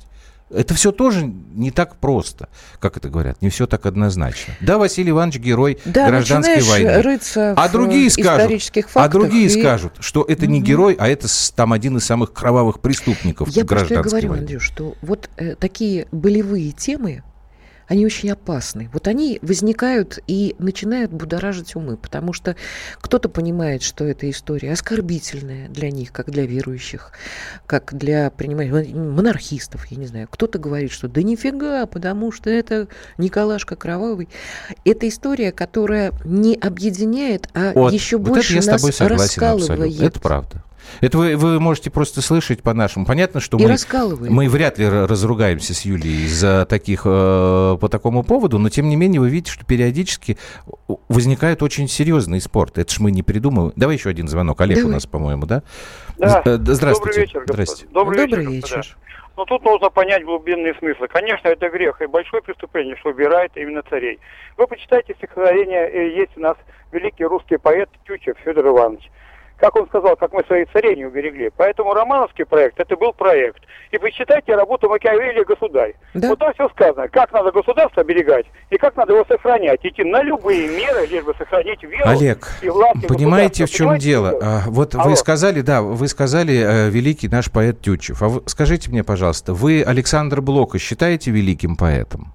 Это 0.49 0.73
все 0.73 0.91
тоже 0.93 1.25
не 1.53 1.71
так 1.71 1.97
просто, 1.97 2.47
как 2.79 2.95
это 2.95 3.09
говорят, 3.09 3.41
не 3.41 3.49
все 3.49 3.67
так 3.67 3.85
однозначно. 3.85 4.53
Да, 4.61 4.77
Василий 4.77 5.09
Иванович 5.11 5.39
герой 5.39 5.77
Да, 5.83 6.07
гражданской 6.07 6.61
войны. 6.61 7.01
рыться 7.01 7.53
а 7.57 7.67
другие 7.67 8.09
скажут, 8.09 8.61
а 8.93 9.09
другие 9.09 9.47
и- 9.47 9.49
скажут, 9.49 9.93
что 9.99 10.23
это 10.27 10.47
не 10.47 10.61
герой, 10.61 10.95
а 10.97 11.07
это 11.09 11.27
там 11.53 11.73
один 11.73 11.97
из 11.97 12.05
самых 12.05 12.31
кровавых 12.31 12.79
преступников 12.79 13.49
Я 13.49 13.65
гражданской 13.65 14.03
говорю, 14.21 14.29
войны. 14.29 14.41
Андрюш, 14.43 14.63
что 14.63 14.95
вот 15.01 15.29
э, 15.35 15.55
такие 15.55 16.07
болевые 16.13 16.71
темы, 16.71 17.23
они 17.87 18.05
очень 18.05 18.29
опасны. 18.31 18.89
Вот 18.93 19.07
они 19.07 19.39
возникают 19.41 20.19
и 20.27 20.55
начинают 20.59 21.11
будоражить 21.11 21.75
умы, 21.75 21.97
потому 21.97 22.33
что 22.33 22.55
кто-то 22.99 23.29
понимает, 23.29 23.81
что 23.81 24.05
эта 24.05 24.29
история 24.29 24.73
оскорбительная 24.73 25.69
для 25.69 25.89
них, 25.89 26.11
как 26.11 26.29
для 26.29 26.45
верующих, 26.45 27.11
как 27.65 27.93
для 27.93 28.29
принимающих, 28.29 28.93
монархистов, 28.95 29.85
я 29.87 29.97
не 29.97 30.07
знаю. 30.07 30.27
Кто-то 30.29 30.59
говорит, 30.59 30.91
что 30.91 31.07
да 31.07 31.21
нифига, 31.21 31.85
потому 31.85 32.31
что 32.31 32.49
это 32.49 32.87
Николашка 33.17 33.75
Кровавый. 33.75 34.29
Это 34.83 35.07
история, 35.07 35.51
которая 35.51 36.11
не 36.25 36.55
объединяет, 36.55 37.49
а 37.53 37.71
Вот, 37.73 37.93
еще 37.93 38.17
вот 38.17 38.29
больше 38.29 38.53
это 38.53 38.55
я 38.55 38.61
с 38.61 38.65
нас 38.67 38.81
согласен 38.81 39.07
раскалывает. 39.07 39.69
абсолютно. 39.69 40.05
Это 40.05 40.19
правда. 40.19 40.63
Это 41.01 41.17
вы, 41.17 41.35
вы 41.37 41.59
можете 41.59 41.89
просто 41.91 42.21
слышать 42.21 42.63
по-нашему. 42.63 43.05
Понятно, 43.05 43.39
что 43.39 43.57
И 43.57 43.65
мы, 43.65 44.29
мы 44.29 44.49
вряд 44.49 44.77
ли 44.77 44.87
разругаемся 44.87 45.73
с 45.73 45.81
Юлией 45.81 46.25
из-за 46.25 46.65
таких, 46.65 47.01
э, 47.05 47.77
по 47.79 47.89
такому 47.89 48.23
поводу, 48.23 48.57
но 48.59 48.69
тем 48.69 48.89
не 48.89 48.95
менее 48.95 49.21
вы 49.21 49.29
видите, 49.29 49.51
что 49.51 49.65
периодически 49.65 50.37
возникает 51.09 51.63
очень 51.63 51.87
серьезный 51.87 52.41
спорт. 52.41 52.77
Это 52.77 52.93
ж 52.93 52.99
мы 52.99 53.11
не 53.11 53.23
придумываем. 53.23 53.73
Давай 53.75 53.95
еще 53.95 54.09
один 54.09 54.27
звонок. 54.27 54.61
Олег 54.61 54.77
Давай. 54.77 54.91
у 54.91 54.93
нас, 54.93 55.05
по-моему, 55.05 55.45
да? 55.45 55.63
Да. 56.17 56.41
Э, 56.45 56.57
Здравствуйте. 56.57 56.97
Добрый 56.97 57.25
вечер, 57.25 57.39
господа. 57.41 57.53
Здрасте. 57.53 57.85
Добрый, 57.91 58.17
Добрый 58.19 58.45
вечер. 58.45 58.55
вечер. 58.55 58.77
господа. 58.77 58.97
Но 59.37 59.45
тут 59.45 59.63
нужно 59.63 59.91
понять 59.91 60.25
глубинные 60.25 60.73
смыслы. 60.79 61.07
Конечно, 61.07 61.47
это 61.47 61.69
грех 61.69 62.01
и 62.01 62.07
большое 62.07 62.41
преступление, 62.41 62.95
что 62.97 63.09
убирает 63.09 63.51
именно 63.55 63.83
царей. 63.87 64.19
Вы 64.57 64.65
почитайте 64.65 65.13
стихотворение, 65.13 65.87
э, 65.87 66.17
есть 66.17 66.35
у 66.37 66.39
нас 66.39 66.57
великий 66.91 67.23
русский 67.23 67.57
поэт 67.57 67.87
Тютчев 68.05 68.35
Федор 68.43 68.67
Иванович. 68.67 69.11
Как 69.57 69.75
он 69.75 69.87
сказал, 69.87 70.15
как 70.15 70.33
мы 70.33 70.43
своих 70.45 70.71
царей 70.71 70.95
не 70.95 71.05
уберегли. 71.05 71.51
Поэтому 71.57 71.93
романовский 71.93 72.45
проект, 72.45 72.79
это 72.79 72.95
был 72.95 73.11
проект. 73.13 73.63
И 73.91 73.97
почитайте 73.97 74.55
работу 74.55 74.89
Макиавелли 74.89 75.43
«Государь». 75.43 75.95
Вот 76.13 76.39
там 76.39 76.53
все 76.53 76.69
сказано, 76.69 77.07
как 77.07 77.31
надо 77.31 77.51
государство 77.51 78.01
оберегать 78.01 78.45
и 78.69 78.77
как 78.77 78.95
надо 78.95 79.13
его 79.13 79.25
сохранять. 79.25 79.79
Идти 79.83 80.03
на 80.03 80.21
любые 80.21 80.67
меры, 80.67 81.07
лишь 81.07 81.23
бы 81.23 81.33
сохранить 81.37 81.81
веру 81.83 82.07
Олег, 82.07 82.47
и 82.61 82.69
власть 82.69 83.07
понимаете, 83.07 83.65
в 83.65 83.69
чем 83.69 83.87
Понимаете, 83.87 84.05
дело? 84.05 84.39
А, 84.41 84.61
вот 84.67 84.95
Алло. 84.95 85.09
вы 85.09 85.15
сказали, 85.15 85.61
да, 85.61 85.81
вы 85.81 86.07
сказали 86.07 86.55
э, 86.55 86.89
великий 86.89 87.27
наш 87.27 87.51
поэт 87.51 87.81
Тютчев. 87.81 88.21
А 88.21 88.27
вы- 88.27 88.43
скажите 88.45 88.89
мне, 88.89 89.03
пожалуйста, 89.03 89.53
вы 89.53 89.83
Александра 89.83 90.41
Блока 90.41 90.77
считаете 90.79 91.31
великим 91.31 91.75
поэтом? 91.75 92.33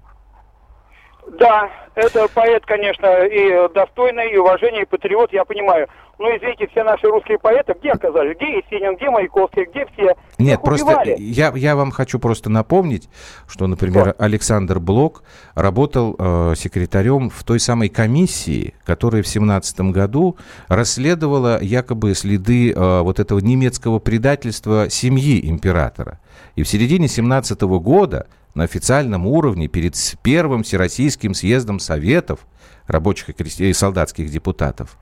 Да, 1.43 1.69
это 1.95 2.29
поэт, 2.33 2.65
конечно, 2.65 3.25
и 3.25 3.67
достойный, 3.73 4.31
и 4.31 4.37
уважение, 4.37 4.83
и 4.83 4.85
патриот, 4.85 5.33
я 5.33 5.43
понимаю. 5.43 5.87
Но, 6.17 6.29
извините, 6.29 6.67
все 6.67 6.85
наши 6.85 7.05
русские 7.07 7.37
поэты 7.37 7.73
где 7.77 7.91
оказались? 7.91 8.37
Где 8.37 8.59
Есенин, 8.59 8.95
где 8.95 9.09
Маяковский, 9.09 9.65
где 9.65 9.85
все? 9.87 10.15
Нет, 10.37 10.59
Их 10.59 10.61
просто 10.61 10.85
убивали. 10.85 11.15
я, 11.19 11.51
я 11.53 11.75
вам 11.75 11.91
хочу 11.91 12.17
просто 12.17 12.49
напомнить, 12.49 13.09
что, 13.45 13.67
например, 13.67 14.15
Александр 14.19 14.79
Блок 14.79 15.23
работал 15.53 16.15
э, 16.17 16.53
секретарем 16.55 17.29
в 17.29 17.43
той 17.43 17.59
самой 17.59 17.89
комиссии, 17.89 18.73
которая 18.85 19.21
в 19.21 19.27
семнадцатом 19.27 19.91
году 19.91 20.37
расследовала 20.69 21.61
якобы 21.61 22.15
следы 22.15 22.71
э, 22.71 23.01
вот 23.01 23.19
этого 23.19 23.39
немецкого 23.39 23.99
предательства 23.99 24.89
семьи 24.89 25.49
императора. 25.49 26.19
И 26.55 26.63
в 26.63 26.69
середине 26.69 27.09
семнадцатого 27.09 27.79
года 27.79 28.27
на 28.53 28.63
официальном 28.63 29.27
уровне 29.27 29.67
перед 29.67 29.95
первым 30.21 30.63
Всероссийским 30.63 31.33
съездом 31.33 31.79
Советов 31.79 32.47
рабочих 32.87 33.29
и, 33.29 33.73
солдатских 33.73 34.29
депутатов 34.29 34.97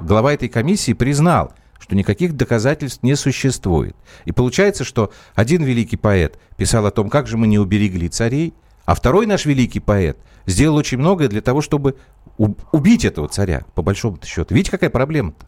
глава 0.00 0.32
этой 0.32 0.48
комиссии 0.48 0.92
признал, 0.92 1.52
что 1.78 1.96
никаких 1.96 2.36
доказательств 2.36 3.02
не 3.02 3.16
существует. 3.16 3.96
И 4.24 4.32
получается, 4.32 4.84
что 4.84 5.12
один 5.34 5.62
великий 5.64 5.96
поэт 5.96 6.38
писал 6.56 6.86
о 6.86 6.90
том, 6.90 7.10
как 7.10 7.26
же 7.26 7.36
мы 7.36 7.46
не 7.46 7.58
уберегли 7.58 8.08
царей, 8.08 8.54
а 8.84 8.94
второй 8.94 9.26
наш 9.26 9.46
великий 9.46 9.80
поэт 9.80 10.18
сделал 10.46 10.76
очень 10.76 10.98
многое 10.98 11.28
для 11.28 11.40
того, 11.40 11.60
чтобы 11.60 11.96
убить 12.36 13.04
этого 13.04 13.28
царя, 13.28 13.64
по 13.74 13.82
большому 13.82 14.18
счету. 14.24 14.54
Видите, 14.54 14.70
какая 14.70 14.90
проблема-то? 14.90 15.46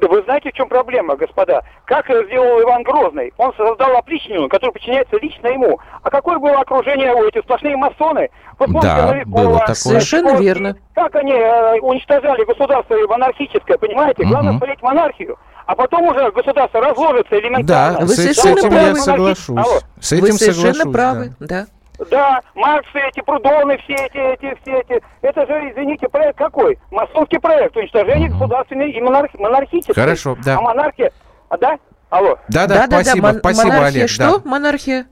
Да 0.00 0.08
вы 0.08 0.22
знаете, 0.24 0.50
в 0.50 0.52
чем 0.54 0.68
проблема, 0.68 1.16
господа? 1.16 1.62
Как 1.84 2.08
э, 2.10 2.24
сделал 2.26 2.60
Иван 2.62 2.82
Грозный? 2.82 3.32
Он 3.38 3.52
создал 3.56 3.96
опричнину, 3.96 4.48
которая 4.48 4.72
подчиняется 4.72 5.16
лично 5.20 5.48
ему. 5.48 5.78
А 6.02 6.10
какое 6.10 6.38
было 6.38 6.60
окружение 6.60 7.14
у 7.14 7.24
этих 7.24 7.42
сплошные 7.42 7.76
масоны? 7.76 8.28
Вы 8.58 8.66
помните 8.66 8.86
Да, 8.86 9.06
Новикова, 9.08 9.42
было 9.42 9.58
такое. 9.60 9.74
Совершенно 9.74 10.28
Сикорский? 10.30 10.46
верно. 10.46 10.76
Как 10.94 11.14
они 11.16 11.32
э, 11.32 11.80
уничтожали 11.80 12.44
государство 12.44 12.94
монархическое, 13.08 13.78
понимаете? 13.78 14.24
Главное 14.24 14.52
Мгм. 14.52 14.58
смотреть 14.58 14.82
монархию. 14.82 15.38
А 15.66 15.74
потом 15.74 16.04
уже 16.04 16.30
государство 16.30 16.80
разложится 16.80 17.38
элементарно. 17.38 17.98
Да, 17.98 18.04
Вы 18.06 18.08
с, 18.08 18.16
с 18.16 18.22
совершенно 18.22 18.58
этим 18.60 18.68
правы. 18.70 18.86
я 18.88 18.94
соглашусь. 18.94 19.48
Алло. 19.58 19.78
С 20.00 20.12
этим 20.12 20.22
Вы 20.22 20.32
совершенно 20.32 20.74
соглашусь, 20.74 20.92
правы, 20.92 21.32
да. 21.40 21.46
да. 21.48 21.66
Да, 22.10 22.40
Марксы 22.54 22.98
эти, 22.98 23.20
Прудоны, 23.24 23.78
все 23.78 23.94
эти, 23.94 24.34
эти, 24.34 24.58
все 24.62 24.80
эти. 24.80 25.02
Это 25.22 25.46
же, 25.46 25.52
извините, 25.70 26.08
проект 26.08 26.38
какой? 26.38 26.78
Масонский 26.90 27.40
проект 27.40 27.76
уничтожения 27.76 28.28
государственной 28.28 28.90
и 28.90 29.00
монархи- 29.00 29.40
монархической. 29.40 29.94
Хорошо, 29.94 30.36
да. 30.44 30.58
А 30.58 30.60
монархия... 30.60 31.10
А, 31.48 31.56
да? 31.58 31.78
Алло. 32.10 32.38
Да-да, 32.48 32.86
спасибо, 32.86 33.28
мон- 33.28 33.38
спасибо, 33.38 33.68
монархия 33.68 34.00
Олег. 34.00 34.10
что? 34.10 34.38
да. 34.38 34.48
Монархия? 34.48 35.06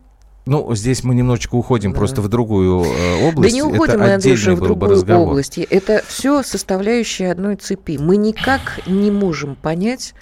Ну, 0.46 0.74
здесь 0.74 1.02
мы 1.04 1.14
немножечко 1.14 1.54
уходим 1.54 1.94
просто 1.94 2.20
в 2.20 2.28
другую 2.28 2.84
э, 2.84 3.28
область. 3.28 3.50
Да 3.50 3.56
не 3.56 3.62
уходим 3.62 3.94
Это 3.94 3.98
мы, 4.02 4.12
Андрюша, 4.14 4.52
в 4.52 4.60
другую 4.60 4.90
разговор. 4.90 5.28
область. 5.28 5.56
Это 5.58 6.02
все 6.06 6.42
составляющие 6.42 7.30
одной 7.32 7.56
цепи. 7.56 7.96
Мы 7.98 8.18
никак 8.18 8.80
не 8.86 9.10
можем 9.10 9.56
понять, 9.56 10.12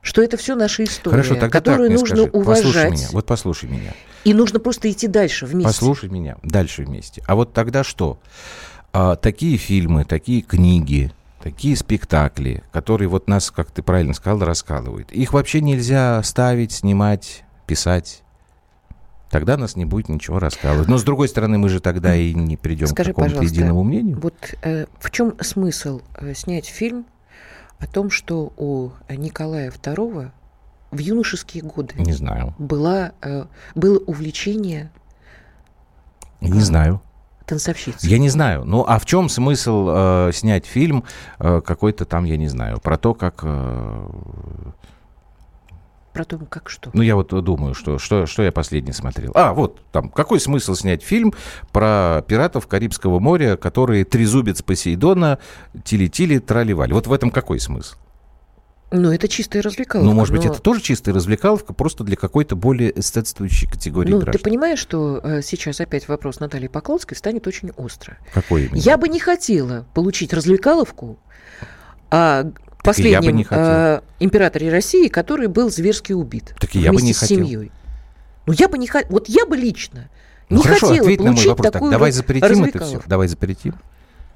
что 0.00 0.22
это 0.22 0.38
все 0.38 0.54
наша 0.54 0.84
история, 0.84 1.16
Хорошо, 1.16 1.34
тогда 1.34 1.46
так 1.48 1.52
которую 1.52 1.90
мне 1.90 1.98
нужно 1.98 2.16
скажи. 2.16 2.30
Послушай 2.30 2.60
уважать. 2.62 2.92
меня, 2.92 3.08
вот 3.12 3.26
послушай 3.26 3.68
меня. 3.68 3.92
И 4.24 4.34
нужно 4.34 4.60
просто 4.60 4.90
идти 4.90 5.08
дальше 5.08 5.46
вместе. 5.46 5.68
Послушай 5.68 6.10
меня, 6.10 6.36
дальше 6.42 6.84
вместе. 6.84 7.22
А 7.26 7.34
вот 7.34 7.52
тогда 7.52 7.82
что? 7.82 8.18
А, 8.92 9.16
такие 9.16 9.56
фильмы, 9.56 10.04
такие 10.04 10.42
книги, 10.42 11.12
такие 11.42 11.76
спектакли, 11.76 12.62
которые 12.72 13.08
вот 13.08 13.28
нас, 13.28 13.50
как 13.50 13.70
ты 13.70 13.82
правильно 13.82 14.14
сказал, 14.14 14.40
раскалывают. 14.40 15.10
Их 15.12 15.32
вообще 15.32 15.60
нельзя 15.60 16.22
ставить, 16.22 16.72
снимать, 16.72 17.44
писать. 17.66 18.22
Тогда 19.30 19.56
нас 19.56 19.76
не 19.76 19.86
будет 19.86 20.10
ничего 20.10 20.38
раскалывать. 20.38 20.88
Но 20.88 20.98
с 20.98 21.04
другой 21.04 21.26
стороны, 21.26 21.56
мы 21.56 21.70
же 21.70 21.80
тогда 21.80 22.14
и 22.14 22.34
не 22.34 22.58
придем 22.58 22.86
Скажи, 22.86 23.12
к 23.12 23.16
какому-то 23.16 23.42
единому 23.42 23.82
мнению. 23.82 24.20
вот 24.20 24.34
э, 24.60 24.86
в 25.00 25.10
чем 25.10 25.34
смысл 25.40 26.02
э, 26.14 26.34
снять 26.34 26.66
фильм 26.66 27.06
о 27.78 27.86
том, 27.86 28.10
что 28.10 28.52
у 28.58 28.90
Николая 29.08 29.70
II 29.70 30.30
в 30.92 30.98
юношеские 30.98 31.64
годы 31.64 31.94
Не 31.98 32.12
знаю. 32.12 32.54
была, 32.58 33.12
э, 33.22 33.46
было 33.74 33.98
увлечение 33.98 34.90
Не 36.40 36.60
знаю. 36.60 37.00
танцовщицей? 37.46 38.08
Я 38.08 38.18
не 38.18 38.28
знаю. 38.28 38.64
Ну, 38.64 38.84
а 38.86 38.98
в 38.98 39.06
чем 39.06 39.28
смысл 39.28 39.88
э, 39.90 40.30
снять 40.32 40.66
фильм 40.66 41.04
э, 41.40 41.60
какой-то 41.64 42.04
там, 42.04 42.24
я 42.24 42.36
не 42.36 42.46
знаю, 42.48 42.78
про 42.80 42.96
то, 42.98 43.14
как... 43.14 43.40
э, 43.42 44.08
Про 46.12 46.24
то, 46.26 46.38
как 46.38 46.68
что? 46.68 46.90
Ну, 46.92 47.00
я 47.02 47.16
вот 47.16 47.28
думаю, 47.42 47.72
что, 47.74 47.98
что, 47.98 48.26
что 48.26 48.42
я 48.42 48.52
последний 48.52 48.92
смотрел. 48.92 49.32
А, 49.34 49.54
вот, 49.54 49.80
там, 49.92 50.10
какой 50.10 50.40
смысл 50.40 50.74
снять 50.74 51.02
фильм 51.02 51.32
про 51.72 52.22
пиратов 52.28 52.66
Карибского 52.66 53.18
моря, 53.18 53.56
которые 53.56 54.04
трезубец 54.04 54.60
Посейдона, 54.60 55.38
тили-тили, 55.84 56.38
траливали? 56.38 56.92
Вот 56.92 57.06
в 57.06 57.12
этом 57.14 57.30
какой 57.30 57.58
смысл? 57.60 57.96
Ну, 58.92 59.10
это 59.12 59.26
чистая 59.28 59.62
развлекаловка. 59.62 60.08
ну, 60.08 60.14
может 60.14 60.34
быть, 60.34 60.44
но- 60.44 60.52
это 60.52 60.60
тоже 60.62 60.80
чистая 60.82 61.14
развлекаловка, 61.14 61.72
просто 61.72 62.04
для 62.04 62.16
какой-то 62.16 62.56
более 62.56 62.98
эстетствующей 62.98 63.68
категории 63.68 64.10
Ну, 64.10 64.18
ты 64.20 64.24
граждан. 64.26 64.42
понимаешь, 64.42 64.78
что 64.78 65.18
э, 65.22 65.42
сейчас 65.42 65.80
опять 65.80 66.08
вопрос 66.08 66.40
Натальи 66.40 66.68
Поклонской 66.68 67.16
станет 67.16 67.46
очень 67.46 67.70
остро. 67.76 68.18
Какой 68.34 68.66
именно? 68.66 68.76
Я 68.80 68.96
бы 68.98 69.08
не 69.08 69.18
хотела 69.18 69.86
получить 69.94 70.32
развлекаловку 70.32 71.18
бы 73.22 73.32
не 73.32 73.44
хотел. 73.44 73.64
э, 73.64 74.00
императоре 74.20 74.70
России, 74.70 75.08
который 75.08 75.46
был 75.48 75.70
зверски 75.70 76.12
убит 76.12 76.54
Так 76.60 76.74
и 76.74 76.80
я 76.80 76.90
бы 76.92 76.98
вместе 76.98 77.06
не 77.06 77.14
с 77.14 77.18
хотел. 77.18 77.38
семьей. 77.38 77.72
Ну, 78.46 78.52
я 78.52 78.68
бы 78.68 78.76
не 78.76 78.86
хотела, 78.88 79.12
вот 79.12 79.28
я 79.28 79.46
бы 79.46 79.56
лично 79.56 80.10
Ну, 80.50 80.58
не 80.58 80.62
хорошо, 80.64 80.88
хотела 80.88 81.04
ответь 81.06 81.18
на 81.20 81.24
мой 81.26 81.32
получить 81.34 81.48
вопрос. 81.48 81.64
Так, 81.64 81.72
такую 81.74 81.90
давай 81.92 82.10
вот 82.10 82.16
запретим 82.16 82.64
это 82.64 82.84
все. 82.84 83.00
Давай 83.06 83.28
запретим. 83.28 83.74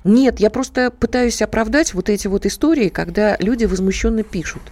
Нет, 0.06 0.40
я 0.40 0.50
просто 0.50 0.90
пытаюсь 0.90 1.42
оправдать 1.42 1.94
вот 1.94 2.08
эти 2.08 2.28
вот 2.28 2.46
истории, 2.46 2.88
когда 2.88 3.36
люди 3.38 3.64
возмущенно 3.64 4.22
пишут. 4.22 4.62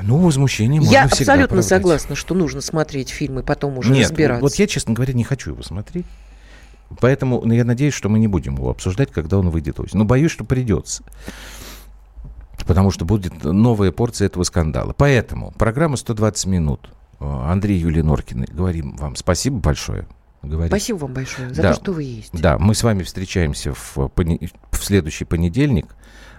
Ну, 0.00 0.18
возмущение 0.18 0.80
можно 0.80 0.92
Я 0.92 1.04
абсолютно 1.04 1.44
оправдать. 1.44 1.64
согласна, 1.66 2.16
что 2.16 2.34
нужно 2.34 2.60
смотреть 2.60 3.10
фильм 3.10 3.38
и 3.38 3.42
потом 3.42 3.78
уже 3.78 3.92
Нет, 3.92 4.08
разбираться. 4.10 4.42
вот 4.42 4.54
я, 4.54 4.66
честно 4.66 4.94
говоря, 4.94 5.12
не 5.12 5.24
хочу 5.24 5.52
его 5.52 5.62
смотреть. 5.62 6.06
Поэтому 7.00 7.42
ну, 7.44 7.52
я 7.52 7.64
надеюсь, 7.64 7.94
что 7.94 8.08
мы 8.08 8.18
не 8.18 8.28
будем 8.28 8.54
его 8.54 8.70
обсуждать, 8.70 9.10
когда 9.12 9.38
он 9.38 9.50
выйдет 9.50 9.78
осенью. 9.78 9.98
Но 9.98 10.04
боюсь, 10.04 10.30
что 10.30 10.44
придется. 10.44 11.02
Потому 12.66 12.90
что 12.90 13.04
будет 13.04 13.44
новая 13.44 13.92
порция 13.92 14.26
этого 14.26 14.42
скандала. 14.42 14.94
Поэтому 14.96 15.52
программа 15.52 15.96
120 15.96 16.46
минут. 16.46 16.90
Э, 17.20 17.24
Андрей 17.50 17.78
Юлия 17.78 18.02
Норкины, 18.02 18.46
говорим 18.50 18.96
вам 18.96 19.14
спасибо 19.14 19.58
большое. 19.58 20.06
Говорим. 20.42 20.68
Спасибо 20.68 20.96
вам 20.98 21.14
большое 21.14 21.52
за 21.52 21.62
Да. 21.62 21.74
то, 21.74 21.80
что 21.80 21.92
вы 21.92 22.02
есть. 22.04 22.30
Да, 22.32 22.58
мы 22.58 22.74
с 22.74 22.82
вами 22.82 23.02
встречаемся 23.02 23.72
в, 23.74 24.08
пони- 24.14 24.50
в 24.70 24.84
следующий 24.84 25.24
понедельник. 25.24 25.86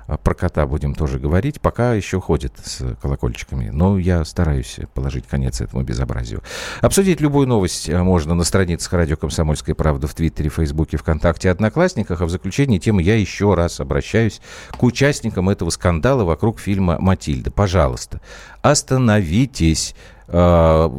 А 0.07 0.17
Про 0.17 0.33
кота 0.33 0.65
будем 0.65 0.95
тоже 0.95 1.19
говорить. 1.19 1.59
Пока 1.59 1.93
еще 1.93 2.21
ходит 2.21 2.53
с 2.63 2.95
колокольчиками. 3.01 3.69
Но 3.69 3.97
я 3.97 4.23
стараюсь 4.23 4.79
положить 4.93 5.27
конец 5.27 5.59
этому 5.59 5.83
безобразию. 5.83 6.41
Обсудить 6.81 7.19
любую 7.19 7.45
новость 7.45 7.89
а, 7.89 8.03
можно 8.03 8.33
на 8.33 8.45
страницах 8.45 8.93
радио 8.93 9.17
«Комсомольская 9.17 9.75
правда» 9.75 10.07
в 10.07 10.13
Твиттере, 10.13 10.49
Фейсбуке, 10.49 10.95
ВКонтакте, 10.95 11.51
Одноклассниках. 11.51 12.21
А 12.21 12.25
в 12.25 12.29
заключении 12.29 12.79
темы 12.79 13.03
я 13.03 13.17
еще 13.17 13.53
раз 13.53 13.81
обращаюсь 13.81 14.39
к 14.71 14.81
участникам 14.83 15.49
этого 15.49 15.69
скандала 15.71 16.23
вокруг 16.23 16.59
фильма 16.59 16.97
«Матильда». 16.99 17.51
Пожалуйста, 17.51 18.21
остановитесь. 18.61 19.93
А, 20.29 20.89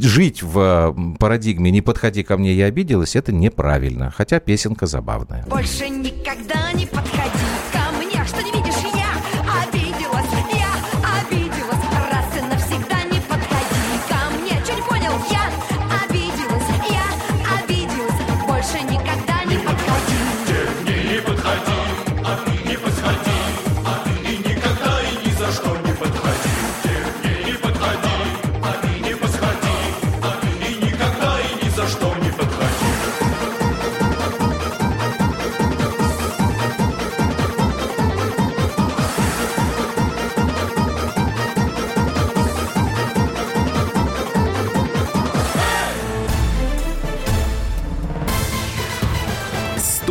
Жить 0.00 0.42
в 0.42 0.94
парадигме 1.18 1.70
«не 1.70 1.80
подходи 1.80 2.22
ко 2.22 2.36
мне, 2.36 2.52
я 2.52 2.66
обиделась»— 2.66 3.16
это 3.16 3.32
неправильно. 3.32 4.10
Хотя 4.10 4.38
песенка 4.38 4.86
забавная. 4.86 5.46
Больше 5.46 5.88
никогда 5.88 6.63